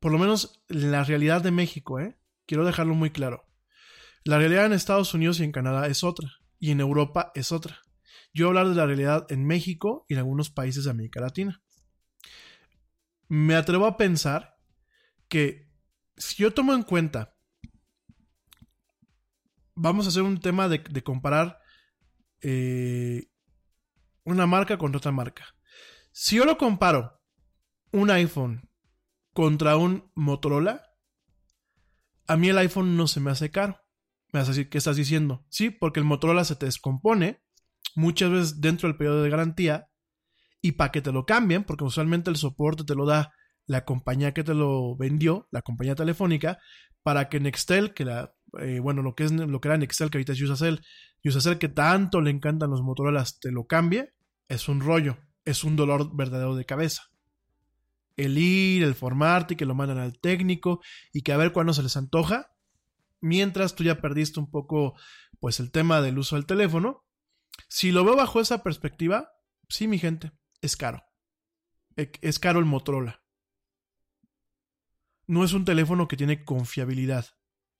[0.00, 2.18] por lo menos en la realidad de México, ¿eh?
[2.46, 3.46] quiero dejarlo muy claro.
[4.24, 7.78] La realidad en Estados Unidos y en Canadá es otra, y en Europa es otra.
[8.32, 11.62] Yo hablar de la realidad en México y en algunos países de América Latina.
[13.28, 14.56] Me atrevo a pensar
[15.28, 15.68] que
[16.16, 17.34] si yo tomo en cuenta,
[19.74, 21.60] vamos a hacer un tema de, comparar
[22.42, 23.28] eh,
[24.24, 25.46] una marca contra otra marca.
[26.12, 27.20] Si yo lo comparo
[27.92, 28.68] un iPhone
[29.32, 30.82] contra un Motorola,
[32.26, 33.80] a mí el iPhone no se me hace caro.
[34.32, 35.46] Me vas decir, ¿qué estás diciendo?
[35.48, 37.42] Sí, porque el Motorola se te descompone
[37.94, 39.88] muchas veces dentro del periodo de garantía
[40.60, 43.32] y para que te lo cambien, porque usualmente el soporte te lo da
[43.66, 46.58] la compañía que te lo vendió, la compañía telefónica,
[47.02, 50.18] para que Nextel, que la, eh, bueno, lo que es lo que era Nextel, que
[50.18, 50.80] ahorita es Usacell,
[51.24, 54.14] Usacell que tanto le encantan los Motorola, te lo cambie,
[54.48, 57.10] es un rollo, es un dolor verdadero de cabeza.
[58.16, 60.80] El ir, el formarte, que lo mandan al técnico
[61.12, 62.52] y que a ver cuándo se les antoja,
[63.20, 64.94] mientras tú ya perdiste un poco,
[65.40, 67.04] pues el tema del uso del teléfono.
[67.68, 69.30] Si lo veo bajo esa perspectiva,
[69.68, 71.04] sí, mi gente, es caro.
[71.96, 73.22] E, es caro el Motorola
[75.28, 77.26] no es un teléfono que tiene confiabilidad.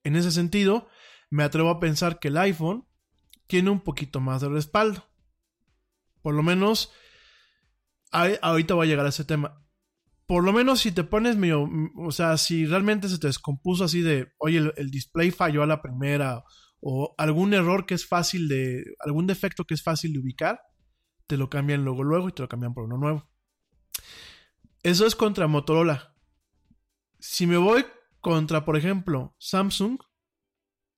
[0.04, 0.88] En ese sentido,
[1.30, 2.86] me atrevo a pensar que el iPhone
[3.46, 5.04] tiene un poquito más de respaldo.
[6.22, 6.92] Por lo menos,
[8.10, 9.64] ahorita voy a llegar a ese tema.
[10.26, 14.02] Por lo menos si te pones medio, o sea, si realmente se te descompuso así
[14.02, 16.44] de, oye, el, display falló a la primera,
[16.80, 20.60] o algún error que es fácil de, algún defecto que es fácil de ubicar,
[21.26, 23.30] te lo cambian luego, luego y te lo cambian por uno nuevo.
[24.82, 26.14] Eso es contra Motorola.
[27.18, 27.84] Si me voy
[28.20, 29.98] contra, por ejemplo, Samsung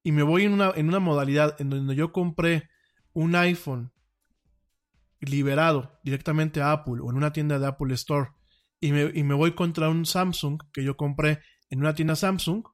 [0.03, 2.69] y me voy en una, en una modalidad en donde yo compré
[3.13, 3.93] un iPhone
[5.21, 8.31] liberado directamente a Apple o en una tienda de Apple Store
[8.81, 12.65] y me, y me voy contra un Samsung que yo compré en una tienda Samsung,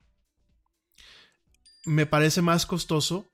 [1.85, 3.33] me parece más costoso,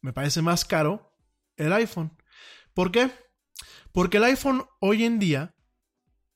[0.00, 1.16] me parece más caro
[1.56, 2.16] el iPhone.
[2.74, 3.10] ¿Por qué?
[3.92, 5.54] Porque el iPhone hoy en día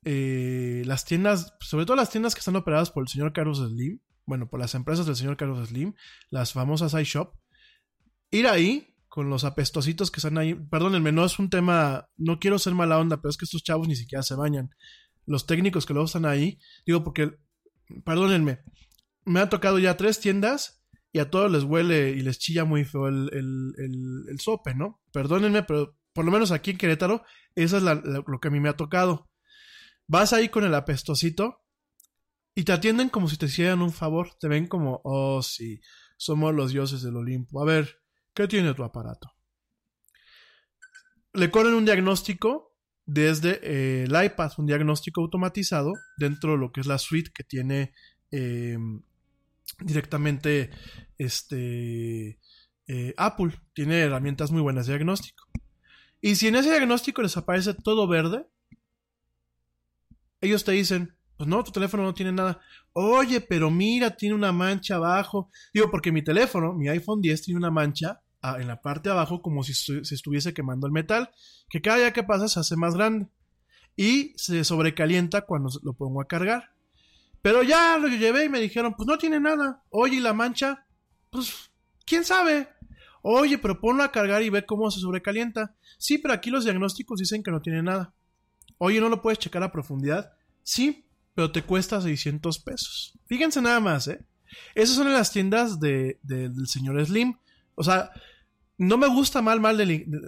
[0.05, 4.01] eh, las tiendas, sobre todo las tiendas que están operadas por el señor Carlos Slim,
[4.27, 5.95] bueno, por las empresas del señor Carlos Slim,
[6.31, 7.35] las famosas iShop,
[8.31, 12.59] ir ahí con los apestositos que están ahí, perdónenme, no es un tema, no quiero
[12.59, 14.71] ser mala onda, pero es que estos chavos ni siquiera se bañan.
[15.27, 17.37] Los técnicos que luego están ahí, digo porque,
[18.05, 18.61] perdónenme,
[19.25, 22.85] me han tocado ya tres tiendas y a todos les huele y les chilla muy
[22.85, 25.03] feo el, el, sope, ¿no?
[25.13, 27.23] Perdónenme, pero por lo menos aquí en Querétaro,
[27.55, 29.31] eso es lo que a mí me ha tocado.
[30.13, 31.65] Vas ahí con el apestosito
[32.55, 34.35] y te atienden como si te hicieran un favor.
[34.39, 35.81] Te ven como, oh sí,
[36.19, 37.63] somos los dioses del Olimpo.
[37.63, 38.03] A ver,
[38.35, 39.33] ¿qué tiene tu aparato?
[41.33, 42.77] Le corren un diagnóstico
[43.07, 47.45] desde eh, el iPad, un diagnóstico automatizado dentro de lo que es la suite que
[47.45, 47.95] tiene
[48.31, 49.03] em,
[49.79, 50.69] directamente
[51.17, 52.39] este,
[52.87, 53.59] eh, Apple.
[53.73, 55.49] Tiene herramientas muy buenas de diagnóstico.
[56.21, 58.52] Y si en ese diagnóstico les aparece todo verde,
[60.43, 62.61] ellos te dicen, pues no, tu teléfono no tiene nada.
[62.93, 65.51] Oye, pero mira, tiene una mancha abajo.
[65.73, 69.15] Digo, porque mi teléfono, mi iPhone 10, tiene una mancha ah, en la parte de
[69.15, 71.31] abajo como si se estuviese quemando el metal,
[71.71, 73.29] que cada día que pasa se hace más grande
[73.97, 76.71] y se sobrecalienta cuando lo pongo a cargar.
[77.41, 79.83] Pero ya lo llevé y me dijeron, pues no tiene nada.
[79.91, 80.87] Oye, ¿y la mancha?
[81.31, 81.73] Pues,
[82.07, 82.69] ¿quién sabe?
[83.23, 85.75] Oye, pero ponlo a cargar y ve cómo se sobrecalienta.
[85.99, 88.15] Sí, pero aquí los diagnósticos dicen que no tiene nada.
[88.79, 90.33] Oye, ¿no lo puedes checar a profundidad?
[90.63, 93.19] Sí, pero te cuesta 600 pesos.
[93.27, 94.25] Fíjense nada más, ¿eh?
[94.75, 97.39] Esas son las tiendas de, del señor Slim.
[97.75, 98.11] O sea,
[98.79, 99.81] no me gusta mal, mal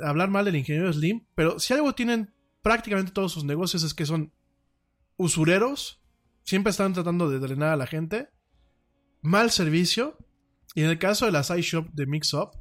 [0.02, 4.06] hablar mal del ingeniero Slim, pero si algo tienen prácticamente todos sus negocios es que
[4.06, 4.32] son
[5.16, 6.02] usureros,
[6.42, 8.30] siempre están tratando de drenar a la gente,
[9.20, 10.16] mal servicio,
[10.74, 12.54] y en el caso de las iShop de Mixup,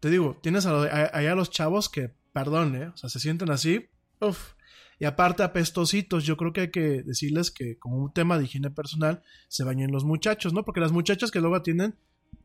[0.00, 2.88] te digo, tienes allá a, los chavos que, perdón, ¿eh?
[2.88, 3.88] o sea, se sienten así,
[4.20, 4.52] uff,
[4.98, 8.70] y aparte, apestositos, yo creo que hay que decirles que como un tema de higiene
[8.70, 10.64] personal, se bañen los muchachos, ¿no?
[10.64, 11.94] Porque las muchachas que luego atienden,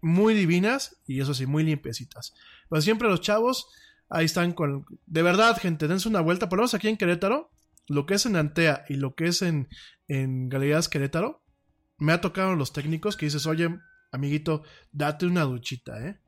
[0.02, 2.34] muy divinas y eso sí, muy limpiecitas.
[2.70, 3.68] Pero siempre los chavos,
[4.10, 4.86] ahí están con...
[5.08, 6.48] De verdad, gente, dense una vuelta.
[6.48, 7.50] Por lo menos aquí en Querétaro,
[7.88, 9.68] lo que es en Antea y lo que es en,
[10.08, 11.42] en Galerías Querétaro,
[11.98, 13.70] me ha tocado los técnicos que dices, oye,
[14.12, 16.20] amiguito, date una duchita, ¿eh?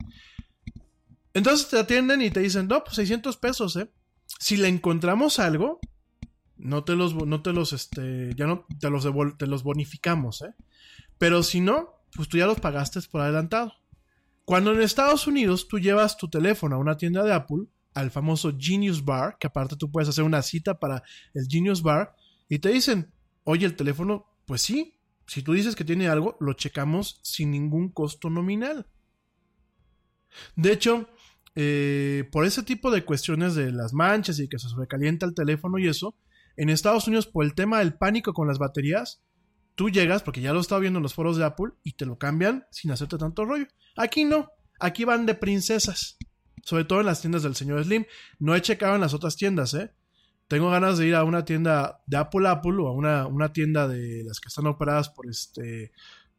[1.34, 3.90] Entonces te atienden y te dicen, no, pues 600 pesos, ¿eh?
[4.40, 5.80] Si le encontramos algo,
[6.58, 9.06] no te los, no te los, este, ya no te los,
[9.38, 10.54] te los bonificamos, ¿eh?
[11.18, 13.72] Pero si no, pues tú ya los pagaste por adelantado.
[14.44, 17.64] Cuando en Estados Unidos tú llevas tu teléfono a una tienda de Apple,
[17.94, 21.02] al famoso Genius Bar, que aparte tú puedes hacer una cita para
[21.34, 22.14] el Genius Bar,
[22.48, 23.12] y te dicen,
[23.44, 27.88] oye, el teléfono, pues sí, si tú dices que tiene algo, lo checamos sin ningún
[27.88, 28.86] costo nominal.
[30.54, 31.08] De hecho,
[31.54, 35.78] eh, por ese tipo de cuestiones de las manchas y que se sobrecalienta el teléfono
[35.78, 36.14] y eso,
[36.56, 39.22] en Estados Unidos, por el tema del pánico con las baterías,
[39.74, 42.18] tú llegas, porque ya lo estaba viendo en los foros de Apple, y te lo
[42.18, 43.66] cambian sin hacerte tanto rollo.
[43.96, 44.50] Aquí no,
[44.80, 46.16] aquí van de princesas,
[46.62, 48.04] sobre todo en las tiendas del señor Slim.
[48.38, 49.92] No he checado en las otras tiendas, ¿eh?
[50.48, 53.88] Tengo ganas de ir a una tienda de Apple Apple o a una, una tienda
[53.88, 55.92] de las que están operadas por este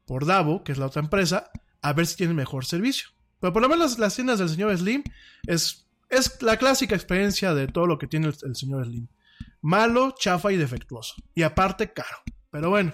[0.06, 3.10] por Davo, que es la otra empresa, a ver si tienen mejor servicio.
[3.41, 5.03] Pero por lo menos las tiendas del señor Slim
[5.45, 9.07] es, es la clásica experiencia de todo lo que tiene el, el señor Slim.
[9.62, 11.16] Malo, chafa y defectuoso.
[11.34, 12.18] Y aparte caro.
[12.50, 12.94] Pero bueno,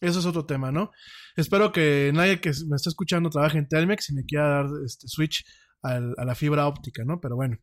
[0.00, 0.90] eso es otro tema, ¿no?
[1.36, 5.08] Espero que nadie que me esté escuchando trabaje en Telmex y me quiera dar este
[5.08, 5.44] switch
[5.82, 7.20] a la fibra óptica, ¿no?
[7.20, 7.58] Pero bueno.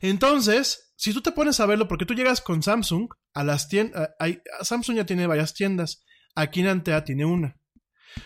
[0.00, 4.10] Entonces, si tú te pones a verlo, porque tú llegas con Samsung a las tiendas,
[4.62, 6.04] Samsung ya tiene varias tiendas,
[6.34, 7.60] aquí en Antea tiene una.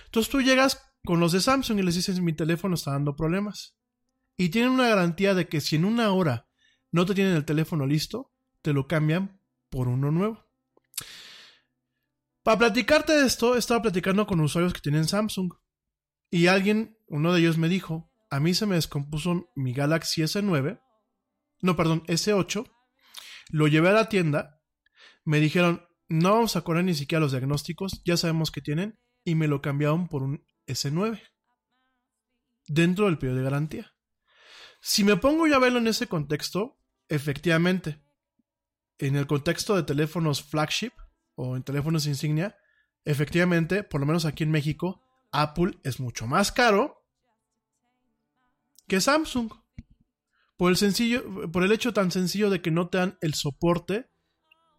[0.06, 3.76] Entonces tú llegas con los de Samsung y les dices, mi teléfono está dando problemas.
[4.36, 6.48] Y tienen una garantía de que si en una hora
[6.90, 8.31] no te tienen el teléfono listo,
[8.62, 10.44] te lo cambian por uno nuevo.
[12.42, 15.52] Para platicarte de esto, estaba platicando con usuarios que tienen Samsung.
[16.30, 20.80] Y alguien, uno de ellos me dijo, a mí se me descompuso mi Galaxy S9,
[21.60, 22.68] no, perdón, S8,
[23.50, 24.62] lo llevé a la tienda,
[25.24, 29.34] me dijeron, no vamos a correr ni siquiera los diagnósticos, ya sabemos que tienen, y
[29.34, 31.20] me lo cambiaron por un S9,
[32.66, 33.94] dentro del periodo de garantía.
[34.80, 38.02] Si me pongo yo a verlo en ese contexto, efectivamente,
[39.08, 40.92] en el contexto de teléfonos flagship
[41.34, 42.56] o en teléfonos insignia,
[43.04, 45.02] efectivamente, por lo menos aquí en México,
[45.32, 47.04] Apple es mucho más caro
[48.86, 49.50] que Samsung.
[50.56, 54.08] Por el sencillo, por el hecho tan sencillo de que no te dan el soporte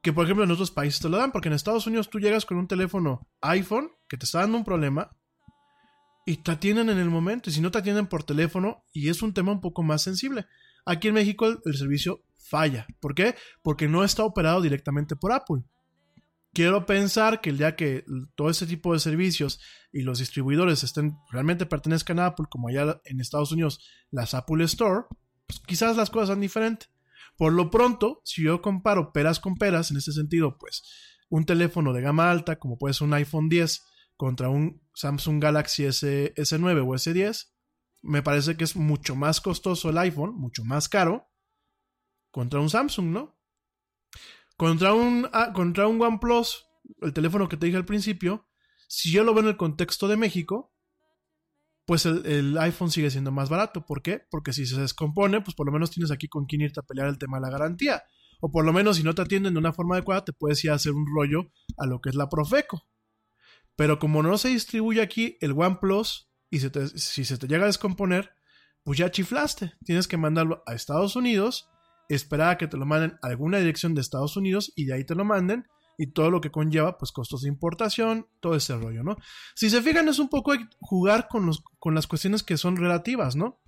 [0.01, 2.45] que, por ejemplo, en otros países te lo dan, porque en Estados Unidos tú llegas
[2.45, 5.17] con un teléfono iPhone que te está dando un problema
[6.25, 9.21] y te atienden en el momento, y si no te atienden por teléfono, y es
[9.21, 10.45] un tema un poco más sensible.
[10.85, 12.85] Aquí en México el, el servicio falla.
[12.99, 13.35] ¿Por qué?
[13.61, 15.63] Porque no está operado directamente por Apple.
[16.53, 18.05] Quiero pensar que el día que
[18.35, 19.59] todo ese tipo de servicios
[19.91, 23.79] y los distribuidores estén realmente pertenezcan a Apple, como allá en Estados Unidos
[24.11, 25.05] las Apple Store,
[25.47, 26.91] pues quizás las cosas sean diferentes.
[27.37, 30.83] Por lo pronto, si yo comparo peras con peras, en ese sentido, pues
[31.29, 33.81] un teléfono de gama alta, como puede ser un iPhone 10,
[34.15, 37.47] contra un Samsung Galaxy S, S9 o S10,
[38.03, 41.27] me parece que es mucho más costoso el iPhone, mucho más caro,
[42.33, 43.39] contra un Samsung, ¿no?
[44.57, 46.65] Contra un, ah, contra un OnePlus,
[47.01, 48.49] el teléfono que te dije al principio,
[48.87, 50.73] si yo lo veo en el contexto de México,
[51.85, 53.85] pues el, el, iPhone sigue siendo más barato.
[53.85, 54.25] ¿Por qué?
[54.31, 57.07] Porque si se descompone, pues por lo menos tienes aquí con quién irte a pelear
[57.07, 58.03] el tema de la garantía.
[58.41, 60.71] O por lo menos si no te atienden de una forma adecuada, te puedes ir
[60.71, 62.87] a hacer un rollo a lo que es la Profeco.
[63.75, 68.31] Pero como no se distribuye aquí el OnePlus, y si se te llega a descomponer,
[68.83, 69.73] pues ya chiflaste.
[69.85, 71.69] Tienes que mandarlo a Estados Unidos,
[72.09, 75.05] esperar a que te lo manden a alguna dirección de Estados Unidos y de ahí
[75.05, 75.65] te lo manden
[75.97, 79.17] y todo lo que conlleva, pues costos de importación, todo ese rollo, ¿no?
[79.55, 83.35] Si se fijan, es un poco jugar con, los, con las cuestiones que son relativas,
[83.35, 83.61] ¿no?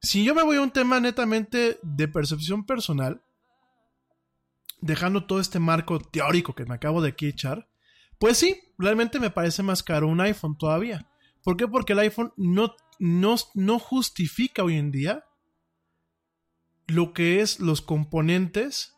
[0.00, 3.22] Si yo me voy a un tema netamente de percepción personal,
[4.80, 7.68] dejando todo este marco teórico que me acabo de aquí echar,
[8.18, 11.08] pues sí, realmente me parece más caro un iPhone todavía.
[11.42, 11.66] ¿Por qué?
[11.66, 15.24] Porque el iPhone no, no, no justifica hoy en día
[16.86, 18.94] lo que es los componentes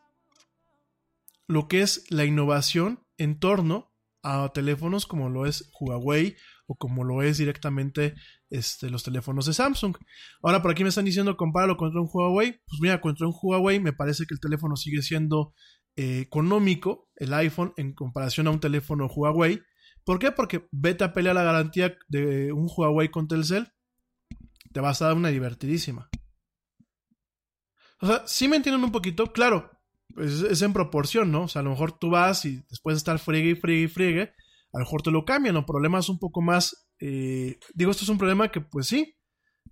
[1.46, 3.92] lo que es la innovación en torno
[4.22, 6.36] a teléfonos como lo es Huawei
[6.66, 8.14] o como lo es directamente
[8.48, 9.96] este, los teléfonos de Samsung.
[10.42, 12.52] Ahora por aquí me están diciendo compáralo contra un Huawei.
[12.66, 15.52] Pues mira, contra un Huawei me parece que el teléfono sigue siendo
[15.96, 19.60] eh, económico, el iPhone, en comparación a un teléfono Huawei.
[20.04, 20.32] ¿Por qué?
[20.32, 23.68] Porque vete a pelear la garantía de un Huawei con Telcel.
[24.72, 26.08] Te vas a dar una divertidísima.
[28.04, 29.70] O sea, si me entienden un poquito, claro,
[30.14, 31.44] pues es en proporción, ¿no?
[31.44, 33.88] O sea, a lo mejor tú vas y después de estar friegue y friegue y
[33.88, 34.22] friegue,
[34.74, 36.86] a lo mejor te lo cambian, o problemas un poco más.
[37.00, 39.16] Eh, digo, esto es un problema que, pues sí,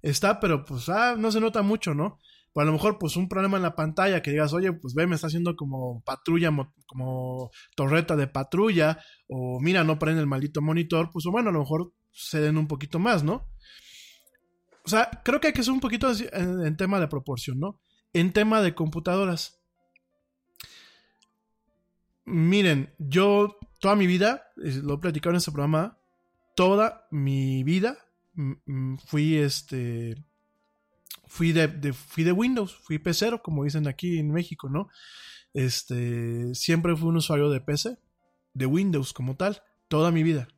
[0.01, 2.21] está, pero pues ah, no se nota mucho, ¿no?
[2.55, 5.07] Pero a lo mejor, pues un problema en la pantalla que digas, oye, pues ve,
[5.07, 6.51] me está haciendo como patrulla,
[6.87, 8.99] como torreta de patrulla,
[9.29, 12.67] o mira, no prende el maldito monitor, pues bueno, a lo mejor se den un
[12.67, 13.47] poquito más, ¿no?
[14.87, 17.79] O sea, creo que hay que ser un poquito en tema de proporción, ¿no?
[18.13, 19.63] En tema de computadoras
[22.25, 25.99] Miren, yo toda mi vida, lo he platicado en este programa,
[26.55, 27.99] toda mi vida
[29.07, 30.25] fui este
[31.27, 34.89] fui de, fui de Windows, fui pecero, como dicen aquí en México, ¿no?
[35.53, 37.99] Este, siempre fui un usuario de PC,
[38.55, 40.49] de Windows como tal, toda mi vida.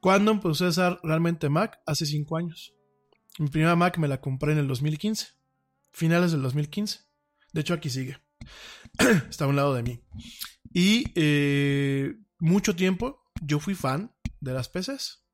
[0.00, 1.80] ¿Cuándo empecé a usar realmente Mac?
[1.84, 2.74] Hace 5 años.
[3.38, 5.26] Mi primera Mac me la compré en el 2015,
[5.92, 7.00] finales del 2015.
[7.52, 8.18] De hecho, aquí sigue.
[9.28, 10.00] Está a un lado de mí.
[10.72, 15.24] Y eh, mucho tiempo yo fui fan de las PCs.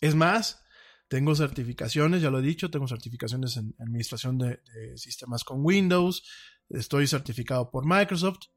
[0.00, 0.62] Es más,
[1.08, 6.22] tengo certificaciones, ya lo he dicho, tengo certificaciones en administración de, de sistemas con Windows,
[6.68, 8.48] estoy certificado por Microsoft.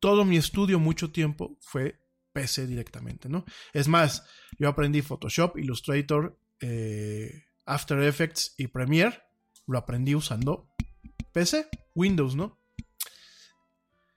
[0.00, 2.02] Todo mi estudio mucho tiempo fue
[2.32, 3.44] PC directamente, ¿no?
[3.72, 4.24] Es más,
[4.58, 9.22] yo aprendí Photoshop, Illustrator, eh, After Effects y Premiere.
[9.72, 10.68] Lo aprendí usando
[11.32, 12.58] PC, Windows, ¿no?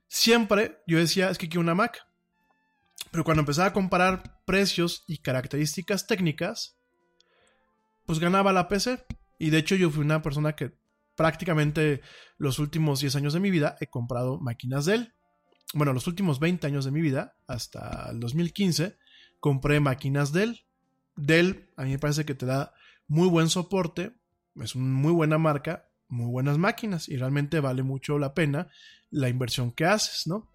[0.07, 2.05] Siempre yo decía, es que quiero una Mac.
[3.11, 6.77] Pero cuando empezaba a comparar precios y características técnicas,
[8.05, 9.05] pues ganaba la PC.
[9.39, 10.77] Y de hecho yo fui una persona que
[11.15, 12.01] prácticamente
[12.37, 15.13] los últimos 10 años de mi vida he comprado máquinas Dell.
[15.73, 18.97] Bueno, los últimos 20 años de mi vida, hasta el 2015,
[19.39, 20.65] compré máquinas Dell.
[21.15, 22.73] Dell a mí me parece que te da
[23.07, 24.15] muy buen soporte,
[24.61, 28.69] es una muy buena marca, muy buenas máquinas y realmente vale mucho la pena
[29.09, 30.51] la inversión que haces, ¿no?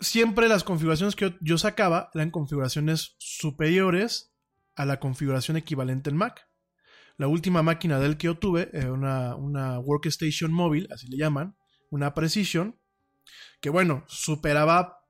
[0.00, 4.34] Siempre las configuraciones que yo, sacaba eran configuraciones superiores
[4.74, 6.48] a la configuración equivalente en Mac.
[7.18, 11.56] La última máquina Dell que yo tuve era una, una workstation móvil, así le llaman,
[11.90, 12.80] una Precision,
[13.60, 15.06] que bueno, superaba,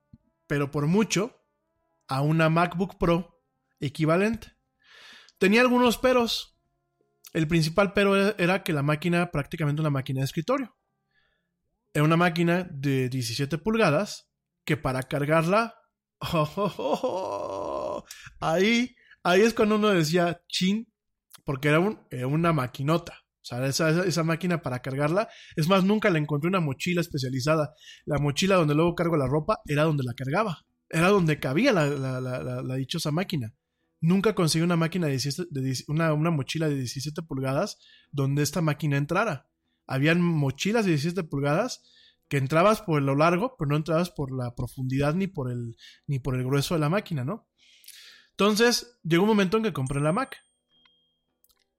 [0.47, 1.41] pero por mucho,
[2.09, 3.43] a una MacBook Pro
[3.81, 4.53] equivalente.
[5.39, 6.52] Tenía algunos peros.
[7.33, 10.77] El principal pero era- que la máquina, prácticamente una máquina de escritorio.
[11.95, 14.29] Era una máquina de 17 pulgadas
[14.65, 15.75] que para cargarla,
[18.41, 20.87] ahí, ahí es cuando uno decía chin,
[21.45, 23.15] porque era, un- una maquinota.
[23.41, 25.29] O sea, esa, esa- máquina para cargarla.
[25.57, 27.75] Es más, nunca le encontré una mochila especializada.
[28.05, 30.65] La mochila donde luego cargo la ropa era donde la cargaba.
[30.89, 33.53] Era donde cabía la dichosa máquina.
[34.03, 37.79] Nunca conseguí una máquina de 17 de 10 una, mochila de 17 pulgadas
[38.11, 39.49] donde esta máquina entrara.
[39.87, 41.85] Habían mochilas de 17 pulgadas
[42.27, 45.77] que entrabas por lo largo, pero no entrabas por la profundidad ni por el,
[46.09, 47.49] ni por el grueso de la máquina, ¿no?
[48.31, 50.37] Entonces, llegó un momento en que compré la Mac.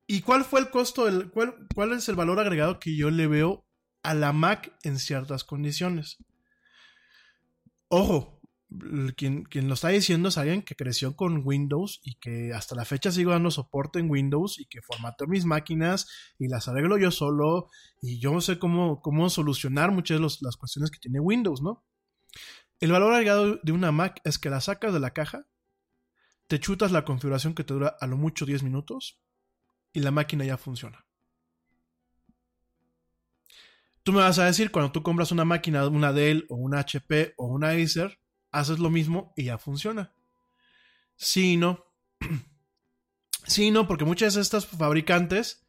[0.07, 1.09] ¿Y cuál fue el costo?
[1.31, 3.67] Cuál, ¿Cuál es el valor agregado que yo le veo
[4.01, 6.23] a la Mac en ciertas condiciones?
[7.89, 8.39] Ojo,
[9.15, 12.85] quien, quien lo está diciendo es alguien que creció con Windows y que hasta la
[12.85, 16.07] fecha sigo dando soporte en Windows y que formateo mis máquinas
[16.39, 17.69] y las arreglo yo solo
[18.01, 21.83] y yo sé cómo, cómo solucionar muchas de las cuestiones que tiene Windows, ¿no?
[22.79, 25.47] El valor agregado de una Mac es que la sacas de la caja,
[26.47, 29.21] te chutas la configuración que te dura a lo mucho 10 minutos
[29.93, 31.05] y la máquina ya funciona.
[34.03, 37.35] Tú me vas a decir, cuando tú compras una máquina, una Dell o una HP
[37.37, 38.19] o una Acer,
[38.53, 40.13] haces lo mismo y ya funciona.
[41.17, 41.83] Sí no.
[43.45, 45.67] sí no, porque muchas de estas fabricantes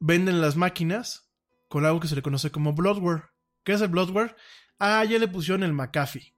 [0.00, 1.30] venden las máquinas
[1.68, 3.30] con algo que se le conoce como bloatware.
[3.62, 4.34] ¿Qué es el bloatware?
[4.78, 6.34] Ah, ya le pusieron el McAfee.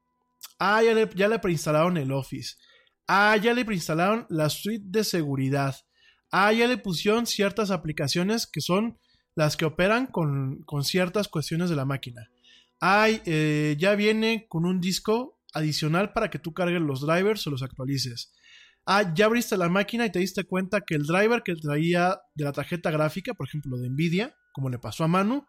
[0.58, 2.56] Ah, ya le, ya le preinstalaron el Office.
[3.06, 5.76] Ah, ya le preinstalaron la suite de seguridad.
[6.30, 8.98] Ah, ya le pusieron ciertas aplicaciones que son
[9.34, 12.28] las que operan con, con ciertas cuestiones de la máquina.
[12.80, 17.50] Ay, eh, ya viene con un disco adicional para que tú cargues los drivers o
[17.50, 18.32] los actualices.
[18.86, 22.44] Ah, ya abriste la máquina y te diste cuenta que el driver que traía de
[22.44, 25.46] la tarjeta gráfica, por ejemplo de Nvidia, como le pasó a Manu,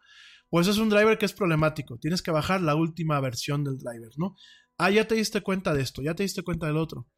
[0.48, 1.98] pues es un driver que es problemático.
[1.98, 4.36] Tienes que bajar la última versión del driver, ¿no?
[4.78, 7.08] Ah, ya te diste cuenta de esto, ya te diste cuenta del otro.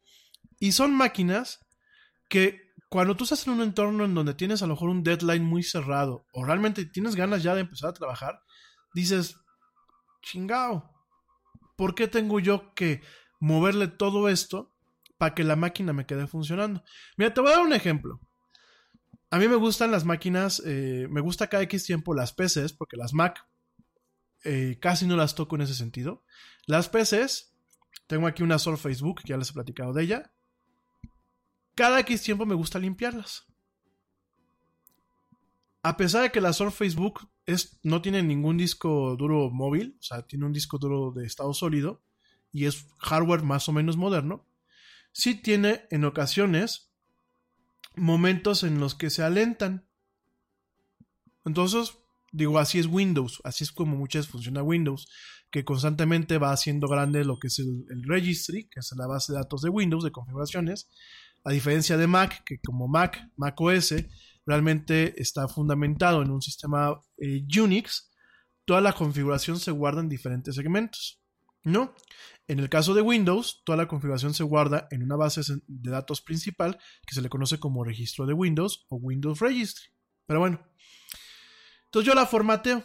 [0.59, 1.65] Y son máquinas
[2.27, 5.43] que cuando tú estás en un entorno en donde tienes a lo mejor un deadline
[5.43, 8.39] muy cerrado o realmente tienes ganas ya de empezar a trabajar,
[8.93, 9.35] dices,
[10.21, 10.98] chingao,
[11.79, 13.01] ¿por qué tengo yo que
[13.39, 14.75] moverle todo esto
[15.17, 16.83] para que la máquina me quede funcionando?
[17.15, 18.19] Mira, te voy a dar un ejemplo.
[19.29, 22.97] A mí me gustan las máquinas, eh, me gusta cada X tiempo las PCs, porque
[22.97, 23.47] las Mac
[24.43, 26.25] eh, casi no las toco en ese sentido.
[26.65, 27.55] Las PCs,
[28.07, 30.33] tengo aquí una Surface Book, que ya les he platicado de ella.
[31.75, 33.45] Cada X tiempo me gusta limpiarlas.
[35.81, 40.03] A pesar de que la Surface Book es, no tiene ningún disco duro móvil, o
[40.03, 42.03] sea, tiene un disco duro de estado sólido
[42.51, 44.45] y es hardware más o menos moderno,
[45.11, 46.91] sí tiene en ocasiones
[47.95, 49.87] momentos en los que se alentan.
[51.45, 51.99] Entonces,
[52.31, 55.07] Digo, así es Windows, así es como muchas funciona Windows,
[55.49, 59.33] que constantemente va haciendo grande lo que es el, el registry, que es la base
[59.33, 60.89] de datos de Windows, de configuraciones,
[61.43, 63.95] a diferencia de Mac, que como Mac, Mac OS,
[64.49, 68.11] realmente está fundamentado en un sistema eh, Unix,
[68.65, 71.21] toda la configuración se guarda en diferentes segmentos,
[71.63, 71.93] ¿no?
[72.47, 76.21] En el caso de Windows, toda la configuración se guarda en una base de datos
[76.21, 79.91] principal que se le conoce como registro de Windows o Windows Registry.
[80.25, 80.59] Pero bueno,
[81.85, 82.83] entonces yo la formateo.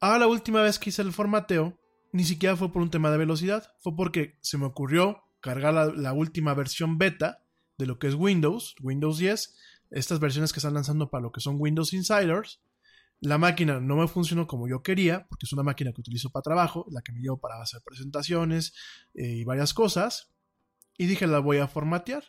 [0.00, 1.78] Ahora la última vez que hice el formateo,
[2.12, 5.84] ni siquiera fue por un tema de velocidad, fue porque se me ocurrió cargar la,
[5.84, 7.44] la última versión beta
[7.76, 9.54] de lo que es Windows, Windows 10,
[9.90, 12.60] estas versiones que están lanzando para lo que son Windows Insiders.
[13.20, 16.42] La máquina no me funcionó como yo quería, porque es una máquina que utilizo para
[16.42, 18.74] trabajo, la que me llevo para hacer presentaciones
[19.14, 20.32] eh, y varias cosas.
[20.96, 22.24] Y dije, la voy a formatear.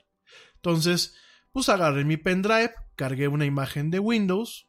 [0.55, 1.15] Entonces,
[1.51, 4.68] pues agarré mi pendrive, cargué una imagen de Windows,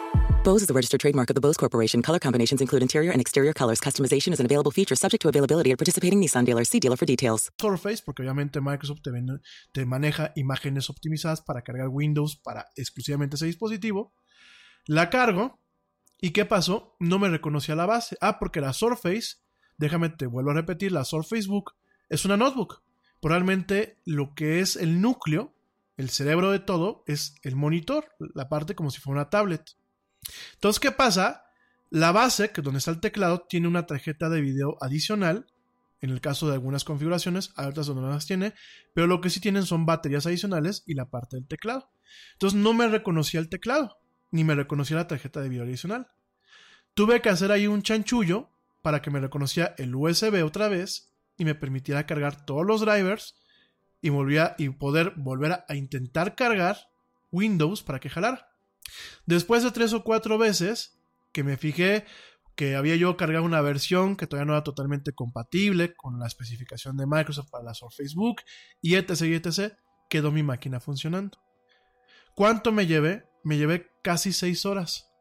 [0.43, 2.01] Bose is a registered trademark of the Bose Corporation.
[2.01, 3.79] Color combinations include interior and exterior colors.
[3.79, 6.67] Customization is an available feature subject to availability at participating Nissan dealers.
[6.67, 7.51] See dealer for details.
[7.61, 9.39] Surface, porque obviamente Microsoft te, vende,
[9.71, 14.15] te maneja imágenes optimizadas para cargar Windows para exclusivamente ese dispositivo.
[14.87, 15.59] La cargo.
[16.19, 16.95] ¿Y qué pasó?
[16.99, 18.17] No me reconocía la base.
[18.19, 19.37] Ah, porque la Surface,
[19.77, 21.75] déjame te vuelvo a repetir, la Surface Book
[22.09, 22.81] es una notebook.
[23.19, 25.53] Probablemente lo que es el núcleo,
[25.97, 29.75] el cerebro de todo, es el monitor, la parte como si fuera una tablet.
[30.53, 31.45] Entonces, ¿qué pasa?
[31.89, 35.47] La base, que donde está el teclado, tiene una tarjeta de video adicional.
[35.99, 38.53] En el caso de algunas configuraciones, hay otras donde no las tiene,
[38.93, 41.91] pero lo que sí tienen son baterías adicionales y la parte del teclado.
[42.33, 43.99] Entonces no me reconocía el teclado,
[44.31, 46.07] ni me reconocía la tarjeta de video adicional.
[46.93, 48.49] Tuve que hacer ahí un chanchullo
[48.81, 53.35] para que me reconociera el USB otra vez y me permitiera cargar todos los drivers
[54.01, 56.77] y, volvía, y poder volver a, a intentar cargar
[57.31, 58.50] Windows para que jalara.
[59.25, 60.99] Después de tres o cuatro veces
[61.31, 62.05] que me fijé
[62.55, 66.97] que había yo cargado una versión que todavía no era totalmente compatible con la especificación
[66.97, 68.41] de Microsoft para la Surface Book
[68.81, 69.73] y etc, y etc,
[70.09, 71.37] quedó mi máquina funcionando.
[72.35, 73.25] ¿Cuánto me llevé?
[73.43, 75.11] Me llevé casi seis horas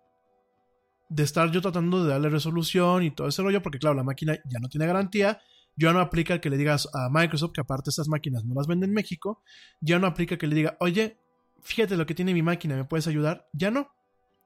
[1.09, 4.39] de estar yo tratando de darle resolución y todo ese rollo, porque claro, la máquina
[4.45, 5.41] ya no tiene garantía,
[5.77, 8.91] ya no aplica que le digas a Microsoft, que aparte estas máquinas no las venden
[8.91, 9.43] en México,
[9.81, 11.19] ya no aplica que le diga, oye,
[11.63, 13.49] fíjate lo que tiene mi máquina, ¿me puedes ayudar?
[13.53, 13.91] Ya no.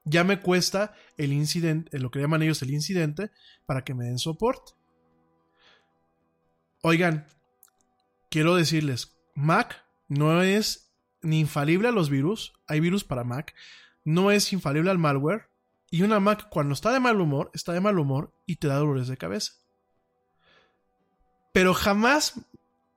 [0.03, 3.31] Ya me cuesta el incidente, lo que llaman ellos el incidente,
[3.65, 4.73] para que me den soporte.
[6.83, 7.25] Oigan,
[8.29, 10.93] quiero decirles, Mac no es
[11.23, 13.55] ni infalible a los virus, hay virus para Mac,
[14.03, 15.49] no es infalible al malware,
[15.89, 18.75] y una Mac cuando está de mal humor, está de mal humor y te da
[18.75, 19.53] dolores de cabeza.
[21.51, 22.39] Pero jamás,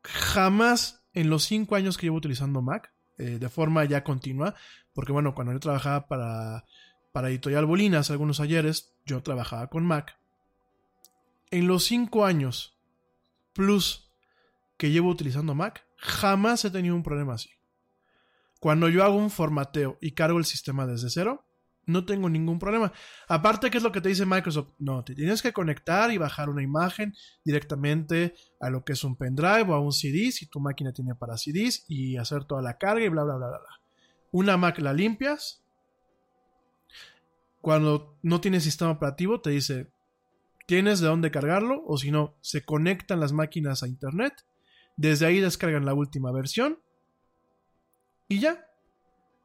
[0.02, 4.54] jamás en los cinco años que llevo utilizando Mac, eh, de forma ya continua,
[4.94, 6.64] porque bueno, cuando yo trabajaba para,
[7.12, 10.18] para Editorial Bolinas, algunos ayeres, yo trabajaba con Mac.
[11.50, 12.78] En los cinco años
[13.52, 14.12] plus
[14.76, 17.50] que llevo utilizando Mac, jamás he tenido un problema así.
[18.60, 21.47] Cuando yo hago un formateo y cargo el sistema desde cero,
[21.88, 22.92] no tengo ningún problema.
[23.26, 24.68] Aparte, ¿qué es lo que te dice Microsoft?
[24.78, 29.16] No, te tienes que conectar y bajar una imagen directamente a lo que es un
[29.16, 32.76] pendrive o a un CD, si tu máquina tiene para CDs, y hacer toda la
[32.76, 33.58] carga y bla, bla, bla, bla.
[33.58, 33.80] bla.
[34.30, 35.64] Una Mac la limpias.
[37.62, 39.90] Cuando no tiene sistema operativo, te dice,
[40.66, 44.44] tienes de dónde cargarlo o si no, se conectan las máquinas a internet,
[44.96, 46.78] desde ahí descargan la última versión
[48.28, 48.67] y ya.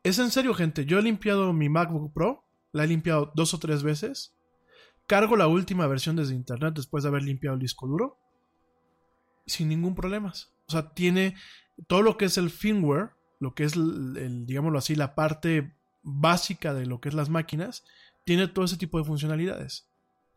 [0.03, 0.85] Es en serio, gente.
[0.85, 2.43] Yo he limpiado mi MacBook Pro,
[2.73, 4.35] la he limpiado dos o tres veces.
[5.07, 8.17] Cargo la última versión desde internet después de haber limpiado el disco duro.
[9.45, 10.33] Sin ningún problema.
[10.67, 11.35] O sea, tiene
[11.87, 15.73] todo lo que es el firmware, lo que es, el, digámoslo así, la parte
[16.03, 17.85] básica de lo que es las máquinas,
[18.25, 19.87] tiene todo ese tipo de funcionalidades.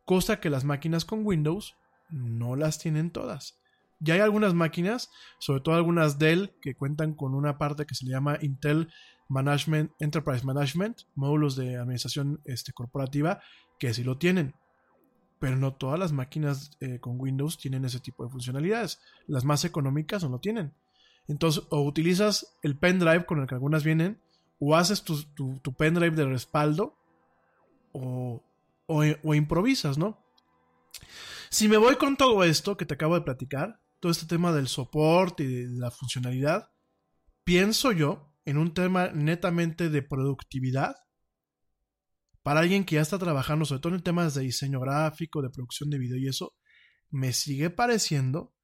[0.05, 1.77] Cosa que las máquinas con Windows
[2.09, 3.59] no las tienen todas.
[3.99, 5.11] Ya hay algunas máquinas,
[5.41, 8.93] sobre todo algunas Dell, que cuentan con una parte que se le llama Intel
[9.29, 13.41] Management, Enterprise Management, módulos de administración este, corporativa,
[13.79, 14.55] que sí lo tienen.
[15.39, 19.01] Pero no todas las máquinas eh, con Windows tienen ese tipo de funcionalidades.
[19.27, 20.75] Las más económicas no lo tienen.
[21.29, 24.21] Entonces, o utilizas el pendrive con el que algunas vienen,
[24.59, 26.97] o haces tu, pendrive de respaldo,
[27.93, 28.43] o,
[28.87, 30.25] o improvisas, ¿no?
[31.51, 34.69] Si me voy con todo esto que te acabo de platicar, todo este tema del
[34.69, 36.71] soporte y de la funcionalidad,
[37.45, 40.95] pienso yo en un tema netamente de productividad,
[42.43, 45.91] para alguien que ya está trabajando, sobre todo en temas de diseño gráfico, de producción
[45.91, 46.55] de video y eso,
[47.11, 48.55] me sigue pareciendo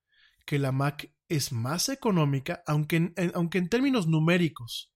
[0.47, 4.93] que la Mac es más económica, aunque en, aunque en términos numéricos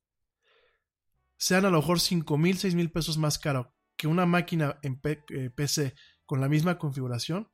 [1.37, 5.01] sean a lo mejor 5 mil, 6 mil pesos más caro que una máquina en
[5.01, 5.95] PC eh,
[6.25, 7.51] con la misma configuración,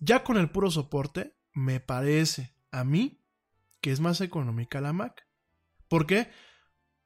[0.00, 3.24] ya con el puro soporte, me parece a mí
[3.80, 5.26] que es más económica la Mac.
[5.88, 6.30] ¿Por qué?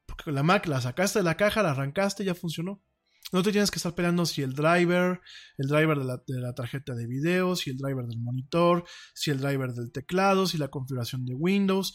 [0.06, 2.82] Porque la Mac la sacaste de la caja, la arrancaste y ya funcionó.
[3.30, 5.20] No te tienes que estar peleando si el driver,
[5.58, 8.84] el driver de la, tarjeta de video, si el driver del monitor,
[9.14, 11.94] si el driver del teclado, si la configuración de Windows.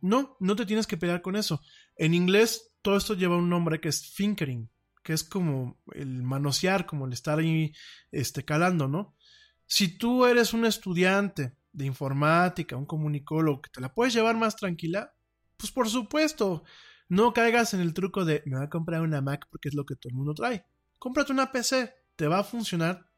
[0.00, 1.60] No, no te tienes que pelear con eso.
[1.96, 4.70] En inglés, todo esto lleva un nombre que es finkering,
[5.02, 7.74] que es como el manosear, como el estar ahí
[8.10, 9.16] este, calando, ¿no?
[9.66, 14.56] Si tú eres un estudiante de informática, un comunicólogo, que te la puedes llevar más
[14.56, 15.12] tranquila,
[15.60, 16.64] pues por supuesto,
[17.08, 19.84] no caigas en el truco de me voy a comprar una Mac porque es lo
[19.84, 20.64] que todo el mundo trae.
[20.98, 23.10] Cómprate una PC, te va a funcionar.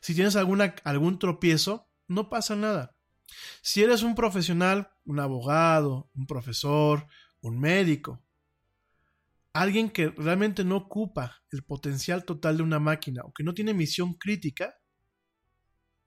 [0.00, 2.94] Si tienes algún tropiezo, no pasa nada.
[3.60, 7.06] Si eres un profesional, un abogado, un profesor,
[7.40, 8.22] un médico,
[9.52, 13.74] alguien que realmente no ocupa el potencial total de una máquina o que no tiene
[13.74, 14.78] misión crítica,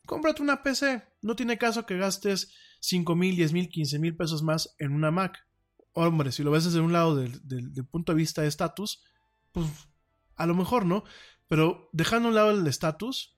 [0.06, 1.03] cómprate una PC.
[1.22, 5.12] No tiene caso que gastes 5 mil, 10 mil, 15 mil pesos más en una
[5.12, 5.38] Mac.
[5.94, 7.41] Hombre, si lo ves desde un lado del,
[7.90, 9.03] punto de vista de estatus,
[9.52, 9.68] pues
[10.36, 11.03] a lo mejor no.
[11.48, 13.38] Pero dejando a un lado el estatus,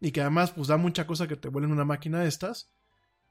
[0.00, 2.72] y que además pues da mucha cosa que te vuelven una máquina de estas,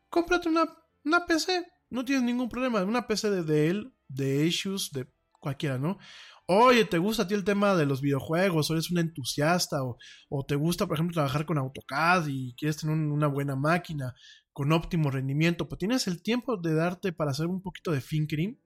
[0.09, 0.65] cómprate una,
[1.03, 1.67] una PC.
[1.89, 2.84] No tienes ningún problema.
[2.84, 5.07] Una PC de Dell, de Asus, de
[5.39, 5.99] cualquiera, ¿no?
[6.45, 8.69] Oye, ¿te gusta a ti el tema de los videojuegos?
[8.69, 9.77] ¿O eres un entusiasta?
[9.84, 14.13] ¿O, te gusta, por ejemplo, trabajar con AutoCAD y quieres tener una buena máquina
[14.53, 15.67] con óptimo rendimiento?
[15.67, 18.59] Pues tienes el tiempo de darte para hacer un poquito de finkering.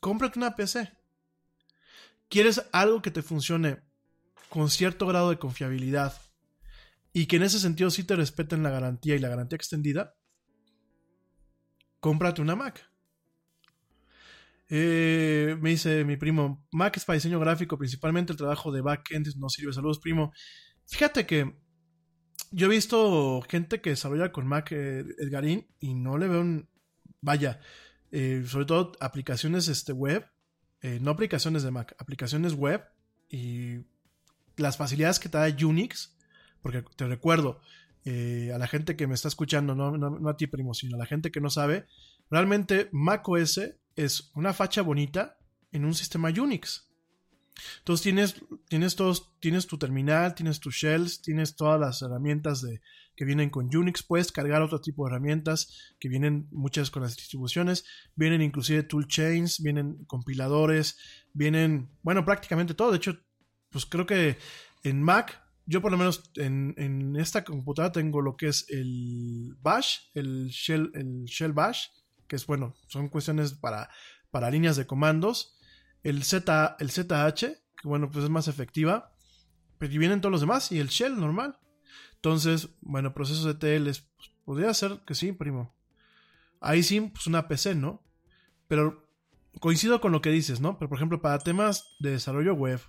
[0.00, 0.92] Cómprate una PC.
[2.28, 3.80] ¿Quieres algo que te funcione
[4.50, 6.20] con cierto grado de confiabilidad
[7.12, 10.14] y que en ese sentido sí te respeten la garantía y la garantía extendida?
[12.00, 12.88] Cómprate una Mac.
[14.70, 19.34] Eh, me dice mi primo, Mac es para diseño gráfico, principalmente el trabajo de backend
[19.36, 19.72] no sirve.
[19.72, 20.32] Saludos, primo.
[20.86, 21.58] Fíjate que
[22.50, 26.68] yo he visto gente que desarrolla con Mac eh, Edgarín y no le veo un...
[27.20, 27.60] Vaya,
[28.12, 30.26] eh, sobre todo aplicaciones este, web,
[31.00, 32.84] no aplicaciones de Mac, aplicaciones web
[33.28, 33.78] y
[34.56, 36.16] las facilidades que te da Unix,
[36.62, 37.60] porque te recuerdo,
[38.06, 41.06] a la gente que me está escuchando, no, no, a ti primo, sino a la
[41.06, 41.86] gente que no sabe,
[42.30, 43.60] realmente Mac OS
[43.96, 45.38] es una facha bonita
[45.72, 46.87] en un sistema Unix.
[47.78, 48.36] Entonces tienes,
[48.68, 52.80] tienes, todos, tienes tu terminal, tienes tus shells, tienes todas las herramientas de,
[53.18, 57.16] que vienen con Unix, puedes cargar otro tipo de herramientas que vienen muchas con las
[57.16, 60.98] distribuciones, vienen inclusive toolchains, vienen compiladores,
[61.32, 62.92] vienen, bueno, prácticamente todo.
[62.92, 63.18] De hecho,
[63.70, 64.38] pues creo que
[64.84, 69.56] en Mac, yo por lo menos en, en esta computadora tengo lo que es el
[69.60, 71.88] Bash, el Shell, el Shell Bash,
[72.28, 73.90] que es bueno, son cuestiones para,
[74.30, 75.57] para líneas de comandos.
[76.02, 77.40] El, Z, el ZH,
[77.76, 79.12] que bueno, pues es más efectiva.
[79.78, 81.58] Pero y vienen todos los demás y el shell normal.
[82.14, 85.74] Entonces, bueno, procesos de TL, pues, podría ser que sí, primo.
[86.60, 88.02] Ahí sí, pues una PC, ¿no?
[88.66, 89.08] Pero
[89.60, 90.78] coincido con lo que dices, ¿no?
[90.78, 92.80] Pero por ejemplo, para temas de desarrollo web,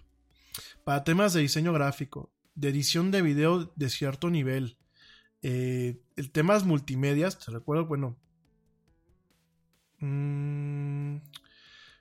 [0.84, 4.78] para temas de diseño gráfico, de edición de video de cierto nivel,
[5.44, 8.18] eh, el temas multimedias, te recuerdo, bueno,
[10.00, 11.18] Mm,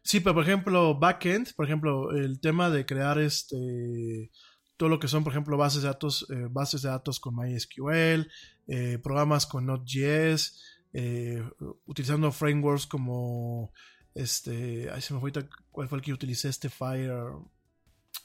[0.09, 4.31] sí, pero por ejemplo, backend, por ejemplo, el tema de crear este
[4.79, 8.31] todo lo que son, por ejemplo, bases de datos, eh, bases de datos con MySQL,
[8.69, 10.63] eh, programas con Node.js,
[10.95, 11.43] eh,
[11.85, 13.73] utilizando frameworks como
[14.15, 15.33] este, ay, se me fue
[15.71, 17.13] cuál fue el que utilicé, este Fire,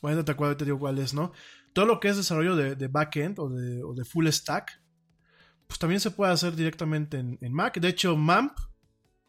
[0.02, 1.34] bueno, te acuerdo, te digo cuál es, ¿no?
[1.74, 4.80] Todo lo que es desarrollo de, backend o de, full stack,
[5.68, 7.78] pues también se puede hacer directamente en, en, Mac.
[7.78, 8.56] De hecho, MAMP,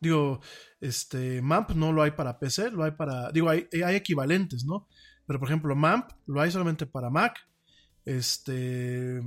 [0.05, 0.40] digo,
[0.81, 4.86] este, MAMP no lo hay para PC, lo hay para, digo, hay, hay equivalentes, ¿no?
[5.26, 7.39] Pero por ejemplo, MAMP lo hay solamente para Mac.
[8.05, 9.22] Este.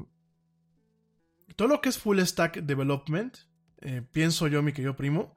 [1.56, 3.38] Todo lo que es full stack development,
[3.82, 5.36] eh, pienso yo, mi querido primo,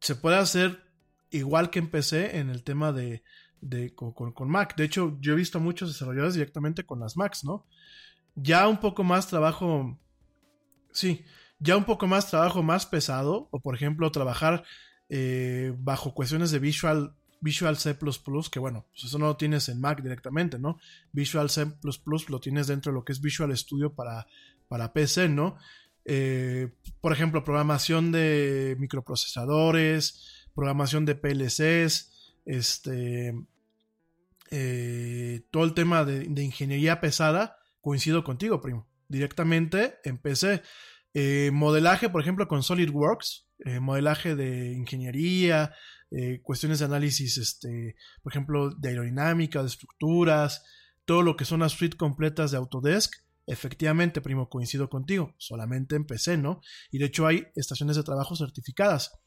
[0.00, 0.84] se puede hacer
[1.30, 3.24] igual que en PC en el tema de,
[3.60, 4.76] de con, con, Mac.
[4.76, 7.66] De hecho, yo he visto muchos desarrolladores directamente con las Macs, ¿no?
[8.36, 9.98] Ya un poco más trabajo.
[10.92, 11.24] Sí,
[11.58, 13.48] ya un poco más trabajo más pesado.
[13.50, 14.64] O por ejemplo, trabajar
[15.08, 17.14] eh, bajo cuestiones de Visual
[17.44, 17.94] Visual C++,
[18.50, 20.78] que bueno, pues eso no lo tienes en Mac directamente, ¿no?
[21.12, 21.66] Visual C++
[22.28, 24.26] lo tienes dentro de lo que es Visual Studio para,
[24.66, 25.58] para PC, ¿no?
[26.06, 26.72] Eh,
[27.02, 33.34] por ejemplo, programación de microprocesadores, programación de PLCs, este,
[34.50, 40.62] eh, todo el tema de, de, ingeniería pesada, coincido contigo, primo, directamente en PC.
[41.14, 43.46] Eh, modelaje, por ejemplo, con SolidWorks,
[43.80, 45.72] modelaje de ingeniería,
[46.16, 50.62] eh, cuestiones de análisis, este, por ejemplo, de aerodinámica, de estructuras,
[51.04, 53.12] todo lo que son las suites completas de Autodesk.
[53.46, 56.60] Efectivamente, primo, coincido contigo, solamente empecé, ¿no?
[56.92, 59.18] Y de hecho hay estaciones de trabajo certificadas.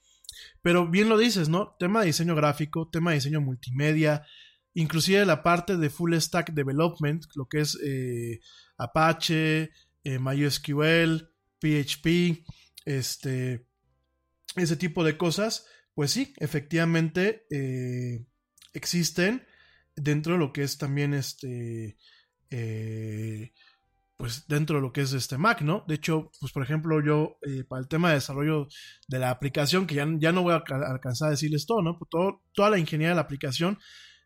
[0.62, 1.76] Pero bien lo dices, ¿no?
[1.78, 4.26] Tema de diseño gráfico, tema de diseño multimedia,
[4.74, 8.40] inclusive la parte de full stack development, lo que es eh,
[8.78, 9.72] Apache,
[10.06, 12.44] eh, MySQL, PHP,
[12.86, 13.68] este,
[14.56, 18.26] ese tipo de cosas, pues sí, efectivamente eh,
[18.74, 19.46] existen
[19.96, 21.98] dentro de lo que es también este,
[22.50, 23.52] eh,
[24.16, 25.84] pues dentro de lo que es este Mac, ¿no?
[25.88, 28.68] De hecho, pues por ejemplo, yo eh, para el tema de desarrollo
[29.08, 32.00] de la aplicación, que ya, ya no voy a alcanzar a decirles todo, ¿no?
[32.10, 33.80] Todo, toda la ingeniería de la aplicación,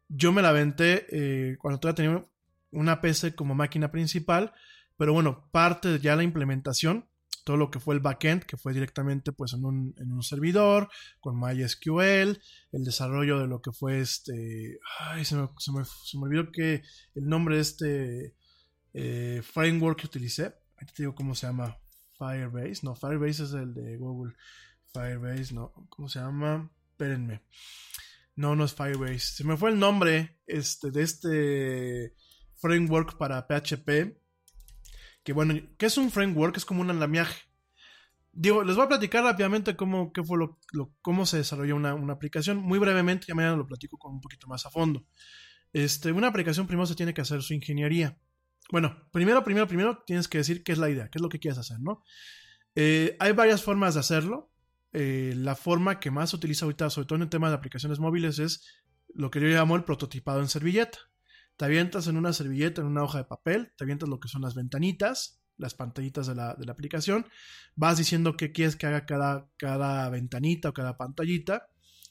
[0.08, 2.26] yo me la aventé cuando todavía tenía
[2.72, 4.54] una PC como máquina principal,
[4.98, 7.10] pero bueno, parte de ya la implementación
[7.44, 10.90] todo lo que fue el backend, que fue directamente pues en un, en un servidor,
[11.20, 12.40] con MySQL,
[12.72, 16.52] el desarrollo de lo que fue este, ay, se me, se me, se me olvidó
[16.52, 16.84] que
[17.16, 18.36] el nombre de este
[18.94, 21.78] eh, framework que utilicé, ahí te digo cómo se llama,
[22.18, 24.34] Firebase, no, Firebase es el de Google,
[24.94, 26.70] Firebase, no, ¿cómo se llama?
[26.92, 27.42] Espérenme.
[28.36, 29.20] No, no es Firebase.
[29.20, 32.16] Se me fue el nombre este, de este
[32.56, 34.21] framework para PHP
[35.24, 37.42] que bueno, que es un framework, es como un andamiaje.
[38.34, 40.58] Digo, les voy a platicar rápidamente cómo, qué fue lo,
[41.02, 42.58] cómo se desarrolló una, una, aplicación.
[42.58, 45.06] Muy brevemente, ya mañana lo platico con un poquito más a fondo.
[45.74, 48.18] Este, una aplicación primero se tiene que hacer su ingeniería.
[48.72, 51.40] Bueno, primero, primero, primero tienes que decir qué es la idea, qué es lo que
[51.40, 52.04] quieres hacer, ¿no?
[52.76, 54.50] Eh, hay varias formas de hacerlo.
[54.94, 58.00] Eh, la forma que más se utiliza ahorita, sobre todo en el tema de aplicaciones
[58.00, 58.66] móviles, es
[59.14, 61.00] lo que yo llamo el prototipado en servilleta.
[61.62, 64.42] Te avientas en una servilleta, en una hoja de papel, te avientas lo que son
[64.42, 67.28] las ventanitas, las pantallitas de la, de la aplicación,
[67.76, 71.68] vas diciendo qué quieres que haga cada, cada ventanita o cada pantallita,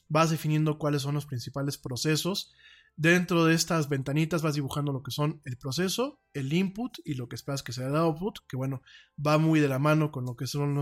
[0.07, 2.53] vas definiendo cuáles son los principales procesos
[2.95, 7.27] Dentro de estas ventanitas vas dibujando lo que son el proceso, el input y lo
[7.27, 8.81] que esperas que sea el output, que bueno,
[9.25, 10.75] va muy de la mano con lo que son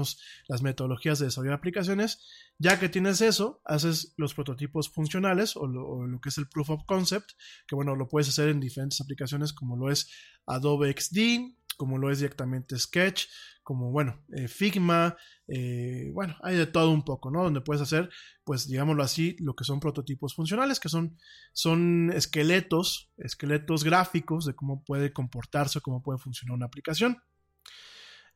[0.47, 2.25] las metodologías de desarrollo de aplicaciones.
[2.57, 6.49] Ya que tienes eso, haces los prototipos funcionales o lo, o lo que es el
[6.49, 7.31] proof of concept,
[7.67, 10.09] que bueno, lo puedes hacer en diferentes aplicaciones como lo es
[10.45, 13.27] Adobe XD, como lo es directamente Sketch,
[13.63, 15.15] como bueno, eh, Figma,
[15.47, 17.41] eh, bueno, hay de todo un poco, ¿no?
[17.41, 18.09] Donde puedes hacer,
[18.43, 21.17] pues digámoslo así, lo que son prototipos funcionales, que son,
[21.53, 27.23] son esqueletos, esqueletos gráficos de cómo puede comportarse, cómo puede funcionar una aplicación.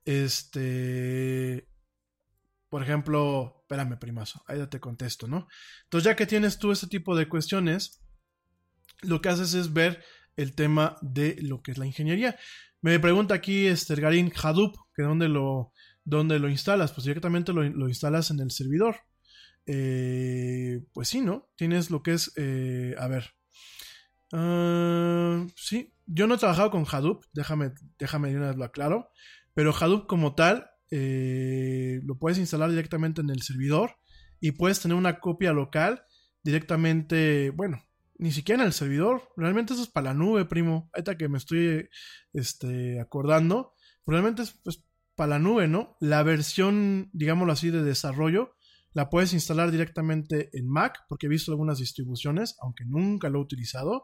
[0.05, 1.67] Este,
[2.69, 5.49] por ejemplo, espérame, primazo, ahí ya te contesto, ¿no?
[5.83, 8.01] Entonces, ya que tienes tú este tipo de cuestiones,
[9.01, 10.01] lo que haces es ver
[10.37, 12.37] el tema de lo que es la ingeniería.
[12.83, 15.71] Me pregunta aquí este, Garín Hadoop, que dónde lo,
[16.03, 16.91] dónde lo instalas.
[16.91, 18.97] Pues directamente lo, instalas en el servidor.
[19.65, 21.49] Eh, pues sí, ¿no?
[21.55, 23.35] Tienes lo que es, eh, a ver.
[24.33, 29.11] Uh, sí, yo no he trabajado con Hadoop, déjame, déjame lo aclaro.
[29.53, 33.95] Pero Hadoop como tal, eh, lo puedes instalar directamente en el servidor
[34.41, 36.03] y puedes tener una copia local
[36.43, 37.81] directamente, bueno,
[38.17, 39.29] ni siquiera en el servidor.
[39.37, 40.89] Realmente eso es para la nube, primo.
[40.93, 41.89] Ahorita que me estoy
[42.33, 43.73] este, acordando.
[44.05, 44.85] Realmente es pues,
[45.15, 45.97] para la nube, ¿no?
[45.99, 48.55] La versión, digámoslo así, de desarrollo,
[48.95, 53.41] La puedes instalar directamente en Mac, porque he visto algunas distribuciones, aunque nunca lo he
[53.41, 54.03] utilizado.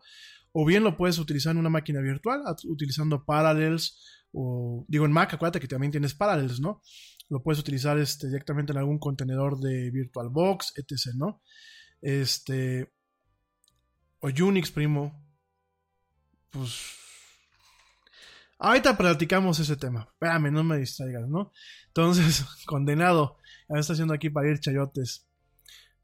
[0.51, 5.31] O bien lo puedes utilizar en una máquina virtual, utilizando Parallels, o digo en Mac,
[5.31, 6.81] acuérdate que también tienes Parallels, ¿no?
[7.29, 11.43] Lo puedes utilizar este, directamente en algún contenedor de VirtualBox, etc., ¿no?
[12.01, 12.91] Este.
[14.21, 15.13] O Unix, primo.
[16.51, 16.95] Pues.
[18.57, 20.09] Ahorita platicamos ese tema.
[20.11, 21.51] Espérame, no me distraigas, ¿no?
[21.87, 23.37] Entonces, condenado.
[23.69, 25.27] Ya está haciendo aquí para ir chayotes.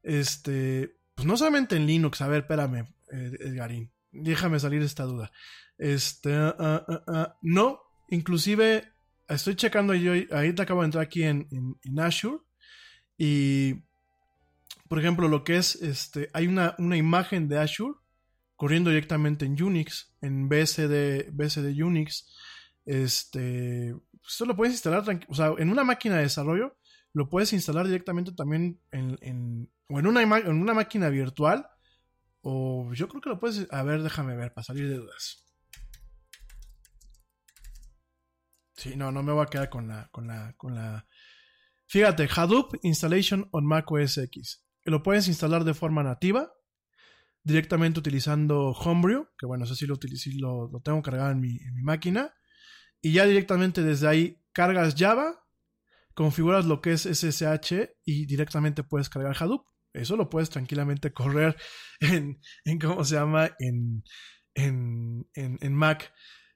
[0.02, 0.96] Este.
[1.14, 2.20] Pues no solamente en Linux.
[2.20, 3.92] A ver, espérame, Edgarín.
[4.12, 5.30] Déjame salir esta duda.
[5.78, 6.30] Este.
[6.30, 8.92] Uh, uh, uh, no, inclusive.
[9.28, 10.12] Estoy checando yo.
[10.30, 11.48] Ahorita acabo de entrar aquí en,
[11.82, 12.38] en Azure.
[13.18, 13.86] Y
[14.88, 17.94] por ejemplo, lo que es, este, hay una, una imagen de Azure
[18.56, 22.34] corriendo directamente en Unix, en BSD, BSD Unix.
[22.84, 23.94] Este,
[24.26, 26.76] esto lo puedes instalar, o sea, en una máquina de desarrollo,
[27.12, 31.66] lo puedes instalar directamente también en, o en una, en una máquina virtual,
[32.42, 35.44] o yo creo que lo puedes, a ver, déjame ver, para salir de dudas.
[38.74, 41.06] Sí, no, no me voy a quedar con la, con la, con la...
[41.86, 46.52] Fíjate, Hadoop Installation on Mac OS X lo puedes instalar de forma nativa,
[47.46, 49.96] directamente utilizando Homebrew, que bueno, eso sí lo,
[50.40, 52.34] lo, lo tengo cargado en mi, máquina,
[53.00, 55.44] y ya directamente desde ahí cargas Java,
[56.14, 59.64] configuras lo que es SSH y directamente puedes cargar Hadoop.
[59.92, 61.56] Eso lo puedes tranquilamente correr
[62.00, 63.50] en, en ¿cómo se llama?
[63.60, 64.02] En,
[64.54, 66.12] en, en, Mac.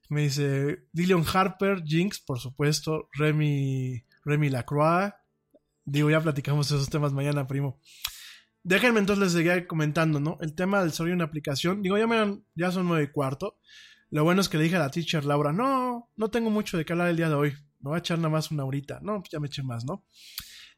[0.08, 5.14] Me dice Dillion Harper, Jinx, por supuesto, Remy, Remy Lacroix.
[5.84, 7.80] Digo, ya platicamos esos temas mañana, primo.
[8.62, 10.36] Déjenme entonces les seguir comentando, ¿no?
[10.40, 11.82] El tema del desarrollo de una aplicación.
[11.82, 13.58] Digo, ya, me, ya son nueve y cuarto.
[14.10, 16.84] Lo bueno es que le dije a la teacher Laura, no, no tengo mucho de
[16.84, 17.50] qué hablar el día de hoy.
[17.80, 19.00] Me voy a echar nada más una horita.
[19.02, 20.04] No, pues ya me eché más, ¿no?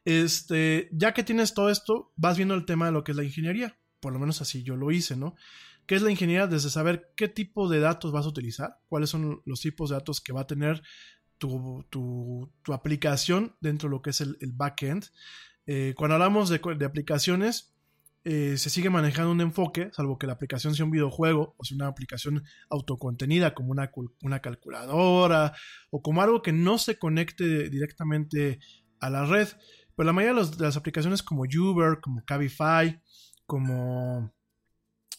[0.05, 3.23] Este, ya que tienes todo esto, vas viendo el tema de lo que es la
[3.23, 3.77] ingeniería.
[3.99, 5.35] Por lo menos así yo lo hice, ¿no?
[5.85, 6.47] ¿Qué es la ingeniería?
[6.47, 10.21] Desde saber qué tipo de datos vas a utilizar, cuáles son los tipos de datos
[10.21, 10.81] que va a tener
[11.37, 15.07] tu, tu, tu aplicación dentro de lo que es el, el backend.
[15.65, 17.72] Eh, cuando hablamos de, de aplicaciones,
[18.25, 21.75] eh, se sigue manejando un enfoque, salvo que la aplicación sea un videojuego o sea
[21.75, 23.91] una aplicación autocontenida como una,
[24.21, 25.53] una calculadora
[25.91, 28.59] o como algo que no se conecte directamente
[29.01, 29.49] a la red.
[29.95, 33.01] Pero la mayoría de, las aplicaciones como Uber, como Cabify,
[33.45, 34.33] como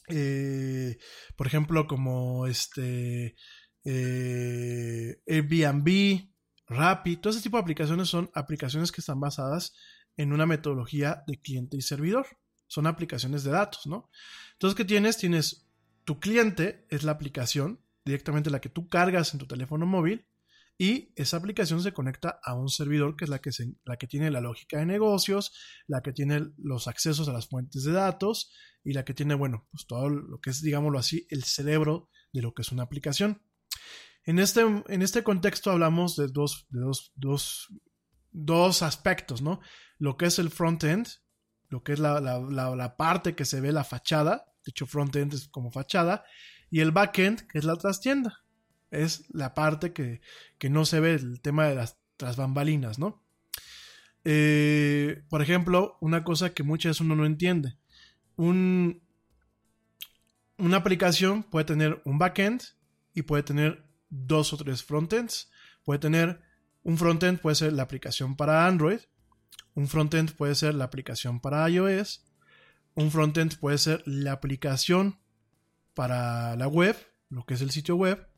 [0.09, 0.97] eh,
[1.36, 3.36] por ejemplo como este
[3.85, 6.31] eh, Airbnb,
[6.68, 9.74] Rappi, todo ese tipo de aplicaciones son aplicaciones que están basadas
[10.16, 12.26] en una metodología de cliente y servidor
[12.74, 14.10] son aplicaciones de datos, ¿no?
[14.52, 15.16] Entonces, ¿qué tienes?
[15.16, 15.68] Tienes
[16.05, 20.26] tu cliente, es la aplicación, directamente la que tú cargas en tu teléfono móvil,
[20.76, 23.51] y esa aplicación se conecta a un servidor que es la que,
[23.84, 25.52] la que tiene la lógica de negocios,
[25.86, 28.51] la que tiene los accesos a las fuentes de datos
[28.82, 32.42] y la que tiene, bueno, pues todo lo que es, digámoslo así, el cerebro de
[32.42, 33.40] lo que es una aplicación.
[34.24, 37.68] En este, en este contexto hablamos de dos, de dos, dos,
[38.32, 39.60] dos aspectos, ¿no?
[39.98, 41.06] Lo que es el front-end,
[41.68, 45.70] lo que es la, parte que se ve la fachada, de hecho frontend es como
[45.70, 46.24] fachada,
[46.70, 48.42] y el backend, que es la trastienda,
[48.90, 50.20] es la parte que,
[50.70, 53.22] no se ve, el tema de las, tras bambalinas, ¿no?
[54.24, 57.76] Eh, por ejemplo, una cosa que muchas veces uno no entiende,
[58.36, 59.02] un,
[60.56, 62.62] una aplicación puede tener un backend
[63.14, 65.50] y puede tener dos o tres frontends,
[65.84, 66.40] puede tener
[66.82, 69.00] un frontend, puede ser la aplicación para Android,
[69.74, 72.24] un frontend puede ser la aplicación para iOS.
[72.94, 75.18] Un frontend puede ser la aplicación
[75.94, 76.96] para la web,
[77.28, 78.28] lo que es el sitio web.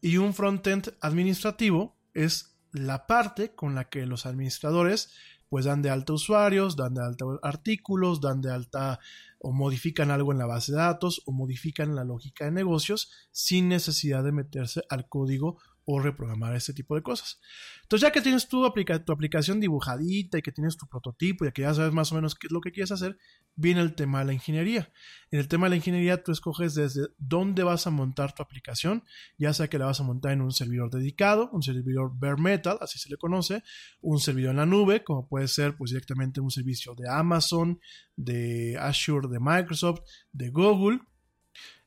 [0.00, 5.12] Y un frontend administrativo es la parte con la que los administradores
[5.50, 9.00] pues dan de alta usuarios, dan de alta artículos, dan de alta
[9.40, 13.68] o modifican algo en la base de datos o modifican la lógica de negocios sin
[13.68, 15.58] necesidad de meterse al código
[15.92, 17.40] o reprogramar este tipo de cosas.
[17.82, 18.62] Entonces, ya que tienes tu,
[19.04, 22.36] tu aplicación dibujadita y que tienes tu prototipo y que ya sabes más o menos
[22.36, 23.18] qué es lo que quieres hacer,
[23.56, 24.92] viene el tema de la ingeniería.
[25.32, 29.02] En el tema de la ingeniería, tú escoges desde dónde vas a montar tu aplicación,
[29.36, 32.78] ya sea que la vas a montar en un servidor dedicado, un servidor bare metal,
[32.80, 33.64] así se le conoce,
[34.00, 37.80] un servidor en la nube, como puede ser pues directamente un servicio de Amazon,
[38.14, 40.02] de Azure, de Microsoft,
[40.32, 41.00] de Google.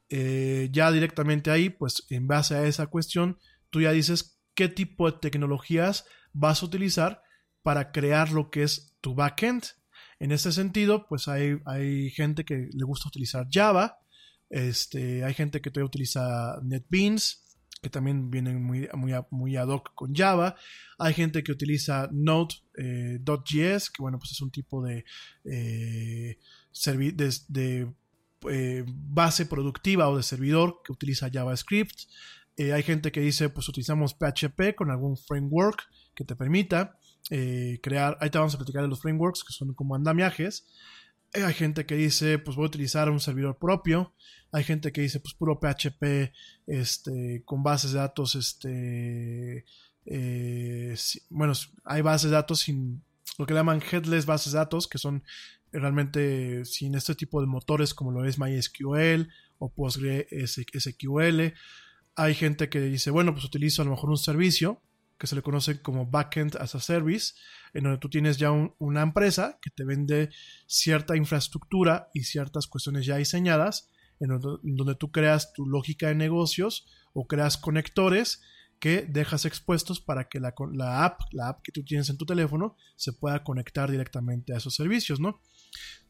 [0.09, 3.39] Eh, ya directamente ahí, pues en base a esa cuestión,
[3.73, 7.23] tú ya dices qué tipo de tecnologías vas a utilizar
[7.63, 9.63] para crear lo que es tu backend.
[10.19, 13.97] En ese sentido, pues hay, hay gente que le gusta utilizar Java,
[14.51, 19.95] este, hay gente que todavía utiliza NetBeans, que también vienen muy, muy, muy ad hoc
[19.95, 20.55] con Java.
[20.99, 25.03] Hay gente que utiliza Node.js, que bueno, pues es un tipo de,
[25.45, 26.37] eh,
[27.47, 27.93] de
[28.49, 32.03] eh, base productiva o de servidor que utiliza JavaScript.
[32.57, 35.83] Eh, hay gente que dice, pues utilizamos PHP con algún framework
[36.15, 36.97] que te permita
[37.81, 38.17] crear.
[38.19, 40.67] Ahí te vamos a platicar de los frameworks que son como andamiajes.
[41.33, 44.13] Hay gente que dice, pues voy a utilizar un servidor propio.
[44.51, 46.31] Hay gente que dice, pues puro PHP
[46.67, 48.35] este, con bases de datos.
[48.35, 49.65] Este,
[50.05, 50.95] eh,
[51.29, 51.53] bueno,
[51.85, 53.03] hay bases de datos sin
[53.39, 55.23] lo que llaman headless bases de datos, que son
[55.71, 59.27] realmente sin este tipo de motores como lo es MySQL
[59.57, 61.53] o PostgreSQL.
[62.15, 64.81] Hay gente que dice, bueno, pues utilizo a lo mejor un servicio
[65.17, 67.33] que se le conoce como Backend as a Service,
[67.73, 70.29] en donde tú tienes ya una empresa que te vende
[70.67, 76.87] cierta infraestructura y ciertas cuestiones ya diseñadas, en donde, tú creas tu lógica de negocios
[77.13, 78.41] o creas conectores
[78.79, 80.53] que dejas expuestos para que la,
[81.05, 84.75] app, la app que tú tienes en tu teléfono, se pueda conectar directamente a esos
[84.75, 85.39] servicios, ¿no?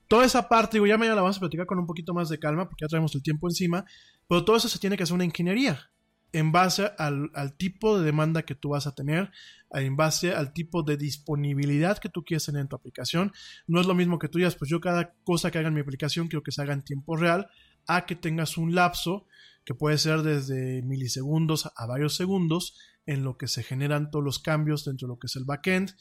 [0.07, 2.39] Toda esa parte, digo, ya mañana la vamos a platicar con un poquito más de
[2.39, 3.85] calma, porque ya traemos el tiempo encima,
[4.27, 5.88] pero todo eso se tiene que hacer una ingeniería
[6.34, 9.31] en base al, tipo de demanda que tú vas a tener,
[9.72, 13.31] en base al tipo de disponibilidad que tú quieres tener en tu aplicación.
[13.68, 15.81] No es lo mismo que tú digas, pues yo cada cosa que haga en mi
[15.81, 17.47] aplicación quiero que se haga en tiempo real,
[17.88, 19.27] a que tengas un lapso
[19.64, 24.39] que puede ser desde milisegundos a varios segundos en lo que se generan todos los
[24.39, 25.91] cambios dentro de lo que es el backend.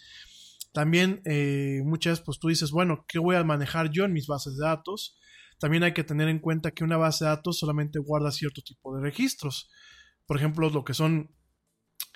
[0.72, 4.56] También eh, muchas, pues tú dices, bueno, ¿qué voy a manejar yo en mis bases
[4.56, 5.18] de datos?
[5.58, 8.96] También hay que tener en cuenta que una base de datos solamente guarda cierto tipo
[8.96, 9.68] de registros
[10.26, 11.34] por ejemplo, lo que son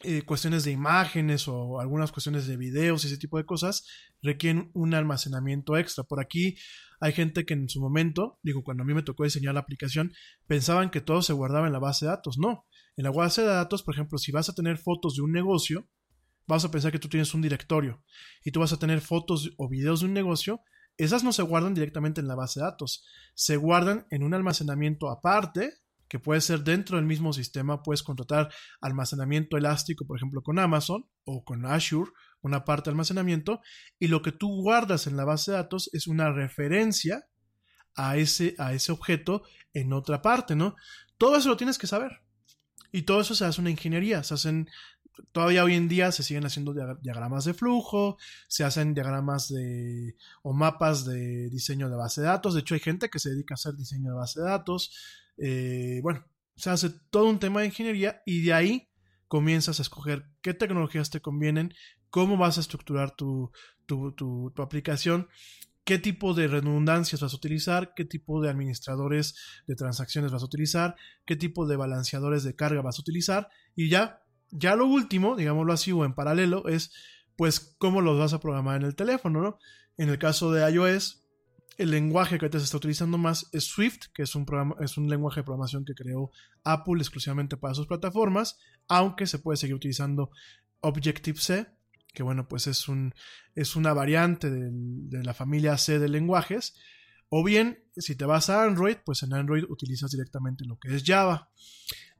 [0.02, 3.86] eh, cuestiones de imágenes o algunas cuestiones de videos y ese tipo de cosas
[4.20, 6.04] requieren un almacenamiento extra.
[6.04, 6.56] Por aquí
[7.00, 10.12] hay gente que en su momento, digo, cuando a mí me tocó diseñar la aplicación,
[10.46, 12.36] pensaban que todo se guardaba en la base de datos.
[12.36, 12.66] No,
[12.96, 15.88] en la base de datos, por ejemplo, si vas a tener fotos de un negocio,
[16.46, 18.04] vas a pensar que tú tienes un directorio
[18.44, 20.60] y tú vas a tener fotos o videos de un negocio,
[20.96, 23.04] esas no se guardan directamente en la base de datos,
[23.34, 25.72] se guardan en un almacenamiento aparte
[26.16, 31.06] que puede ser dentro del mismo sistema, puedes contratar almacenamiento elástico, por ejemplo, con Amazon
[31.24, 33.60] o con Azure, una parte de almacenamiento,
[33.98, 37.26] y lo que tú guardas en la base de datos es una referencia
[37.94, 39.42] a ese, a ese objeto
[39.74, 40.74] en otra parte, ¿no?
[41.18, 42.22] Todo eso lo tienes que saber.
[42.92, 44.70] Y todo eso se hace una ingeniería, se hacen,
[45.32, 46.72] todavía hoy en día se siguen haciendo
[47.02, 48.16] diagramas de flujo,
[48.48, 52.80] se hacen diagramas de, o mapas de diseño de base de datos, de hecho hay
[52.80, 54.92] gente que se dedica a hacer diseño de base de datos,
[55.38, 56.24] eh, bueno,
[56.56, 58.88] se hace todo un tema de ingeniería y de ahí
[59.28, 61.74] comienzas a escoger qué tecnologías te convienen,
[62.10, 63.50] cómo vas a estructurar tu,
[63.86, 65.28] tu, aplicación,
[65.84, 69.34] qué tipo de redundancias vas a utilizar, qué tipo de administradores
[69.66, 73.88] de transacciones vas a utilizar, qué tipo de balanceadores de carga vas a utilizar y
[73.88, 76.92] ya, ya lo último, digámoslo así o en paralelo, es
[77.36, 79.58] pues cómo los vas a programar en el teléfono, ¿no?
[79.98, 81.25] En el caso de iOS,
[81.78, 84.46] el lenguaje que ahorita se está utilizando más es Swift, que es un,
[85.08, 86.30] lenguaje de programación que creó
[86.64, 90.30] Apple exclusivamente para sus plataformas, aunque se puede seguir utilizando
[90.80, 91.66] Objective-C,
[92.14, 93.14] que bueno, pues es, un,
[93.76, 96.74] una variante de la familia C de lenguajes.
[97.28, 101.02] O bien, si te vas a Android, pues en Android utilizas directamente lo que es
[101.04, 101.50] Java.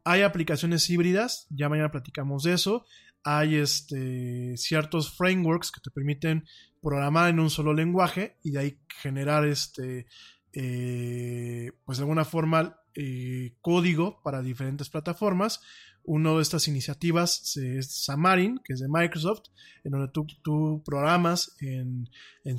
[0.05, 2.85] Hay aplicaciones híbridas, ya mañana platicamos de eso.
[3.25, 6.45] Hay este, ciertos frameworks que te permiten
[6.87, 10.07] programar en un solo lenguaje y de ahí generar este,
[10.53, 15.61] eh, pues de alguna forma eh, código para diferentes plataformas.
[16.05, 19.49] Una de estas iniciativas es Xamarin, que es de Microsoft,
[19.83, 22.09] en donde tú, programas en,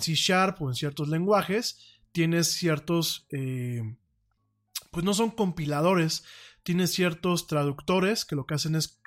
[0.02, 3.82] C Sharp o en ciertos lenguajes, tienes ciertos, eh,
[4.92, 6.26] pues no son compiladores,
[6.64, 9.00] tienes ciertos traductores que lo que hacen es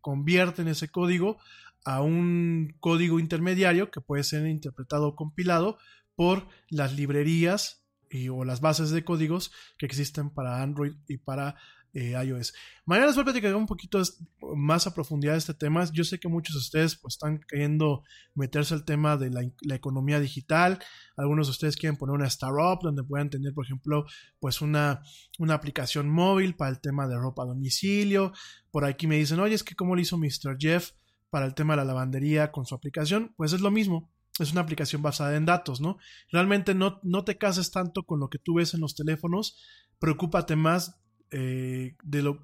[0.00, 1.36] convierten ese código
[1.84, 5.78] a un código intermediario que puede ser interpretado o compilado
[6.14, 7.82] por las librerías
[8.30, 11.56] o las bases de códigos que existen para Android y para
[11.94, 12.54] eh, iOS.
[12.86, 14.02] Mañana les voy a platicar un poquito
[14.54, 15.84] más a profundidad de este tema.
[15.92, 18.02] Yo sé que muchos de ustedes pues, están queriendo
[18.34, 20.78] meterse al tema de la, economía digital.
[21.16, 24.06] Algunos de ustedes quieren poner una startup donde puedan tener, por ejemplo,
[24.40, 25.02] pues una,
[25.38, 28.32] una aplicación móvil para el tema de ropa a domicilio.
[28.70, 30.56] Por aquí me dicen, oye, es que cómo lo hizo Mr.
[30.58, 30.92] Jeff
[31.32, 34.12] para el tema de la lavandería con su aplicación, pues es lo mismo.
[34.38, 35.96] Es una aplicación basada en datos, ¿no?
[36.30, 39.58] Realmente no, no te cases tanto con lo que tú ves en los teléfonos,
[39.98, 42.38] preocúpate más eh, de lo,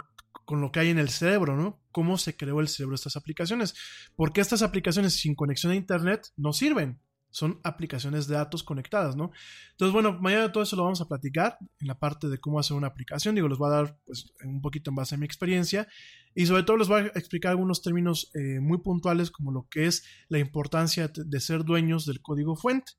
[0.47, 1.83] con lo que hay en el cerebro, ¿no?
[1.93, 3.75] Cómo se creó el cerebro estas aplicaciones.
[4.17, 6.99] Porque estas aplicaciones sin conexión a Internet no sirven
[7.31, 9.31] son aplicaciones de datos conectadas, ¿no?
[9.73, 12.77] Entonces, bueno, mañana todo eso lo vamos a platicar en la parte de cómo hacer
[12.77, 13.35] una aplicación.
[13.35, 15.89] Digo, les voy a dar pues, un poquito en base a mi experiencia.
[16.35, 19.87] Y sobre todo les voy a explicar algunos términos eh, muy puntuales como lo que
[19.87, 22.93] es la importancia de ser dueños del código fuente.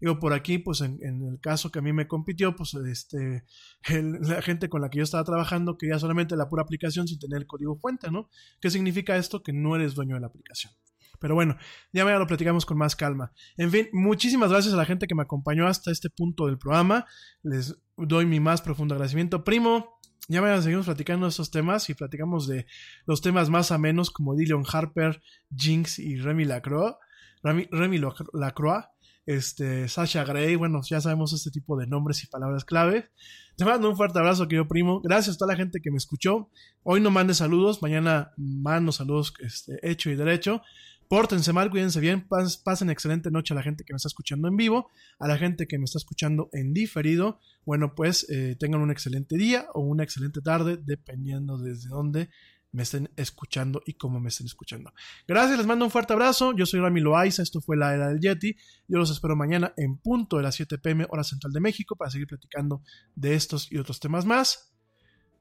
[0.00, 3.44] Digo, por aquí, pues en, el caso que a mí me compitió, pues este,
[4.22, 7.42] la gente con la que yo estaba trabajando quería solamente la pura aplicación sin tener
[7.42, 8.30] el código fuente, ¿no?
[8.60, 9.42] ¿Qué significa esto?
[9.42, 10.72] Que no eres dueño de la aplicación.
[11.20, 11.56] Pero bueno,
[11.92, 13.32] ya me lo platicamos con más calma.
[13.56, 17.06] En fin, muchísimas gracias a la gente que me acompañó hasta este punto del programa.
[17.42, 19.44] Les doy mi más profundo agradecimiento.
[19.44, 22.66] Primo, ya me seguimos platicando estos temas y platicamos de
[23.06, 25.22] los temas más amenos como Dillion Harper,
[25.54, 26.96] Jinx y Remy Lacroix.
[27.42, 28.00] Remy, Remy
[28.32, 28.86] Lacroix
[29.26, 33.10] este, Sasha Gray, bueno, ya sabemos este tipo de nombres y palabras clave.
[33.56, 35.00] Te mando un fuerte abrazo, querido primo.
[35.02, 36.50] Gracias a toda la gente que me escuchó.
[36.82, 40.62] Hoy no mande saludos, mañana mando saludos este, hecho y derecho.
[41.10, 42.28] Pórtense mal, cuídense bien,
[42.62, 45.66] pasen excelente noche a la gente que me está escuchando en vivo, a la gente
[45.66, 47.40] que me está escuchando en diferido.
[47.66, 52.30] Bueno, pues eh, tengan un excelente día o una excelente tarde, dependiendo desde dónde
[52.70, 54.92] me estén escuchando y cómo me estén escuchando.
[55.26, 56.54] Gracias, les mando un fuerte abrazo.
[56.54, 58.54] Yo soy Rami Loaiza, esto fue la era del Yeti.
[58.86, 62.12] Yo los espero mañana en punto de las 7 pm, hora central de México, para
[62.12, 62.84] seguir platicando
[63.16, 64.72] de estos y otros temas más.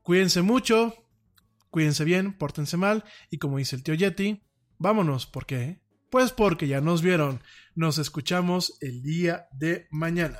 [0.01, 0.95] Cuídense mucho,
[1.69, 4.41] cuídense bien, pórtense mal y como dice el tío Yeti,
[4.79, 5.81] vámonos, ¿por qué?
[6.09, 7.41] Pues porque ya nos vieron.
[7.75, 10.39] Nos escuchamos el día de mañana.